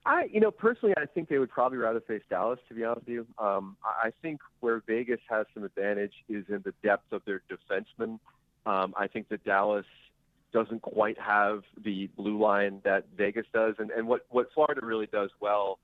I, 0.06 0.26
you 0.32 0.42
know, 0.42 0.52
personally, 0.52 0.94
I 0.98 1.06
think 1.06 1.30
they 1.30 1.40
would 1.40 1.50
probably 1.50 1.78
rather 1.78 2.02
face 2.02 2.22
Dallas. 2.30 2.60
To 2.68 2.74
be 2.74 2.84
honest 2.84 3.08
with 3.08 3.10
you, 3.10 3.28
um, 3.40 3.78
I 3.84 4.12
think 4.22 4.42
where 4.60 4.84
Vegas 4.86 5.22
has 5.30 5.46
some 5.54 5.64
advantage 5.64 6.14
is 6.28 6.46
in 6.50 6.62
the 6.64 6.74
depth 6.84 7.12
of 7.14 7.22
their 7.26 7.42
defensemen. 7.50 8.20
Um, 8.66 8.94
I 8.98 9.08
think 9.08 9.30
that 9.30 9.44
Dallas 9.46 9.86
doesn't 10.52 10.82
quite 10.82 11.20
have 11.20 11.64
the 11.84 12.08
blue 12.16 12.38
line 12.38 12.82
that 12.84 13.06
Vegas 13.18 13.46
does, 13.54 13.76
and, 13.80 13.92
and 13.92 14.08
what 14.08 14.26
what 14.30 14.48
Florida 14.54 14.82
really 14.84 15.08
does 15.08 15.32
well, 15.40 15.80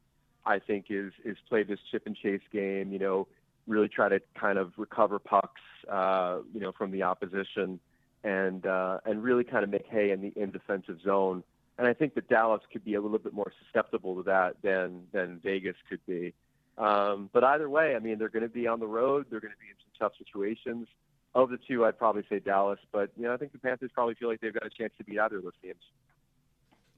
I 0.46 0.60
think, 0.60 0.88
is 0.90 1.14
is 1.26 1.38
play 1.48 1.64
this 1.64 1.80
chip 1.90 2.04
and 2.06 2.16
chase 2.16 2.42
game. 2.52 2.92
You 2.92 3.00
know, 3.00 3.28
really 3.68 3.88
try 3.88 4.10
to 4.10 4.22
kind 4.40 4.58
of 4.58 4.74
recover 4.78 5.18
pucks, 5.18 5.62
uh, 5.90 6.40
you 6.54 6.60
know, 6.60 6.74
from 6.74 6.92
the 6.92 7.04
opposition, 7.04 7.80
and 8.24 8.66
uh, 8.66 9.00
and 9.06 9.24
really 9.24 9.44
kind 9.44 9.64
of 9.64 9.70
make 9.70 9.86
hay 9.88 10.12
in 10.12 10.22
the 10.22 10.34
in 10.36 10.52
defensive 10.52 11.00
zone. 11.02 11.44
And 11.78 11.88
I 11.88 11.94
think 11.94 12.14
that 12.16 12.28
Dallas 12.28 12.62
could 12.72 12.84
be 12.84 12.96
a 12.96 13.02
little 13.02 13.20
bit 13.20 13.34
more 13.34 13.52
susceptible 13.64 14.16
to 14.18 14.24
that 14.24 14.56
than 14.62 15.04
than 15.14 15.40
Vegas 15.44 15.76
could 15.90 16.06
be. 16.06 16.34
Um, 16.78 17.30
but 17.34 17.44
either 17.44 17.70
way, 17.70 17.96
I 17.96 18.00
mean, 18.00 18.18
they're 18.18 18.30
going 18.30 18.44
to 18.44 18.50
be 18.50 18.68
on 18.68 18.80
the 18.80 18.88
road. 18.88 19.28
They're 19.30 19.42
going 19.42 19.54
to 19.54 19.60
be 19.60 19.70
in 19.70 19.76
some 19.78 20.08
tough 20.08 20.18
situations. 20.18 20.88
Of 21.36 21.52
the 21.52 21.58
two, 21.58 21.86
I'd 21.86 21.98
probably 21.98 22.24
say 22.28 22.40
Dallas. 22.40 22.80
But 22.92 23.12
you 23.16 23.24
know, 23.24 23.34
I 23.34 23.38
think 23.38 23.52
the 23.52 23.60
Panthers 23.60 23.92
probably 23.94 24.16
feel 24.16 24.30
like 24.30 24.42
they've 24.42 24.54
got 24.54 24.66
a 24.66 24.70
chance 24.70 24.94
to 24.98 25.04
beat 25.04 25.20
either 25.20 25.38
of 25.38 25.44
those 25.44 25.54
teams. 25.62 25.82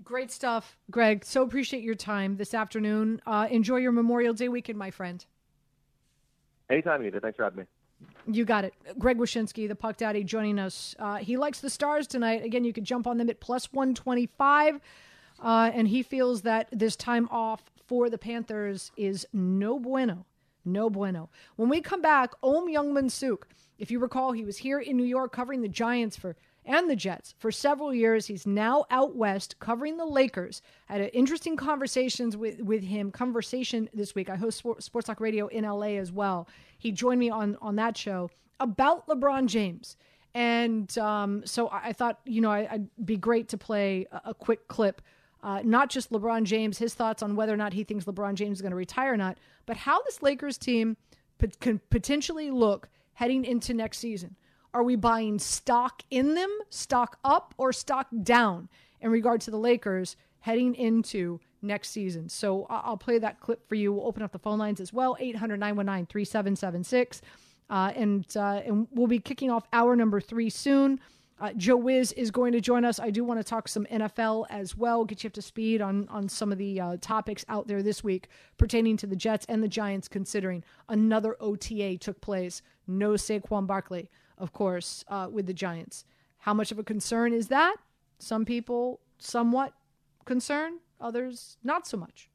Great 0.03 0.31
stuff, 0.31 0.77
Greg. 0.89 1.25
So 1.25 1.43
appreciate 1.43 1.83
your 1.83 1.95
time 1.95 2.37
this 2.37 2.53
afternoon. 2.53 3.21
Uh, 3.25 3.47
enjoy 3.51 3.77
your 3.77 3.91
Memorial 3.91 4.33
Day 4.33 4.49
weekend, 4.49 4.79
my 4.79 4.89
friend. 4.89 5.23
Anytime, 6.69 7.01
Anita. 7.01 7.19
Thanks 7.19 7.35
for 7.35 7.43
having 7.43 7.59
me. 7.59 7.65
You 8.27 8.45
got 8.45 8.65
it. 8.65 8.73
Greg 8.99 9.17
Wyshynski, 9.17 9.67
the 9.67 9.75
Puck 9.75 9.97
Daddy, 9.97 10.23
joining 10.23 10.59
us. 10.59 10.95
Uh, 10.99 11.17
he 11.17 11.37
likes 11.37 11.59
the 11.59 11.69
Stars 11.69 12.07
tonight. 12.07 12.43
Again, 12.43 12.63
you 12.63 12.73
could 12.73 12.83
jump 12.83 13.07
on 13.07 13.17
them 13.17 13.29
at 13.29 13.39
plus 13.39 13.71
125. 13.73 14.79
Uh, 15.41 15.71
and 15.73 15.87
he 15.87 16.03
feels 16.03 16.43
that 16.43 16.67
this 16.71 16.95
time 16.95 17.27
off 17.31 17.63
for 17.87 18.09
the 18.09 18.17
Panthers 18.17 18.91
is 18.95 19.25
no 19.33 19.79
bueno. 19.79 20.25
No 20.63 20.89
bueno. 20.89 21.29
When 21.55 21.69
we 21.69 21.81
come 21.81 22.01
back, 22.01 22.33
Ohm 22.43 22.67
Youngmisuk. 22.69 23.43
If 23.79 23.89
you 23.89 23.97
recall, 23.99 24.31
he 24.31 24.45
was 24.45 24.57
here 24.57 24.79
in 24.79 24.95
New 24.95 25.03
York 25.03 25.31
covering 25.31 25.61
the 25.61 25.67
Giants 25.67 26.15
for 26.15 26.35
and 26.65 26.89
the 26.89 26.95
Jets 26.95 27.33
for 27.39 27.51
several 27.51 27.93
years. 27.93 28.27
He's 28.27 28.45
now 28.45 28.85
out 28.91 29.15
west 29.15 29.59
covering 29.59 29.97
the 29.97 30.05
Lakers. 30.05 30.61
I 30.89 30.93
had 30.93 31.09
interesting 31.13 31.55
conversations 31.55 32.37
with, 32.37 32.61
with 32.61 32.83
him. 32.83 33.11
Conversation 33.11 33.89
this 33.93 34.15
week. 34.15 34.29
I 34.29 34.35
host 34.35 34.63
Sports 34.79 35.07
Talk 35.07 35.19
Radio 35.19 35.47
in 35.47 35.63
LA 35.63 35.97
as 35.97 36.11
well. 36.11 36.47
He 36.77 36.91
joined 36.91 37.19
me 37.19 37.29
on 37.29 37.57
on 37.61 37.75
that 37.77 37.97
show 37.97 38.29
about 38.59 39.07
LeBron 39.07 39.47
James. 39.47 39.97
And 40.33 40.95
um, 40.97 41.41
so 41.45 41.69
I 41.71 41.91
thought, 41.93 42.19
you 42.25 42.39
know, 42.39 42.51
I, 42.51 42.67
would 42.71 43.05
be 43.05 43.17
great 43.17 43.49
to 43.49 43.57
play 43.57 44.05
a, 44.11 44.21
a 44.25 44.33
quick 44.33 44.67
clip, 44.69 45.01
uh, 45.43 45.61
not 45.63 45.89
just 45.89 46.11
LeBron 46.11 46.43
James, 46.43 46.77
his 46.77 46.93
thoughts 46.93 47.21
on 47.21 47.35
whether 47.35 47.53
or 47.53 47.57
not 47.57 47.73
he 47.73 47.83
thinks 47.83 48.05
LeBron 48.05 48.35
James 48.35 48.59
is 48.59 48.61
going 48.61 48.71
to 48.71 48.77
retire 48.77 49.13
or 49.13 49.17
not, 49.17 49.37
but 49.65 49.75
how 49.75 50.01
this 50.03 50.21
Lakers 50.21 50.57
team 50.57 50.95
p- 51.37 51.49
can 51.59 51.81
potentially 51.89 52.49
look 52.49 52.87
heading 53.13 53.43
into 53.43 53.73
next 53.73 53.97
season. 53.97 54.37
Are 54.73 54.83
we 54.83 54.95
buying 54.95 55.37
stock 55.39 56.03
in 56.09 56.33
them, 56.33 56.49
stock 56.69 57.17
up, 57.23 57.53
or 57.57 57.73
stock 57.73 58.07
down 58.23 58.69
in 59.01 59.11
regard 59.11 59.41
to 59.41 59.51
the 59.51 59.57
Lakers 59.57 60.15
heading 60.39 60.75
into 60.75 61.39
next 61.61 61.89
season? 61.89 62.29
So 62.29 62.67
I'll 62.69 62.97
play 62.97 63.19
that 63.19 63.39
clip 63.39 63.67
for 63.67 63.75
you. 63.75 63.91
We'll 63.93 64.07
open 64.07 64.23
up 64.23 64.31
the 64.31 64.39
phone 64.39 64.59
lines 64.59 64.79
as 64.79 64.93
well 64.93 65.17
800 65.19 65.59
919 65.59 66.05
3776. 66.07 67.21
Uh, 67.69 67.91
and, 67.95 68.25
uh, 68.35 68.61
and 68.65 68.87
we'll 68.91 69.07
be 69.07 69.19
kicking 69.19 69.49
off 69.49 69.65
hour 69.71 69.95
number 69.95 70.19
three 70.19 70.49
soon. 70.49 70.99
Uh, 71.41 71.51
Joe 71.53 71.77
Wiz 71.77 72.11
is 72.11 72.29
going 72.29 72.51
to 72.51 72.61
join 72.61 72.85
us. 72.85 72.99
I 72.99 73.09
do 73.09 73.23
want 73.23 73.39
to 73.39 73.43
talk 73.43 73.67
some 73.67 73.85
NFL 73.85 74.45
as 74.51 74.77
well, 74.77 75.03
get 75.03 75.23
you 75.23 75.27
up 75.27 75.33
to 75.33 75.41
speed 75.41 75.81
on 75.81 76.07
on 76.09 76.29
some 76.29 76.51
of 76.51 76.59
the 76.59 76.79
uh, 76.79 76.97
topics 77.01 77.43
out 77.49 77.67
there 77.67 77.81
this 77.81 78.03
week 78.03 78.27
pertaining 78.59 78.95
to 78.97 79.07
the 79.07 79.15
Jets 79.15 79.47
and 79.49 79.63
the 79.63 79.67
Giants. 79.67 80.07
Considering 80.07 80.63
another 80.87 81.35
OTA 81.39 81.97
took 81.97 82.21
place, 82.21 82.61
no 82.85 83.13
Saquon 83.13 83.65
Barkley, 83.65 84.11
of 84.41 84.51
course, 84.51 85.05
uh, 85.07 85.29
with 85.31 85.45
the 85.45 85.53
Giants. 85.53 86.03
How 86.39 86.53
much 86.53 86.71
of 86.71 86.79
a 86.79 86.83
concern 86.83 87.31
is 87.33 87.47
that? 87.47 87.75
Some 88.19 88.43
people 88.43 88.99
somewhat 89.19 89.73
concerned, 90.25 90.79
others 90.99 91.57
not 91.63 91.87
so 91.87 91.97
much. 91.97 92.29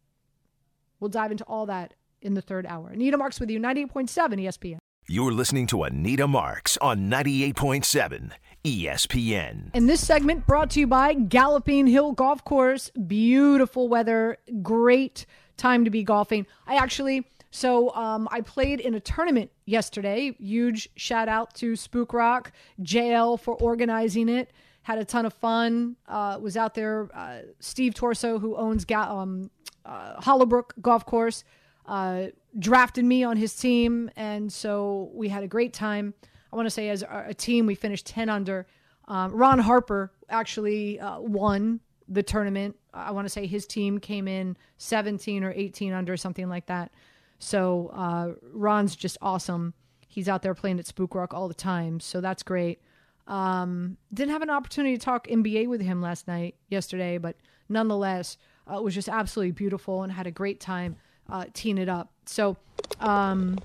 We'll 1.01 1.11
dive 1.11 1.33
into 1.33 1.45
all 1.45 1.67
that 1.67 1.95
in 2.23 2.35
the 2.35 2.41
third 2.41 2.67
hour. 2.67 2.91
Anita 2.91 3.17
Marks 3.17 3.39
with 3.41 3.51
you, 3.51 3.61
98.7 3.61 4.09
ESPN. 4.09 4.79
You're 5.09 5.33
listening 5.33 5.67
to 5.69 5.85
Anita 5.85 6.27
Marks 6.27 6.77
on 6.79 7.09
98.7 7.11 8.31
ESPN. 8.65 9.71
And 9.75 9.89
this 9.89 10.05
segment 10.05 10.47
brought 10.47 10.71
to 10.71 10.81
you 10.81 10.87
by 10.89 11.15
Galloping 11.15 11.87
Hill 11.87 12.13
Golf 12.13 12.45
Course. 12.45 12.91
Beautiful 13.07 13.89
weather, 13.89 14.39
great 14.63 15.27
time 15.57 15.85
to 15.85 15.91
be 15.91 16.03
golfing. 16.03 16.47
I 16.67 16.77
actually, 16.77 17.25
so 17.57 17.95
um, 17.95 18.29
I 18.31 18.43
played 18.43 18.81
in 18.81 18.93
a 18.93 19.01
tournament 19.01 19.51
yesterday. 19.65 20.37
Huge 20.39 20.91
shout 20.95 21.27
out 21.27 21.55
to 21.55 21.75
Spook 21.75 22.13
Rock, 22.13 22.53
JL 22.83 23.41
for 23.41 23.55
organizing 23.55 24.29
it. 24.29 24.53
Had 24.83 24.99
a 24.99 25.07
ton 25.07 25.25
of 25.25 25.33
fun. 25.33 25.97
Uh, 26.07 26.39
was 26.39 26.59
out 26.59 26.75
there. 26.75 27.09
Uh, 27.15 27.39
Steve 27.59 27.95
Torso, 27.95 28.39
who 28.39 28.57
owns 28.57 28.85
Ga- 28.85 29.11
um, 29.11 29.51
uh, 29.87 30.21
Hollowbrook 30.21 30.75
Golf 30.83 31.07
Course 31.07 31.45
uh, 31.87 32.27
drafted 32.59 33.07
me 33.07 33.25
on 33.25 33.39
his 33.39 33.57
team, 33.57 34.11
and 34.17 34.53
so 34.53 35.11
we 35.15 35.31
had 35.31 35.43
a 35.43 35.49
great 35.49 35.73
time. 35.73 36.13
I 36.53 36.57
want 36.57 36.67
to 36.67 36.71
say, 36.71 36.91
as 36.91 37.03
a 37.09 37.33
team, 37.33 37.65
we 37.65 37.75
finished 37.75 38.05
10 38.05 38.29
under. 38.29 38.67
Um, 39.09 39.33
Ron 39.33 39.61
Harper 39.61 40.13
actually 40.29 41.01
uh, 41.01 41.21
won 41.21 41.81
the 42.07 42.23
tournament. 42.23 42.77
I 42.93 43.13
want 43.13 43.25
to 43.25 43.31
say 43.31 43.47
his 43.47 43.67
team 43.67 43.99
came 43.99 44.29
in 44.29 44.59
17 44.77 45.43
or 45.43 45.53
18 45.57 45.95
under, 45.95 46.19
something 46.19 46.51
like 46.51 46.67
that. 46.67 46.93
So 47.39 47.91
uh, 47.93 48.33
Ron's 48.53 48.97
just 48.97 49.19
awesome. 49.21 49.75
He's 50.07 50.29
out 50.29 50.43
there 50.43 50.55
playing 50.55 50.79
at 50.79 50.87
Spook 50.87 51.15
Rock 51.15 51.35
all 51.35 51.49
the 51.49 51.55
time, 51.55 52.01
so 52.01 52.21
that's 52.21 52.43
great. 52.43 52.81
Um, 53.27 53.97
didn't 54.15 54.33
have 54.33 54.43
an 54.43 54.51
opportunity 54.51 54.97
to 54.97 55.05
talk 55.05 55.27
NBA 55.27 55.69
with 55.69 55.81
him 55.81 56.01
last 56.01 56.29
night, 56.29 56.55
yesterday, 56.69 57.19
but 57.19 57.37
nonetheless, 57.69 58.39
uh, 58.71 58.79
it 58.79 58.83
was 58.83 58.95
just 58.95 59.09
absolutely 59.09 59.53
beautiful 59.53 60.03
and 60.03 60.13
had 60.13 60.27
a 60.27 60.31
great 60.31 60.61
time 60.61 60.97
uh, 61.29 61.47
teeing 61.53 61.79
it 61.79 61.89
up. 61.89 62.13
So 62.27 62.57
um, 63.01 63.59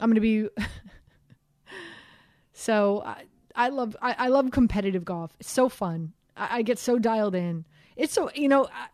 I'm 0.00 0.10
going 0.10 0.14
to 0.14 0.20
be. 0.20 0.48
so 2.52 3.02
I, 3.04 3.24
I 3.54 3.68
love 3.68 3.96
I, 4.00 4.14
I, 4.18 4.28
love 4.28 4.50
competitive 4.50 5.04
golf. 5.04 5.36
It's 5.40 5.50
so 5.50 5.68
fun. 5.68 6.12
I, 6.36 6.58
I, 6.58 6.62
get 6.62 6.78
so 6.78 6.98
dialed 6.98 7.34
in. 7.34 7.64
It's 7.96 8.12
so 8.12 8.30
you 8.34 8.48
know 8.48 8.66
I, 8.72 8.88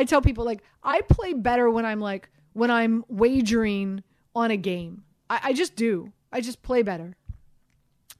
I 0.00 0.04
tell 0.04 0.22
people 0.22 0.44
like 0.44 0.62
I 0.82 1.00
play 1.02 1.32
better 1.32 1.70
when 1.70 1.84
I'm 1.84 2.00
like 2.00 2.28
when 2.54 2.70
I'm 2.70 3.04
wagering 3.08 4.02
on 4.34 4.50
a 4.50 4.56
game. 4.56 5.04
I, 5.28 5.40
I 5.44 5.52
just 5.52 5.76
do. 5.76 6.12
I 6.32 6.40
just 6.40 6.62
play 6.62 6.82
better. 6.82 7.14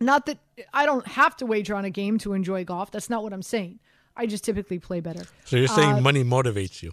Not 0.00 0.26
that 0.26 0.38
I 0.72 0.86
don't 0.86 1.06
have 1.06 1.36
to 1.38 1.46
wager 1.46 1.74
on 1.74 1.84
a 1.84 1.90
game 1.90 2.18
to 2.18 2.34
enjoy 2.34 2.64
golf. 2.64 2.90
That's 2.90 3.08
not 3.08 3.22
what 3.22 3.32
I'm 3.32 3.42
saying. 3.42 3.80
I 4.16 4.26
just 4.26 4.44
typically 4.44 4.78
play 4.78 5.00
better. 5.00 5.24
So 5.44 5.56
you're 5.56 5.66
saying 5.66 5.94
uh, 5.94 6.00
money 6.00 6.22
motivates 6.22 6.82
you? 6.82 6.92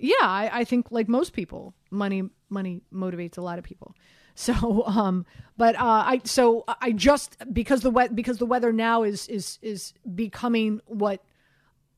yeah, 0.00 0.14
I, 0.22 0.50
I 0.60 0.64
think 0.64 0.90
like 0.90 1.08
most 1.08 1.32
people, 1.32 1.74
money 1.90 2.22
money 2.48 2.82
motivates 2.92 3.38
a 3.38 3.40
lot 3.40 3.58
of 3.58 3.64
people. 3.64 3.94
So, 4.36 4.84
um, 4.86 5.26
but 5.58 5.74
uh, 5.74 6.04
I 6.06 6.20
so 6.24 6.64
I 6.80 6.92
just 6.92 7.36
because 7.52 7.82
the 7.82 7.90
wet 7.90 8.14
because 8.14 8.38
the 8.38 8.46
weather 8.46 8.72
now 8.72 9.02
is 9.02 9.26
is 9.28 9.58
is 9.60 9.92
becoming 10.14 10.80
what 10.86 11.22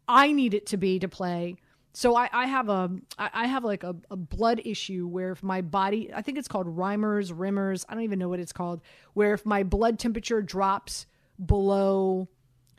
I 0.09 0.33
need 0.33 0.53
it 0.53 0.67
to 0.69 0.77
be 0.77 0.99
to 0.99 1.09
play. 1.09 1.57
So 1.95 2.17
I, 2.17 2.29
I 2.33 2.47
have 2.47 2.69
a 2.69 2.91
I 3.19 3.47
have 3.47 3.65
like 3.65 3.85
a, 3.85 3.95
a 4.11 4.17
blood 4.17 4.63
issue 4.65 5.07
where 5.07 5.33
if 5.33 5.43
my 5.43 5.61
body 5.61 6.11
I 6.15 6.23
think 6.23 6.39
it's 6.39 6.49
called 6.49 6.67
Reimers 6.67 7.33
Rimmers 7.33 7.85
I 7.89 7.95
don't 7.95 8.05
even 8.05 8.19
know 8.19 8.31
what 8.31 8.41
it's 8.41 8.53
called 8.53 8.81
where 9.13 9.35
if 9.35 9.45
my 9.45 9.63
blood 9.63 9.99
temperature 9.99 10.41
drops 10.41 11.07
below 11.45 12.29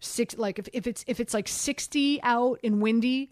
six 0.02 0.36
like 0.38 0.58
if, 0.58 0.68
if 0.74 0.88
it's 0.88 1.06
if 1.08 1.20
it's 1.20 1.34
like 1.34 1.48
60 1.48 2.22
out 2.24 2.60
and 2.64 2.82
windy 2.82 3.30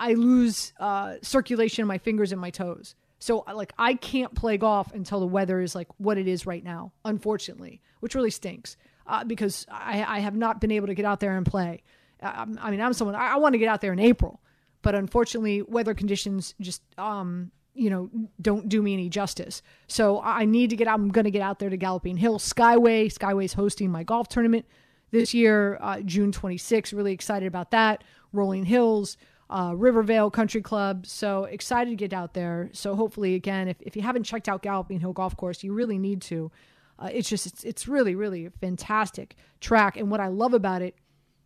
I 0.00 0.14
lose 0.14 0.72
uh, 0.80 1.16
circulation 1.22 1.82
in 1.82 1.88
my 1.88 1.98
fingers 1.98 2.32
and 2.32 2.40
my 2.40 2.50
toes. 2.50 2.94
So 3.18 3.44
like 3.52 3.74
I 3.78 3.94
can't 3.94 4.34
play 4.34 4.56
golf 4.56 4.92
until 4.94 5.20
the 5.20 5.26
weather 5.26 5.60
is 5.60 5.74
like 5.74 5.88
what 5.98 6.16
it 6.16 6.26
is 6.26 6.46
right 6.46 6.64
now, 6.64 6.92
unfortunately, 7.04 7.82
which 8.00 8.14
really 8.14 8.30
stinks 8.30 8.78
uh, 9.06 9.24
because 9.24 9.66
I, 9.70 10.02
I, 10.16 10.20
have 10.20 10.34
not 10.34 10.58
been 10.58 10.70
able 10.70 10.86
to 10.86 10.94
get 10.94 11.04
out 11.04 11.20
there 11.20 11.36
and 11.36 11.44
play. 11.44 11.82
I, 12.22 12.46
I 12.60 12.70
mean, 12.70 12.80
I'm 12.80 12.94
someone 12.94 13.14
I, 13.14 13.34
I, 13.34 13.36
want 13.36 13.52
to 13.52 13.58
get 13.58 13.68
out 13.68 13.82
there 13.82 13.92
in 13.92 13.98
April, 13.98 14.40
but 14.82 14.94
unfortunately, 14.94 15.62
weather 15.62 15.94
conditions 15.94 16.54
just 16.60 16.82
um, 16.98 17.50
you 17.74 17.90
know 17.90 18.10
don't 18.40 18.68
do 18.68 18.82
me 18.82 18.92
any 18.92 19.08
justice. 19.08 19.62
So 19.86 20.20
I 20.22 20.44
need 20.44 20.70
to 20.70 20.76
get. 20.76 20.88
I'm 20.88 21.08
going 21.08 21.24
to 21.24 21.30
get 21.30 21.42
out 21.42 21.58
there 21.58 21.70
to 21.70 21.76
Galloping 21.76 22.16
Hill 22.16 22.38
Skyway. 22.38 23.06
Skyway's 23.06 23.54
hosting 23.54 23.90
my 23.90 24.02
golf 24.02 24.28
tournament 24.28 24.66
this 25.10 25.34
year, 25.34 25.78
uh, 25.80 26.00
June 26.00 26.32
26th. 26.32 26.94
Really 26.96 27.12
excited 27.12 27.46
about 27.46 27.70
that. 27.72 28.04
Rolling 28.32 28.64
Hills, 28.64 29.16
uh, 29.48 29.72
Rivervale 29.76 30.30
Country 30.30 30.62
Club. 30.62 31.06
So 31.06 31.44
excited 31.44 31.90
to 31.90 31.96
get 31.96 32.12
out 32.12 32.34
there. 32.34 32.70
So 32.72 32.94
hopefully, 32.94 33.34
again, 33.34 33.68
if, 33.68 33.76
if 33.80 33.96
you 33.96 34.02
haven't 34.02 34.24
checked 34.24 34.48
out 34.48 34.62
Galloping 34.62 35.00
Hill 35.00 35.12
Golf 35.12 35.36
Course, 35.36 35.62
you 35.64 35.72
really 35.72 35.98
need 35.98 36.22
to. 36.22 36.50
Uh, 36.98 37.08
it's 37.12 37.28
just 37.28 37.46
it's, 37.46 37.64
it's 37.64 37.88
really 37.88 38.14
really 38.14 38.50
fantastic 38.60 39.36
track, 39.60 39.96
and 39.96 40.10
what 40.10 40.20
I 40.20 40.28
love 40.28 40.52
about 40.54 40.82
it 40.82 40.94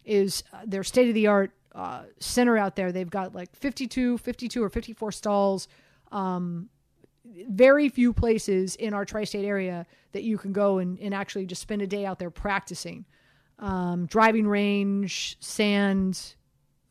is 0.04 0.42
uh, 0.52 0.58
their 0.66 0.82
state 0.84 1.08
of 1.08 1.14
the 1.14 1.28
art 1.28 1.52
uh, 1.74 2.04
center 2.20 2.56
out 2.56 2.76
there. 2.76 2.92
They've 2.92 3.10
got 3.10 3.34
like 3.34 3.54
52, 3.56 4.18
52 4.18 4.62
or 4.62 4.68
54 4.68 5.12
stalls. 5.12 5.68
Um, 6.12 6.68
very 7.48 7.88
few 7.88 8.12
places 8.12 8.76
in 8.76 8.94
our 8.94 9.04
tri-state 9.04 9.44
area 9.44 9.86
that 10.12 10.22
you 10.22 10.38
can 10.38 10.52
go 10.52 10.78
and, 10.78 10.98
and 11.00 11.14
actually 11.14 11.46
just 11.46 11.62
spend 11.62 11.82
a 11.82 11.86
day 11.86 12.06
out 12.06 12.18
there 12.18 12.30
practicing. 12.30 13.04
Um, 13.58 14.06
driving 14.06 14.46
range, 14.46 15.36
sand, 15.40 16.34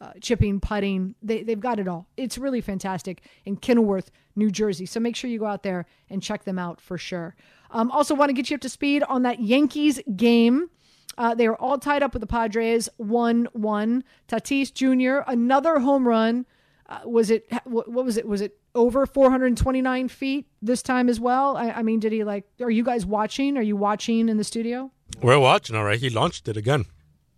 uh, 0.01 0.11
chipping, 0.21 0.59
putting. 0.59 1.15
They, 1.21 1.43
they've 1.43 1.59
got 1.59 1.79
it 1.79 1.87
all. 1.87 2.07
It's 2.17 2.37
really 2.37 2.61
fantastic 2.61 3.21
in 3.45 3.57
Kenilworth, 3.57 4.11
New 4.35 4.51
Jersey. 4.51 4.85
So 4.85 4.99
make 4.99 5.15
sure 5.15 5.29
you 5.29 5.39
go 5.39 5.45
out 5.45 5.63
there 5.63 5.85
and 6.09 6.21
check 6.21 6.43
them 6.43 6.59
out 6.59 6.81
for 6.81 6.97
sure. 6.97 7.35
Um, 7.71 7.89
also, 7.91 8.13
want 8.13 8.29
to 8.29 8.33
get 8.33 8.49
you 8.49 8.55
up 8.55 8.61
to 8.61 8.69
speed 8.69 9.03
on 9.03 9.23
that 9.23 9.39
Yankees 9.39 9.99
game. 10.15 10.69
Uh, 11.17 11.35
they 11.35 11.47
are 11.47 11.55
all 11.55 11.77
tied 11.77 12.03
up 12.03 12.13
with 12.13 12.21
the 12.21 12.27
Padres, 12.27 12.89
1 12.97 13.47
1. 13.53 14.03
Tatis 14.27 14.73
Jr., 14.73 15.29
another 15.29 15.79
home 15.79 16.07
run. 16.07 16.45
Uh, 16.89 16.99
was 17.05 17.29
it, 17.29 17.47
what, 17.65 17.89
what 17.89 18.05
was 18.05 18.17
it? 18.17 18.27
Was 18.27 18.41
it 18.41 18.59
over 18.75 19.05
429 19.05 20.07
feet 20.07 20.47
this 20.61 20.81
time 20.81 21.09
as 21.09 21.19
well? 21.19 21.55
I, 21.55 21.71
I 21.71 21.81
mean, 21.83 21.99
did 21.99 22.11
he 22.11 22.23
like, 22.23 22.45
are 22.61 22.71
you 22.71 22.83
guys 22.83 23.05
watching? 23.05 23.57
Are 23.57 23.61
you 23.61 23.75
watching 23.75 24.29
in 24.29 24.37
the 24.37 24.43
studio? 24.43 24.91
We're 25.21 25.39
watching, 25.39 25.75
all 25.75 25.83
right. 25.83 25.99
He 25.99 26.09
launched 26.09 26.47
it 26.47 26.57
again. 26.57 26.85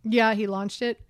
Yeah, 0.04 0.34
he 0.34 0.48
launched 0.48 0.82
it. 0.82 1.02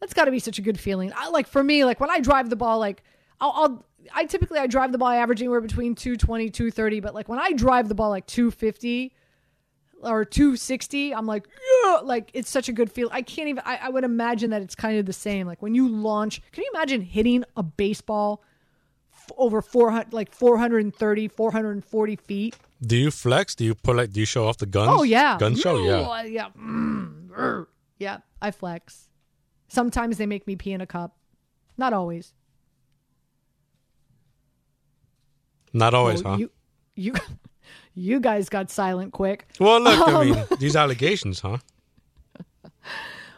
That's 0.00 0.14
got 0.14 0.24
to 0.24 0.30
be 0.32 0.40
such 0.40 0.58
a 0.58 0.62
good 0.62 0.80
feeling. 0.80 1.12
I 1.14 1.28
like 1.28 1.46
for 1.46 1.62
me, 1.62 1.84
like 1.84 2.00
when 2.00 2.10
I 2.10 2.18
drive 2.18 2.50
the 2.50 2.56
ball, 2.56 2.80
like 2.80 3.04
I'll, 3.40 3.52
I'll 3.52 3.86
I 4.12 4.24
typically 4.24 4.58
I 4.58 4.66
drive 4.66 4.90
the 4.90 4.98
ball 4.98 5.10
averaging 5.10 5.44
anywhere 5.44 5.60
between 5.60 5.94
220, 5.94 6.50
230, 6.50 7.00
but 7.00 7.14
like 7.14 7.28
when 7.28 7.38
I 7.38 7.52
drive 7.52 7.88
the 7.88 7.94
ball 7.94 8.10
like 8.10 8.26
250 8.26 9.14
or 10.02 10.24
260, 10.24 11.14
I'm 11.14 11.26
like, 11.26 11.46
yeah, 11.84 12.00
like 12.02 12.30
it's 12.34 12.50
such 12.50 12.68
a 12.68 12.72
good 12.72 12.90
feel. 12.90 13.08
I 13.12 13.22
can't 13.22 13.48
even 13.48 13.62
I, 13.64 13.76
I 13.82 13.88
would 13.88 14.04
imagine 14.04 14.50
that 14.50 14.60
it's 14.62 14.74
kind 14.74 14.98
of 14.98 15.06
the 15.06 15.12
same. 15.12 15.46
Like 15.46 15.62
when 15.62 15.74
you 15.74 15.88
launch, 15.88 16.42
can 16.52 16.64
you 16.64 16.70
imagine 16.74 17.00
hitting 17.00 17.44
a 17.56 17.62
baseball 17.62 18.42
f- 19.14 19.30
over 19.38 19.62
400 19.62 20.12
like 20.12 20.32
430, 20.32 21.28
440 21.28 22.16
feet? 22.16 22.56
Do 22.84 22.96
you 22.96 23.10
flex? 23.10 23.54
Do 23.54 23.64
you 23.64 23.74
put 23.74 23.96
like? 23.96 24.12
Do 24.12 24.20
you 24.20 24.26
show 24.26 24.46
off 24.46 24.58
the 24.58 24.66
guns? 24.66 24.90
Oh 24.92 25.02
yeah, 25.04 25.38
gun 25.38 25.54
show. 25.54 25.78
Yeah. 25.84 26.00
uh, 26.00 26.22
yeah, 26.22 26.48
Mm, 26.58 27.30
er. 27.30 27.68
yeah. 27.98 28.18
I 28.40 28.50
flex. 28.50 29.08
Sometimes 29.68 30.18
they 30.18 30.26
make 30.26 30.46
me 30.48 30.56
pee 30.56 30.72
in 30.72 30.80
a 30.80 30.86
cup. 30.86 31.16
Not 31.78 31.92
always. 31.92 32.34
Not 35.72 35.94
always, 35.94 36.22
Oh, 36.24 36.30
huh? 36.30 36.36
You, 36.36 36.50
you, 36.96 37.14
you 37.94 38.20
guys 38.20 38.48
got 38.48 38.70
silent 38.70 39.12
quick. 39.12 39.46
Well, 39.60 39.80
look, 39.80 39.98
I 40.08 40.12
Um, 40.12 40.30
mean, 40.30 40.44
these 40.58 40.76
allegations, 40.76 41.40
huh? 41.40 41.58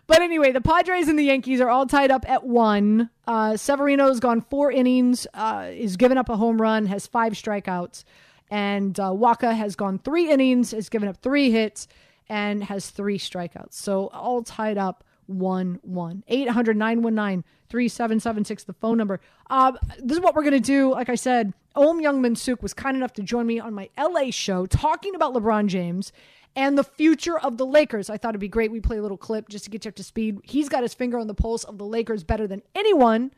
But 0.07 0.21
anyway, 0.21 0.53
the 0.53 0.61
Padres 0.61 1.09
and 1.09 1.19
the 1.19 1.23
Yankees 1.23 1.63
are 1.63 1.71
all 1.71 1.87
tied 1.87 2.11
up 2.11 2.29
at 2.29 2.45
one. 2.45 3.09
Uh, 3.27 3.57
Severino's 3.57 4.21
gone 4.21 4.43
four 4.43 4.71
innings, 4.71 5.27
uh, 5.33 5.69
is 5.73 5.97
given 5.97 6.19
up 6.19 6.29
a 6.29 6.37
home 6.37 6.61
run, 6.61 6.85
has 6.87 7.07
five 7.07 7.33
strikeouts. 7.33 8.05
And 8.51 9.01
uh, 9.01 9.05
Wacha 9.13 9.57
has 9.57 9.77
gone 9.77 9.99
three 9.99 10.31
innings, 10.31 10.73
has 10.73 10.91
given 10.91 11.09
up 11.09 11.17
three 11.23 11.51
hits, 11.51 11.89
and 12.29 12.63
has 12.65 12.91
three 12.91 13.17
strikeouts. 13.19 13.73
So 13.73 14.09
all 14.09 14.43
tied 14.43 14.77
up 14.77 15.05
1 15.27 15.81
1. 15.83 16.25
800 16.29 16.77
919 16.77 17.45
3776, 17.69 18.65
the 18.65 18.73
phone 18.75 18.99
number. 18.99 19.21
Uh, 19.51 19.73
this 19.99 20.17
is 20.17 20.23
what 20.23 20.35
we're 20.35 20.43
going 20.43 20.53
to 20.53 20.61
do. 20.61 20.93
Like 20.93 21.09
I 21.09 21.15
said, 21.15 21.53
Ohm 21.75 22.01
Youngmisuk 22.01 22.63
was 22.63 22.73
kind 22.75 22.97
enough 22.97 23.13
to 23.15 23.23
join 23.23 23.47
me 23.47 23.59
on 23.59 23.75
my 23.75 23.91
LA 23.99 24.31
show 24.31 24.67
talking 24.67 25.15
about 25.15 25.35
LeBron 25.35 25.67
James 25.67 26.13
and 26.57 26.79
the 26.79 26.85
future 26.85 27.39
of 27.39 27.57
the 27.57 27.67
Lakers. 27.67 28.09
I 28.09 28.17
thought 28.17 28.31
it'd 28.31 28.41
be 28.41 28.49
great. 28.49 28.71
We 28.71 28.81
play 28.81 28.99
a 28.99 29.03
little 29.03 29.17
clip 29.17 29.49
just 29.49 29.65
to 29.65 29.71
get 29.71 29.85
you 29.85 29.89
up 29.89 29.97
to 29.97 30.05
speed. 30.05 30.39
He's 30.45 30.69
got 30.69 30.83
his 30.83 30.95
finger 30.95 31.19
on 31.19 31.27
the 31.27 31.35
pulse 31.35 31.65
of 31.65 31.79
the 31.79 31.85
Lakers 31.85 32.23
better 32.23 32.47
than 32.47 32.63
anyone. 32.75 33.33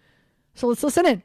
So 0.55 0.66
let's 0.66 0.82
listen 0.82 1.07
in. 1.07 1.22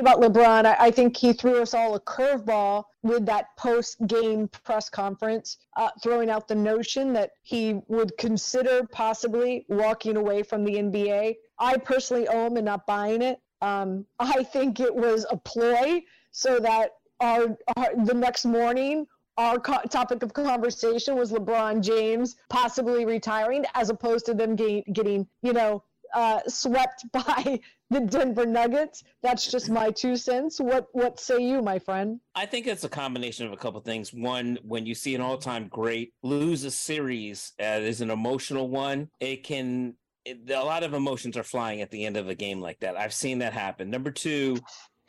About 0.00 0.20
LeBron, 0.20 0.64
I, 0.64 0.76
I 0.78 0.90
think 0.90 1.16
he 1.16 1.32
threw 1.32 1.60
us 1.60 1.74
all 1.74 1.94
a 1.94 2.00
curveball 2.00 2.84
with 3.02 3.26
that 3.26 3.56
post-game 3.56 4.48
press 4.48 4.88
conference, 4.88 5.58
uh, 5.76 5.90
throwing 6.02 6.30
out 6.30 6.48
the 6.48 6.54
notion 6.54 7.12
that 7.12 7.32
he 7.42 7.80
would 7.88 8.16
consider 8.16 8.86
possibly 8.90 9.66
walking 9.68 10.16
away 10.16 10.42
from 10.42 10.64
the 10.64 10.74
NBA. 10.74 11.36
I 11.58 11.76
personally 11.78 12.28
own 12.28 12.56
and 12.56 12.66
not 12.66 12.86
buying 12.86 13.22
it. 13.22 13.40
Um, 13.60 14.06
I 14.18 14.42
think 14.42 14.80
it 14.80 14.94
was 14.94 15.26
a 15.30 15.36
ploy 15.36 16.02
so 16.30 16.58
that 16.60 16.92
our, 17.20 17.56
our 17.76 18.04
the 18.04 18.14
next 18.14 18.44
morning 18.44 19.06
our 19.38 19.58
co- 19.58 19.80
topic 19.88 20.22
of 20.22 20.34
conversation 20.34 21.16
was 21.16 21.32
LeBron 21.32 21.80
James 21.80 22.36
possibly 22.50 23.06
retiring, 23.06 23.64
as 23.74 23.88
opposed 23.88 24.26
to 24.26 24.34
them 24.34 24.56
getting, 24.56 24.84
getting 24.92 25.26
you 25.42 25.52
know, 25.52 25.82
uh, 26.14 26.40
swept 26.46 27.04
by 27.12 27.60
the 27.92 28.00
Denver 28.00 28.46
Nuggets. 28.46 29.04
That's 29.22 29.50
just 29.50 29.70
my 29.70 29.90
two 29.90 30.16
cents. 30.16 30.60
What 30.60 30.88
What 30.92 31.20
say 31.20 31.38
you, 31.38 31.62
my 31.62 31.78
friend? 31.78 32.20
I 32.34 32.46
think 32.46 32.66
it's 32.66 32.84
a 32.84 32.88
combination 32.88 33.46
of 33.46 33.52
a 33.52 33.56
couple 33.56 33.80
things. 33.80 34.12
One, 34.12 34.58
when 34.62 34.86
you 34.86 34.94
see 34.94 35.14
an 35.14 35.20
all-time 35.20 35.68
great 35.68 36.14
lose 36.22 36.64
a 36.64 36.70
series 36.70 37.52
uh, 37.60 37.80
is 37.80 38.00
an 38.00 38.10
emotional 38.10 38.68
one, 38.68 39.08
it 39.20 39.44
can 39.44 39.94
it, 40.24 40.50
a 40.50 40.62
lot 40.62 40.82
of 40.82 40.94
emotions 40.94 41.36
are 41.36 41.42
flying 41.42 41.80
at 41.80 41.90
the 41.90 42.04
end 42.04 42.16
of 42.16 42.28
a 42.28 42.34
game 42.34 42.60
like 42.60 42.80
that. 42.80 42.96
I've 42.96 43.12
seen 43.12 43.38
that 43.40 43.52
happen. 43.52 43.90
Number 43.90 44.10
two, 44.10 44.56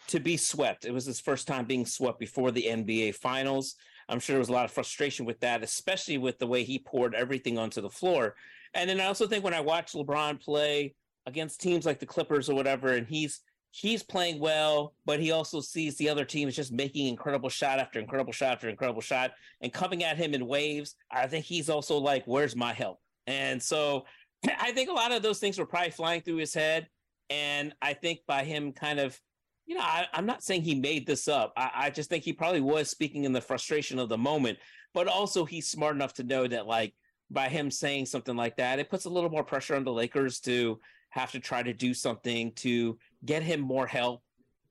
to 0.07 0.19
be 0.19 0.37
swept. 0.37 0.85
It 0.85 0.93
was 0.93 1.05
his 1.05 1.19
first 1.19 1.47
time 1.47 1.65
being 1.65 1.85
swept 1.85 2.19
before 2.19 2.51
the 2.51 2.65
NBA 2.65 3.15
Finals. 3.15 3.75
I'm 4.09 4.19
sure 4.19 4.33
there 4.33 4.39
was 4.39 4.49
a 4.49 4.53
lot 4.53 4.65
of 4.65 4.71
frustration 4.71 5.25
with 5.25 5.39
that, 5.39 5.63
especially 5.63 6.17
with 6.17 6.39
the 6.39 6.47
way 6.47 6.63
he 6.63 6.79
poured 6.79 7.15
everything 7.15 7.57
onto 7.57 7.81
the 7.81 7.89
floor. 7.89 8.35
And 8.73 8.89
then 8.89 8.99
I 8.99 9.05
also 9.05 9.27
think 9.27 9.43
when 9.43 9.53
I 9.53 9.61
watch 9.61 9.93
LeBron 9.93 10.41
play 10.41 10.95
against 11.25 11.61
teams 11.61 11.85
like 11.85 11.99
the 11.99 12.05
Clippers 12.05 12.49
or 12.49 12.55
whatever, 12.55 12.89
and 12.89 13.07
he's 13.07 13.41
he's 13.71 14.03
playing 14.03 14.39
well, 14.39 14.93
but 15.05 15.19
he 15.19 15.31
also 15.31 15.59
sees 15.59 15.97
the 15.97 16.09
other 16.09 16.25
team 16.25 16.47
is 16.47 16.55
just 16.55 16.71
making 16.71 17.07
incredible 17.07 17.49
shot 17.49 17.79
after 17.79 17.99
incredible 17.99 18.33
shot 18.33 18.53
after 18.53 18.69
incredible 18.69 19.01
shot 19.01 19.31
and 19.61 19.73
coming 19.73 20.03
at 20.03 20.15
him 20.17 20.35
in 20.35 20.45
waves. 20.45 20.95
I 21.11 21.25
think 21.27 21.45
he's 21.45 21.69
also 21.69 21.97
like, 21.97 22.23
"Where's 22.25 22.55
my 22.55 22.73
help?" 22.73 22.99
And 23.27 23.61
so 23.61 24.05
I 24.59 24.71
think 24.71 24.89
a 24.89 24.93
lot 24.93 25.11
of 25.11 25.21
those 25.21 25.39
things 25.39 25.57
were 25.57 25.65
probably 25.65 25.91
flying 25.91 26.21
through 26.21 26.37
his 26.37 26.53
head. 26.53 26.87
And 27.29 27.73
I 27.81 27.93
think 27.93 28.19
by 28.27 28.43
him 28.43 28.73
kind 28.73 28.99
of, 28.99 29.19
you 29.65 29.75
know, 29.75 29.81
I, 29.81 30.05
I'm 30.13 30.25
not 30.25 30.43
saying 30.43 30.63
he 30.63 30.75
made 30.75 31.07
this 31.07 31.27
up. 31.27 31.53
I, 31.57 31.71
I 31.73 31.89
just 31.89 32.09
think 32.09 32.23
he 32.23 32.33
probably 32.33 32.61
was 32.61 32.89
speaking 32.89 33.23
in 33.23 33.33
the 33.33 33.41
frustration 33.41 33.97
of 33.97 34.09
the 34.09 34.17
moment, 34.17 34.59
but 34.93 35.07
also 35.07 35.45
he's 35.45 35.69
smart 35.69 35.95
enough 35.95 36.13
to 36.15 36.23
know 36.23 36.47
that, 36.47 36.67
like, 36.67 36.93
by 37.31 37.49
him 37.49 37.71
saying 37.71 38.05
something 38.05 38.35
like 38.35 38.57
that, 38.57 38.77
it 38.79 38.89
puts 38.89 39.05
a 39.05 39.09
little 39.09 39.29
more 39.29 39.43
pressure 39.43 39.75
on 39.75 39.83
the 39.83 39.91
Lakers 39.91 40.39
to 40.41 40.79
have 41.13 41.31
to 41.31 41.39
try 41.39 41.61
to 41.61 41.73
do 41.73 41.93
something 41.93 42.51
to 42.53 42.97
get 43.23 43.43
him 43.43 43.61
more 43.61 43.85
help. 43.85 44.23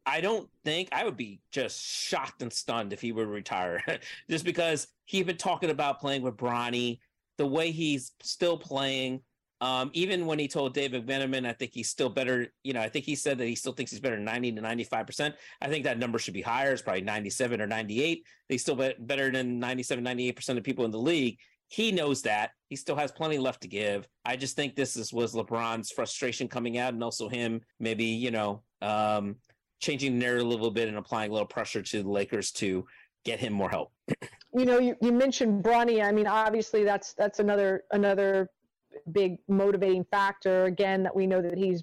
I 0.04 0.20
don't 0.20 0.50
think 0.64 0.88
I 0.90 1.04
would 1.04 1.16
be 1.16 1.40
just 1.52 1.80
shocked 1.80 2.42
and 2.42 2.52
stunned 2.52 2.92
if 2.92 3.00
he 3.00 3.12
would 3.12 3.28
retire, 3.28 3.80
just 4.30 4.44
because 4.44 4.88
he's 5.04 5.24
been 5.24 5.36
talking 5.36 5.70
about 5.70 6.00
playing 6.00 6.22
with 6.22 6.36
Bronny, 6.36 6.98
the 7.38 7.46
way 7.46 7.70
he's 7.70 8.10
still 8.22 8.58
playing. 8.58 9.20
Um, 9.60 9.92
even 9.92 10.26
when 10.26 10.40
he 10.40 10.48
told 10.48 10.74
David 10.74 11.06
Veneman, 11.06 11.46
I 11.46 11.52
think 11.52 11.70
he's 11.72 11.88
still 11.88 12.08
better. 12.08 12.48
You 12.64 12.72
know, 12.72 12.80
I 12.80 12.88
think 12.88 13.04
he 13.04 13.14
said 13.14 13.38
that 13.38 13.46
he 13.46 13.54
still 13.54 13.72
thinks 13.72 13.92
he's 13.92 14.00
better 14.00 14.18
90 14.18 14.50
to 14.52 14.62
95%. 14.62 15.34
I 15.60 15.68
think 15.68 15.84
that 15.84 16.00
number 16.00 16.18
should 16.18 16.34
be 16.34 16.42
higher. 16.42 16.72
It's 16.72 16.82
probably 16.82 17.02
97 17.02 17.60
or 17.60 17.68
98. 17.68 18.26
He's 18.48 18.62
still 18.62 18.74
be- 18.74 18.96
better 18.98 19.30
than 19.30 19.60
97, 19.60 20.02
98% 20.04 20.58
of 20.58 20.64
people 20.64 20.84
in 20.84 20.90
the 20.90 20.98
league. 20.98 21.38
He 21.72 21.90
knows 21.90 22.20
that. 22.22 22.50
He 22.68 22.76
still 22.76 22.96
has 22.96 23.10
plenty 23.10 23.38
left 23.38 23.62
to 23.62 23.68
give. 23.68 24.06
I 24.26 24.36
just 24.36 24.56
think 24.56 24.76
this 24.76 24.94
is 24.94 25.10
was 25.10 25.32
LeBron's 25.32 25.90
frustration 25.90 26.46
coming 26.46 26.76
out 26.76 26.92
and 26.92 27.02
also 27.02 27.30
him 27.30 27.62
maybe, 27.80 28.04
you 28.04 28.30
know, 28.30 28.62
um, 28.82 29.36
changing 29.80 30.18
the 30.18 30.18
narrative 30.18 30.44
a 30.44 30.50
little 30.50 30.70
bit 30.70 30.88
and 30.88 30.98
applying 30.98 31.30
a 31.30 31.32
little 31.32 31.48
pressure 31.48 31.80
to 31.80 32.02
the 32.02 32.10
Lakers 32.10 32.52
to 32.52 32.84
get 33.24 33.40
him 33.40 33.54
more 33.54 33.70
help. 33.70 33.90
You 34.54 34.66
know, 34.66 34.78
you, 34.78 34.94
you 35.00 35.12
mentioned 35.12 35.64
Bronny. 35.64 36.04
I 36.04 36.12
mean, 36.12 36.26
obviously 36.26 36.84
that's 36.84 37.14
that's 37.14 37.38
another 37.38 37.84
another 37.92 38.50
big 39.10 39.38
motivating 39.48 40.04
factor. 40.04 40.66
Again, 40.66 41.02
that 41.04 41.16
we 41.16 41.26
know 41.26 41.40
that 41.40 41.56
he's 41.56 41.82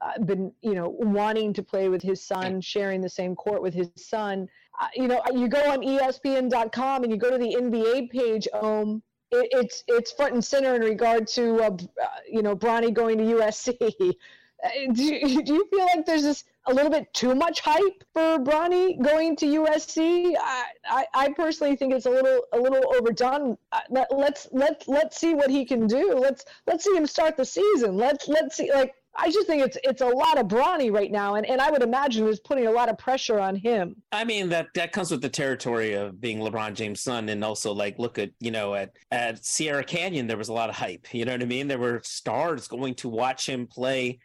uh, 0.00 0.16
been 0.20 0.52
you 0.62 0.74
know 0.76 0.90
wanting 1.00 1.52
to 1.54 1.64
play 1.64 1.88
with 1.88 2.02
his 2.02 2.22
son, 2.22 2.60
sharing 2.60 3.00
the 3.00 3.08
same 3.08 3.34
court 3.34 3.60
with 3.60 3.74
his 3.74 3.90
son. 3.96 4.48
Uh, 4.80 4.86
you 4.94 5.08
know, 5.08 5.20
you 5.34 5.48
go 5.48 5.68
on 5.68 5.80
ESPN.com 5.80 7.02
and 7.02 7.10
you 7.10 7.18
go 7.18 7.32
to 7.32 7.38
the 7.38 7.56
NBA 7.60 8.10
page. 8.10 8.46
Um, 8.54 9.02
it, 9.32 9.48
it's 9.52 9.84
it's 9.88 10.12
front 10.12 10.34
and 10.34 10.44
center 10.44 10.74
in 10.74 10.82
regard 10.82 11.26
to 11.28 11.62
uh, 11.62 11.70
uh, 11.70 12.06
you 12.30 12.42
know 12.42 12.56
Bronny 12.56 12.92
going 12.92 13.18
to 13.18 13.24
USC. 13.24 14.14
Uh, 14.64 14.70
Do 14.94 15.04
you, 15.04 15.42
do 15.42 15.52
you 15.52 15.66
feel 15.70 15.84
like 15.84 16.06
there's 16.06 16.22
this 16.22 16.44
a 16.66 16.74
little 16.74 16.90
bit 16.90 17.12
too 17.14 17.34
much 17.34 17.60
hype 17.60 18.04
for 18.12 18.38
Bronny 18.38 19.00
going 19.00 19.36
to 19.36 19.46
USC. 19.46 20.34
I, 20.40 20.64
I, 20.84 21.06
I 21.14 21.32
personally 21.32 21.76
think 21.76 21.92
it's 21.92 22.06
a 22.06 22.10
little 22.10 22.40
a 22.52 22.58
little 22.58 22.82
overdone. 22.94 23.56
Uh, 23.70 23.80
let, 23.90 24.08
let's 24.16 24.48
let 24.52 24.82
let's 24.88 25.18
see 25.18 25.34
what 25.34 25.50
he 25.50 25.64
can 25.64 25.86
do. 25.86 26.14
Let's 26.14 26.44
let's 26.66 26.84
see 26.84 26.96
him 26.96 27.06
start 27.06 27.36
the 27.36 27.44
season. 27.44 27.96
Let's 27.96 28.26
let's 28.28 28.56
see 28.56 28.72
like 28.72 28.94
I 29.18 29.30
just 29.30 29.46
think 29.46 29.62
it's 29.62 29.78
it's 29.82 30.00
a 30.00 30.06
lot 30.06 30.38
of 30.38 30.46
Bronny 30.46 30.92
right 30.92 31.10
now, 31.10 31.34
and, 31.34 31.46
and 31.46 31.60
I 31.60 31.70
would 31.70 31.82
imagine 31.82 32.24
it 32.24 32.28
was 32.28 32.40
putting 32.40 32.66
a 32.66 32.70
lot 32.70 32.88
of 32.88 32.98
pressure 32.98 33.38
on 33.38 33.56
him. 33.56 33.96
I 34.12 34.24
mean 34.24 34.48
that 34.50 34.68
that 34.74 34.92
comes 34.92 35.10
with 35.10 35.22
the 35.22 35.28
territory 35.28 35.94
of 35.94 36.20
being 36.20 36.38
LeBron 36.38 36.74
James' 36.74 37.00
son, 37.00 37.28
and 37.28 37.42
also 37.44 37.72
like 37.72 37.98
look 37.98 38.18
at 38.18 38.30
you 38.40 38.50
know 38.50 38.74
at 38.74 38.92
at 39.10 39.44
Sierra 39.44 39.84
Canyon 39.84 40.26
there 40.26 40.36
was 40.36 40.48
a 40.48 40.52
lot 40.52 40.68
of 40.68 40.76
hype. 40.76 41.12
You 41.14 41.24
know 41.24 41.32
what 41.32 41.42
I 41.42 41.46
mean? 41.46 41.68
There 41.68 41.78
were 41.78 42.00
stars 42.04 42.68
going 42.68 42.94
to 42.96 43.08
watch 43.08 43.48
him 43.48 43.66
play 43.66 44.18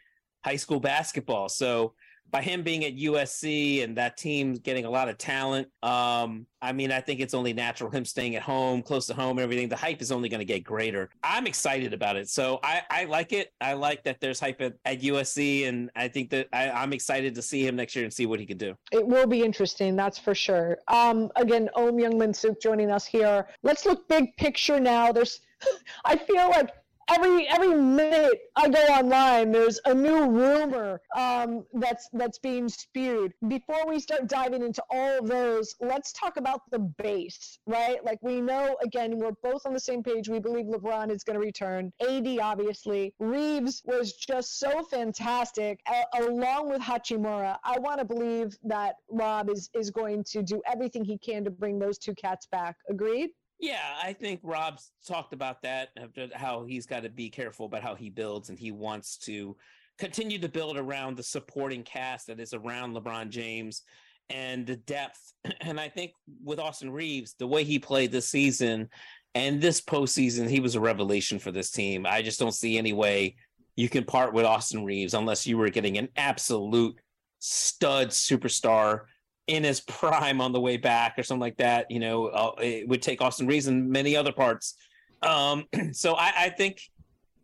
high 0.44 0.56
school 0.56 0.80
basketball. 0.80 1.48
So 1.48 1.94
by 2.32 2.40
him 2.40 2.62
being 2.62 2.84
at 2.84 2.96
USC 2.96 3.84
and 3.84 3.96
that 3.98 4.16
team 4.16 4.54
getting 4.54 4.86
a 4.86 4.90
lot 4.90 5.08
of 5.08 5.18
talent, 5.18 5.68
um, 5.82 6.46
I 6.62 6.72
mean, 6.72 6.90
I 6.90 7.00
think 7.00 7.20
it's 7.20 7.34
only 7.34 7.52
natural 7.52 7.90
him 7.90 8.04
staying 8.06 8.36
at 8.36 8.42
home, 8.42 8.82
close 8.82 9.06
to 9.08 9.14
home, 9.14 9.38
and 9.38 9.40
everything. 9.40 9.68
The 9.68 9.76
hype 9.76 10.00
is 10.00 10.10
only 10.10 10.28
going 10.28 10.38
to 10.38 10.44
get 10.44 10.64
greater. 10.64 11.10
I'm 11.22 11.46
excited 11.46 11.92
about 11.92 12.16
it, 12.16 12.28
so 12.28 12.58
I, 12.62 12.82
I 12.90 13.04
like 13.04 13.32
it. 13.32 13.52
I 13.60 13.74
like 13.74 14.02
that 14.04 14.20
there's 14.20 14.40
hype 14.40 14.62
at, 14.62 14.74
at 14.86 15.02
USC, 15.02 15.68
and 15.68 15.90
I 15.94 16.08
think 16.08 16.30
that 16.30 16.48
I, 16.52 16.70
I'm 16.70 16.92
excited 16.92 17.34
to 17.34 17.42
see 17.42 17.66
him 17.66 17.76
next 17.76 17.94
year 17.94 18.04
and 18.04 18.12
see 18.12 18.26
what 18.26 18.40
he 18.40 18.46
can 18.46 18.56
do. 18.56 18.74
It 18.92 19.06
will 19.06 19.26
be 19.26 19.42
interesting, 19.42 19.94
that's 19.94 20.18
for 20.18 20.34
sure. 20.34 20.78
Um, 20.88 21.30
again, 21.36 21.68
Ohm 21.74 21.98
Youngmisuk 21.98 22.62
joining 22.62 22.90
us 22.90 23.04
here. 23.04 23.46
Let's 23.62 23.84
look 23.84 24.08
big 24.08 24.34
picture 24.36 24.80
now. 24.80 25.12
There's, 25.12 25.40
I 26.04 26.16
feel 26.16 26.48
like 26.48 26.70
every 27.10 27.48
every 27.48 27.74
minute 27.74 28.40
I 28.56 28.68
go 28.68 28.80
online, 28.80 29.52
there's 29.52 29.80
a 29.84 29.94
new 29.94 30.28
rumor 30.28 31.00
um, 31.16 31.64
that's 31.74 32.08
that's 32.12 32.38
being 32.38 32.68
spewed. 32.68 33.32
Before 33.48 33.86
we 33.86 33.98
start 34.00 34.26
diving 34.26 34.62
into 34.62 34.82
all 34.90 35.18
of 35.18 35.26
those, 35.26 35.74
let's 35.80 36.12
talk 36.12 36.36
about 36.36 36.62
the 36.70 36.78
base, 36.78 37.58
right? 37.66 38.04
Like 38.04 38.18
we 38.22 38.40
know, 38.40 38.76
again, 38.82 39.18
we're 39.18 39.32
both 39.42 39.66
on 39.66 39.72
the 39.72 39.80
same 39.80 40.02
page. 40.02 40.28
We 40.28 40.38
believe 40.38 40.66
LeBron 40.66 41.10
is 41.10 41.24
going 41.24 41.38
to 41.38 41.44
return. 41.44 41.92
AD, 42.08 42.38
obviously, 42.40 43.14
Reaves 43.18 43.82
was 43.84 44.12
just 44.14 44.58
so 44.58 44.82
fantastic, 44.84 45.80
a- 45.88 46.22
along 46.22 46.70
with 46.70 46.80
Hachimura. 46.80 47.56
I 47.64 47.78
want 47.78 47.98
to 47.98 48.04
believe 48.04 48.56
that 48.64 48.96
Rob 49.10 49.50
is 49.50 49.70
is 49.74 49.90
going 49.90 50.24
to 50.24 50.42
do 50.42 50.62
everything 50.66 51.04
he 51.04 51.18
can 51.18 51.44
to 51.44 51.50
bring 51.50 51.78
those 51.78 51.98
two 51.98 52.14
cats 52.14 52.46
back. 52.46 52.76
Agreed. 52.88 53.30
Yeah, 53.62 53.94
I 54.02 54.12
think 54.12 54.40
Rob's 54.42 54.90
talked 55.06 55.32
about 55.32 55.62
that, 55.62 55.90
how 56.34 56.64
he's 56.64 56.84
got 56.84 57.04
to 57.04 57.08
be 57.08 57.30
careful 57.30 57.64
about 57.66 57.84
how 57.84 57.94
he 57.94 58.10
builds, 58.10 58.48
and 58.48 58.58
he 58.58 58.72
wants 58.72 59.16
to 59.18 59.56
continue 59.98 60.40
to 60.40 60.48
build 60.48 60.76
around 60.76 61.16
the 61.16 61.22
supporting 61.22 61.84
cast 61.84 62.26
that 62.26 62.40
is 62.40 62.54
around 62.54 62.96
LeBron 62.96 63.28
James 63.28 63.82
and 64.30 64.66
the 64.66 64.76
depth. 64.76 65.32
And 65.60 65.78
I 65.78 65.88
think 65.88 66.10
with 66.42 66.58
Austin 66.58 66.90
Reaves, 66.90 67.36
the 67.38 67.46
way 67.46 67.62
he 67.62 67.78
played 67.78 68.10
this 68.10 68.28
season 68.28 68.90
and 69.36 69.60
this 69.60 69.80
postseason, 69.80 70.50
he 70.50 70.58
was 70.58 70.74
a 70.74 70.80
revelation 70.80 71.38
for 71.38 71.52
this 71.52 71.70
team. 71.70 72.04
I 72.04 72.20
just 72.20 72.40
don't 72.40 72.52
see 72.52 72.76
any 72.76 72.92
way 72.92 73.36
you 73.76 73.88
can 73.88 74.02
part 74.02 74.34
with 74.34 74.44
Austin 74.44 74.84
Reaves 74.84 75.14
unless 75.14 75.46
you 75.46 75.56
were 75.56 75.70
getting 75.70 75.98
an 75.98 76.08
absolute 76.16 76.96
stud 77.38 78.08
superstar 78.08 79.02
in 79.46 79.64
his 79.64 79.80
prime 79.80 80.40
on 80.40 80.52
the 80.52 80.60
way 80.60 80.76
back 80.76 81.18
or 81.18 81.22
something 81.22 81.40
like 81.40 81.56
that. 81.58 81.90
You 81.90 82.00
know, 82.00 82.26
uh, 82.26 82.52
it 82.60 82.88
would 82.88 83.02
take 83.02 83.20
Austin 83.20 83.46
Reaves 83.46 83.66
and 83.66 83.90
many 83.90 84.16
other 84.16 84.32
parts. 84.32 84.74
Um, 85.22 85.66
so 85.92 86.14
I, 86.14 86.32
I, 86.36 86.48
think 86.50 86.80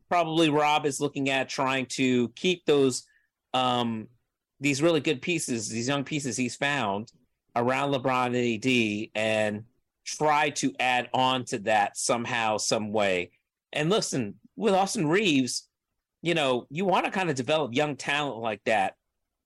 probably 0.09 0.51
Rob 0.51 0.87
is 0.87 1.01
looking 1.01 1.31
at 1.31 1.49
trying 1.49 1.87
to 1.87 2.29
keep 2.31 2.65
those 2.65 3.05
um, 3.55 4.09
these 4.61 4.83
really 4.83 5.01
good 5.01 5.23
pieces, 5.23 5.69
these 5.69 5.89
young 5.89 6.05
pieces 6.05 6.37
he's 6.37 6.57
found 6.57 7.13
around 7.55 7.93
LeBron 7.93 8.27
and 8.27 8.65
AD, 8.65 9.11
and 9.15 9.65
try 10.05 10.51
to 10.51 10.73
add 10.81 11.09
on 11.13 11.45
to 11.45 11.59
that 11.61 11.97
somehow, 11.97 12.57
some 12.57 12.93
way. 12.93 13.31
And 13.73 13.91
listen, 13.91 14.35
with 14.57 14.75
Austin 14.75 15.07
Reaves, 15.07 15.69
you 16.23 16.35
know, 16.35 16.67
you 16.71 16.85
want 16.85 17.05
to 17.05 17.11
kind 17.11 17.31
of 17.31 17.37
develop 17.37 17.75
young 17.75 17.97
talent 17.97 18.39
like 18.39 18.63
that 18.65 18.95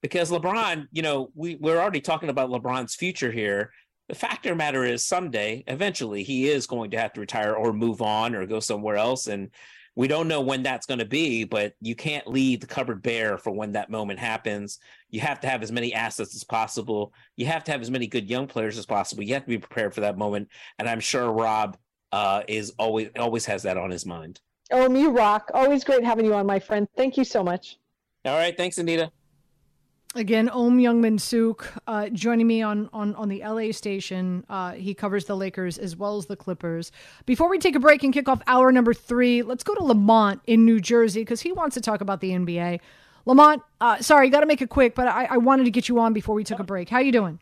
because 0.03 0.31
LeBron, 0.31 0.89
you 0.93 1.03
know, 1.03 1.31
we, 1.35 1.57
we're 1.57 1.79
already 1.79 2.01
talking 2.01 2.29
about 2.29 2.51
LeBron's 2.51 2.95
future 2.95 3.31
here. 3.31 3.73
The 4.09 4.15
fact 4.15 4.45
of 4.45 4.51
the 4.51 4.57
matter 4.57 4.85
is, 4.85 5.05
someday, 5.05 5.65
eventually, 5.69 6.23
he 6.23 6.49
is 6.49 6.67
going 6.67 6.91
to 6.91 6.99
have 6.99 7.13
to 7.15 7.21
retire 7.21 7.55
or 7.55 7.73
move 7.73 8.03
on 8.03 8.35
or 8.35 8.45
go 8.47 8.61
somewhere 8.61 8.97
else. 8.97 9.29
And 9.29 9.51
we 9.95 10.09
don't 10.09 10.29
know 10.29 10.41
when 10.41 10.63
that's 10.63 10.87
going 10.87 10.99
to 10.99 11.07
be, 11.07 11.45
but 11.45 11.75
you 11.81 11.95
can't 11.95 12.27
leave 12.27 12.61
the 12.61 12.67
cupboard 12.67 13.03
bare 13.03 13.39
for 13.39 13.53
when 13.53 13.73
that 13.73 13.91
moment 13.91 14.19
happens. 14.19 14.79
You 15.11 15.21
have 15.21 15.41
to 15.41 15.49
have 15.49 15.63
as 15.63 15.71
many 15.71 15.95
assets 15.95 16.35
as 16.35 16.45
possible. 16.45 17.15
You 17.37 17.47
have 17.47 17.63
to 17.65 17.73
have 17.73 17.81
as 17.81 17.91
many 17.91 18.07
good 18.07 18.29
young 18.29 18.47
players 18.47 18.77
as 18.77 18.87
possible. 18.87 19.23
You 19.23 19.35
have 19.35 19.45
to 19.45 19.49
be 19.49 19.59
prepared 19.59 19.95
for 19.95 20.01
that 20.01 20.19
moment. 20.19 20.49
And 20.79 20.89
I'm 20.89 21.01
sure 21.01 21.31
Rob 21.31 21.77
uh, 22.11 22.43
is 22.49 22.73
always 22.79 23.09
always 23.19 23.47
has 23.47 23.63
that 23.63 23.77
on 23.77 23.91
his 23.91 24.05
mind. 24.05 24.41
Oh, 24.71 24.93
you 24.93 25.11
rock! 25.11 25.51
Always 25.55 25.85
great 25.85 26.05
having 26.05 26.25
you 26.25 26.35
on, 26.35 26.47
my 26.47 26.59
friend. 26.59 26.89
Thank 26.97 27.17
you 27.17 27.25
so 27.25 27.45
much. 27.45 27.79
All 28.25 28.37
right, 28.37 28.57
thanks, 28.57 28.79
Anita. 28.79 29.11
Again, 30.15 30.51
Ohm 30.53 30.77
Youngmisuk 30.79 31.65
uh, 31.87 32.11
joining 32.11 32.47
me 32.47 32.61
on, 32.61 32.91
on, 32.93 33.15
on 33.15 33.31
the 33.31 33.41
LA 33.41 33.73
station. 33.73 34.45
Uh, 34.51 34.73
he 34.73 34.93
covers 34.93 35.25
the 35.25 35.35
Lakers 35.35 35.79
as 35.79 35.97
well 35.97 36.19
as 36.19 36.27
the 36.27 36.37
Clippers. 36.37 36.93
Before 37.25 37.49
we 37.49 37.59
take 37.59 37.75
a 37.75 37.81
break 37.81 38.03
and 38.05 38.13
kick 38.13 38.29
off 38.29 38.43
hour 38.47 38.71
number 38.73 38.93
three, 38.93 39.41
let's 39.41 39.65
go 39.65 39.75
to 39.75 39.83
Lamont 39.83 40.43
in 40.47 40.67
New 40.67 40.81
Jersey 40.81 41.23
because 41.23 41.41
he 41.41 41.51
wants 41.51 41.75
to 41.75 41.81
talk 41.81 42.03
about 42.03 42.21
the 42.21 42.33
NBA. 42.33 42.81
Lamont, 43.25 43.63
uh, 43.81 44.03
sorry, 44.03 44.29
got 44.29 44.41
to 44.41 44.47
make 44.47 44.61
it 44.61 44.69
quick, 44.69 44.95
but 44.95 45.09
I, 45.09 45.25
I 45.31 45.37
wanted 45.39 45.65
to 45.65 45.71
get 45.71 45.89
you 45.89 45.99
on 45.99 46.13
before 46.13 46.35
we 46.35 46.45
took 46.45 46.59
a 46.59 46.65
break. 46.65 46.91
How 46.91 46.99
you 46.99 47.13
doing? 47.13 47.39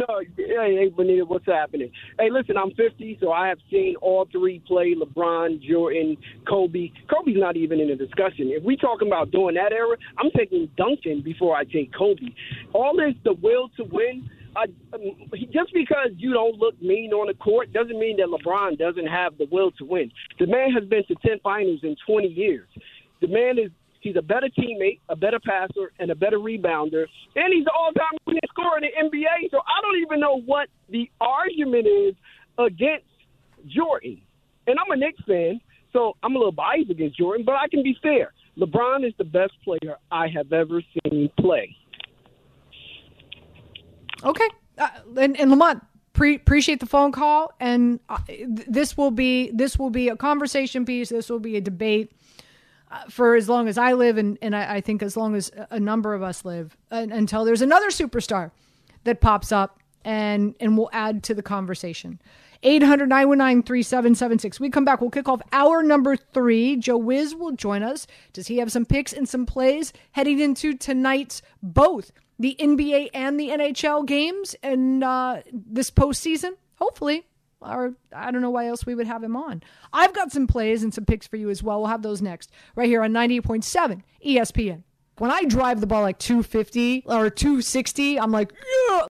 No, 0.00 0.20
hey, 0.36 0.76
hey, 0.76 0.88
Benita, 0.88 1.26
what's 1.26 1.44
happening? 1.44 1.90
Hey, 2.18 2.30
listen, 2.30 2.56
I'm 2.56 2.70
50, 2.70 3.18
so 3.20 3.32
I 3.32 3.48
have 3.48 3.58
seen 3.70 3.96
all 4.00 4.26
three 4.32 4.60
play: 4.60 4.94
LeBron, 4.94 5.60
Jordan, 5.60 6.16
Kobe. 6.48 6.90
Kobe's 7.10 7.36
not 7.36 7.56
even 7.56 7.80
in 7.80 7.88
the 7.88 7.96
discussion. 7.96 8.48
If 8.48 8.62
we 8.62 8.76
talking 8.78 9.08
about 9.08 9.30
doing 9.30 9.56
that 9.56 9.72
era, 9.72 9.96
I'm 10.16 10.30
taking 10.30 10.70
Duncan 10.78 11.20
before 11.20 11.54
I 11.54 11.64
take 11.64 11.92
Kobe. 11.92 12.32
All 12.72 12.96
this, 12.96 13.14
the 13.24 13.34
will 13.34 13.68
to 13.76 13.84
win. 13.84 14.30
I, 14.56 14.64
um, 14.94 15.02
just 15.52 15.72
because 15.74 16.10
you 16.16 16.32
don't 16.32 16.56
look 16.56 16.80
mean 16.80 17.12
on 17.12 17.26
the 17.26 17.34
court 17.34 17.72
doesn't 17.72 17.98
mean 17.98 18.16
that 18.16 18.28
LeBron 18.28 18.78
doesn't 18.78 19.06
have 19.06 19.36
the 19.36 19.46
will 19.50 19.70
to 19.72 19.84
win. 19.84 20.10
The 20.38 20.46
man 20.46 20.72
has 20.72 20.84
been 20.84 21.04
to 21.06 21.14
10 21.26 21.40
finals 21.42 21.80
in 21.82 21.94
20 22.06 22.26
years. 22.26 22.66
The 23.20 23.28
man 23.28 23.58
is 23.58 23.70
He's 24.00 24.16
a 24.16 24.22
better 24.22 24.48
teammate, 24.58 25.00
a 25.08 25.16
better 25.16 25.38
passer, 25.38 25.92
and 25.98 26.10
a 26.10 26.14
better 26.14 26.38
rebounder. 26.38 27.04
And 27.36 27.52
he's 27.52 27.64
an 27.64 27.72
all-time 27.76 28.18
leading 28.26 28.40
scorer 28.48 28.78
in 28.78 28.84
the 28.84 29.08
NBA. 29.08 29.50
So 29.50 29.58
I 29.58 29.82
don't 29.82 29.98
even 29.98 30.20
know 30.20 30.40
what 30.40 30.68
the 30.88 31.10
argument 31.20 31.86
is 31.86 32.14
against 32.58 33.06
Jordan. 33.66 34.20
And 34.66 34.78
I'm 34.78 34.90
a 34.90 34.96
Knicks 34.96 35.22
fan, 35.26 35.60
so 35.92 36.16
I'm 36.22 36.34
a 36.34 36.38
little 36.38 36.52
biased 36.52 36.90
against 36.90 37.18
Jordan, 37.18 37.44
but 37.44 37.56
I 37.56 37.68
can 37.68 37.82
be 37.82 37.96
fair. 38.02 38.32
LeBron 38.58 39.06
is 39.06 39.12
the 39.18 39.24
best 39.24 39.52
player 39.64 39.96
I 40.10 40.28
have 40.28 40.52
ever 40.52 40.82
seen 41.04 41.30
play. 41.38 41.76
Okay. 44.24 44.48
Uh, 44.78 44.88
and, 45.18 45.38
and 45.38 45.50
Lamont, 45.50 45.82
pre- 46.12 46.36
appreciate 46.36 46.80
the 46.80 46.86
phone 46.86 47.12
call, 47.12 47.52
and 47.60 48.00
uh, 48.08 48.18
this 48.46 48.96
will 48.96 49.10
be 49.10 49.50
this 49.52 49.78
will 49.78 49.90
be 49.90 50.08
a 50.08 50.16
conversation 50.16 50.84
piece. 50.84 51.08
This 51.08 51.28
will 51.28 51.38
be 51.38 51.56
a 51.56 51.60
debate 51.60 52.12
for 53.08 53.36
as 53.36 53.48
long 53.48 53.68
as 53.68 53.78
I 53.78 53.92
live, 53.92 54.18
and, 54.18 54.38
and 54.42 54.54
I, 54.54 54.76
I, 54.76 54.80
think 54.80 55.02
as 55.02 55.16
long 55.16 55.34
as 55.36 55.50
a 55.70 55.78
number 55.78 56.14
of 56.14 56.22
us 56.22 56.44
live, 56.44 56.76
uh, 56.90 57.06
until 57.10 57.44
there's 57.44 57.62
another 57.62 57.88
superstar 57.88 58.50
that 59.04 59.20
pops 59.20 59.52
up 59.52 59.78
and 60.04 60.54
and 60.60 60.76
will 60.76 60.90
add 60.92 61.22
to 61.24 61.34
the 61.34 61.42
conversation. 61.42 62.20
800 62.62 63.08
919 63.08 63.62
3776. 63.62 64.60
We 64.60 64.68
come 64.70 64.84
back. 64.84 65.00
We'll 65.00 65.10
kick 65.10 65.28
off 65.28 65.40
hour 65.52 65.82
number 65.82 66.16
three. 66.16 66.76
Joe 66.76 66.98
Wiz 66.98 67.34
will 67.34 67.52
join 67.52 67.82
us. 67.82 68.06
Does 68.32 68.48
he 68.48 68.58
have 68.58 68.70
some 68.70 68.84
picks 68.84 69.12
and 69.12 69.28
some 69.28 69.46
plays 69.46 69.92
heading 70.12 70.40
into 70.40 70.76
tonight's 70.76 71.40
both 71.62 72.12
the 72.38 72.56
NBA 72.58 73.10
and 73.14 73.40
the 73.40 73.48
NHL 73.48 74.04
games 74.04 74.54
and 74.62 75.02
uh, 75.02 75.40
this 75.52 75.90
postseason? 75.90 76.52
Hopefully 76.74 77.26
or 77.60 77.94
I 78.14 78.30
don't 78.30 78.42
know 78.42 78.50
why 78.50 78.66
else 78.66 78.86
we 78.86 78.94
would 78.94 79.06
have 79.06 79.22
him 79.22 79.36
on. 79.36 79.62
I've 79.92 80.12
got 80.14 80.32
some 80.32 80.46
plays 80.46 80.82
and 80.82 80.92
some 80.92 81.04
picks 81.04 81.26
for 81.26 81.36
you 81.36 81.50
as 81.50 81.62
well. 81.62 81.80
We'll 81.80 81.88
have 81.88 82.02
those 82.02 82.22
next, 82.22 82.50
right 82.74 82.88
here 82.88 83.02
on 83.02 83.12
98.7 83.12 84.02
ESPN. 84.24 84.82
When 85.18 85.30
I 85.30 85.44
drive 85.44 85.80
the 85.80 85.86
ball 85.86 86.00
like 86.00 86.18
250 86.18 87.04
or 87.04 87.28
260, 87.28 88.18
I'm 88.18 88.30
like, 88.30 88.54
yeah, 88.88 89.02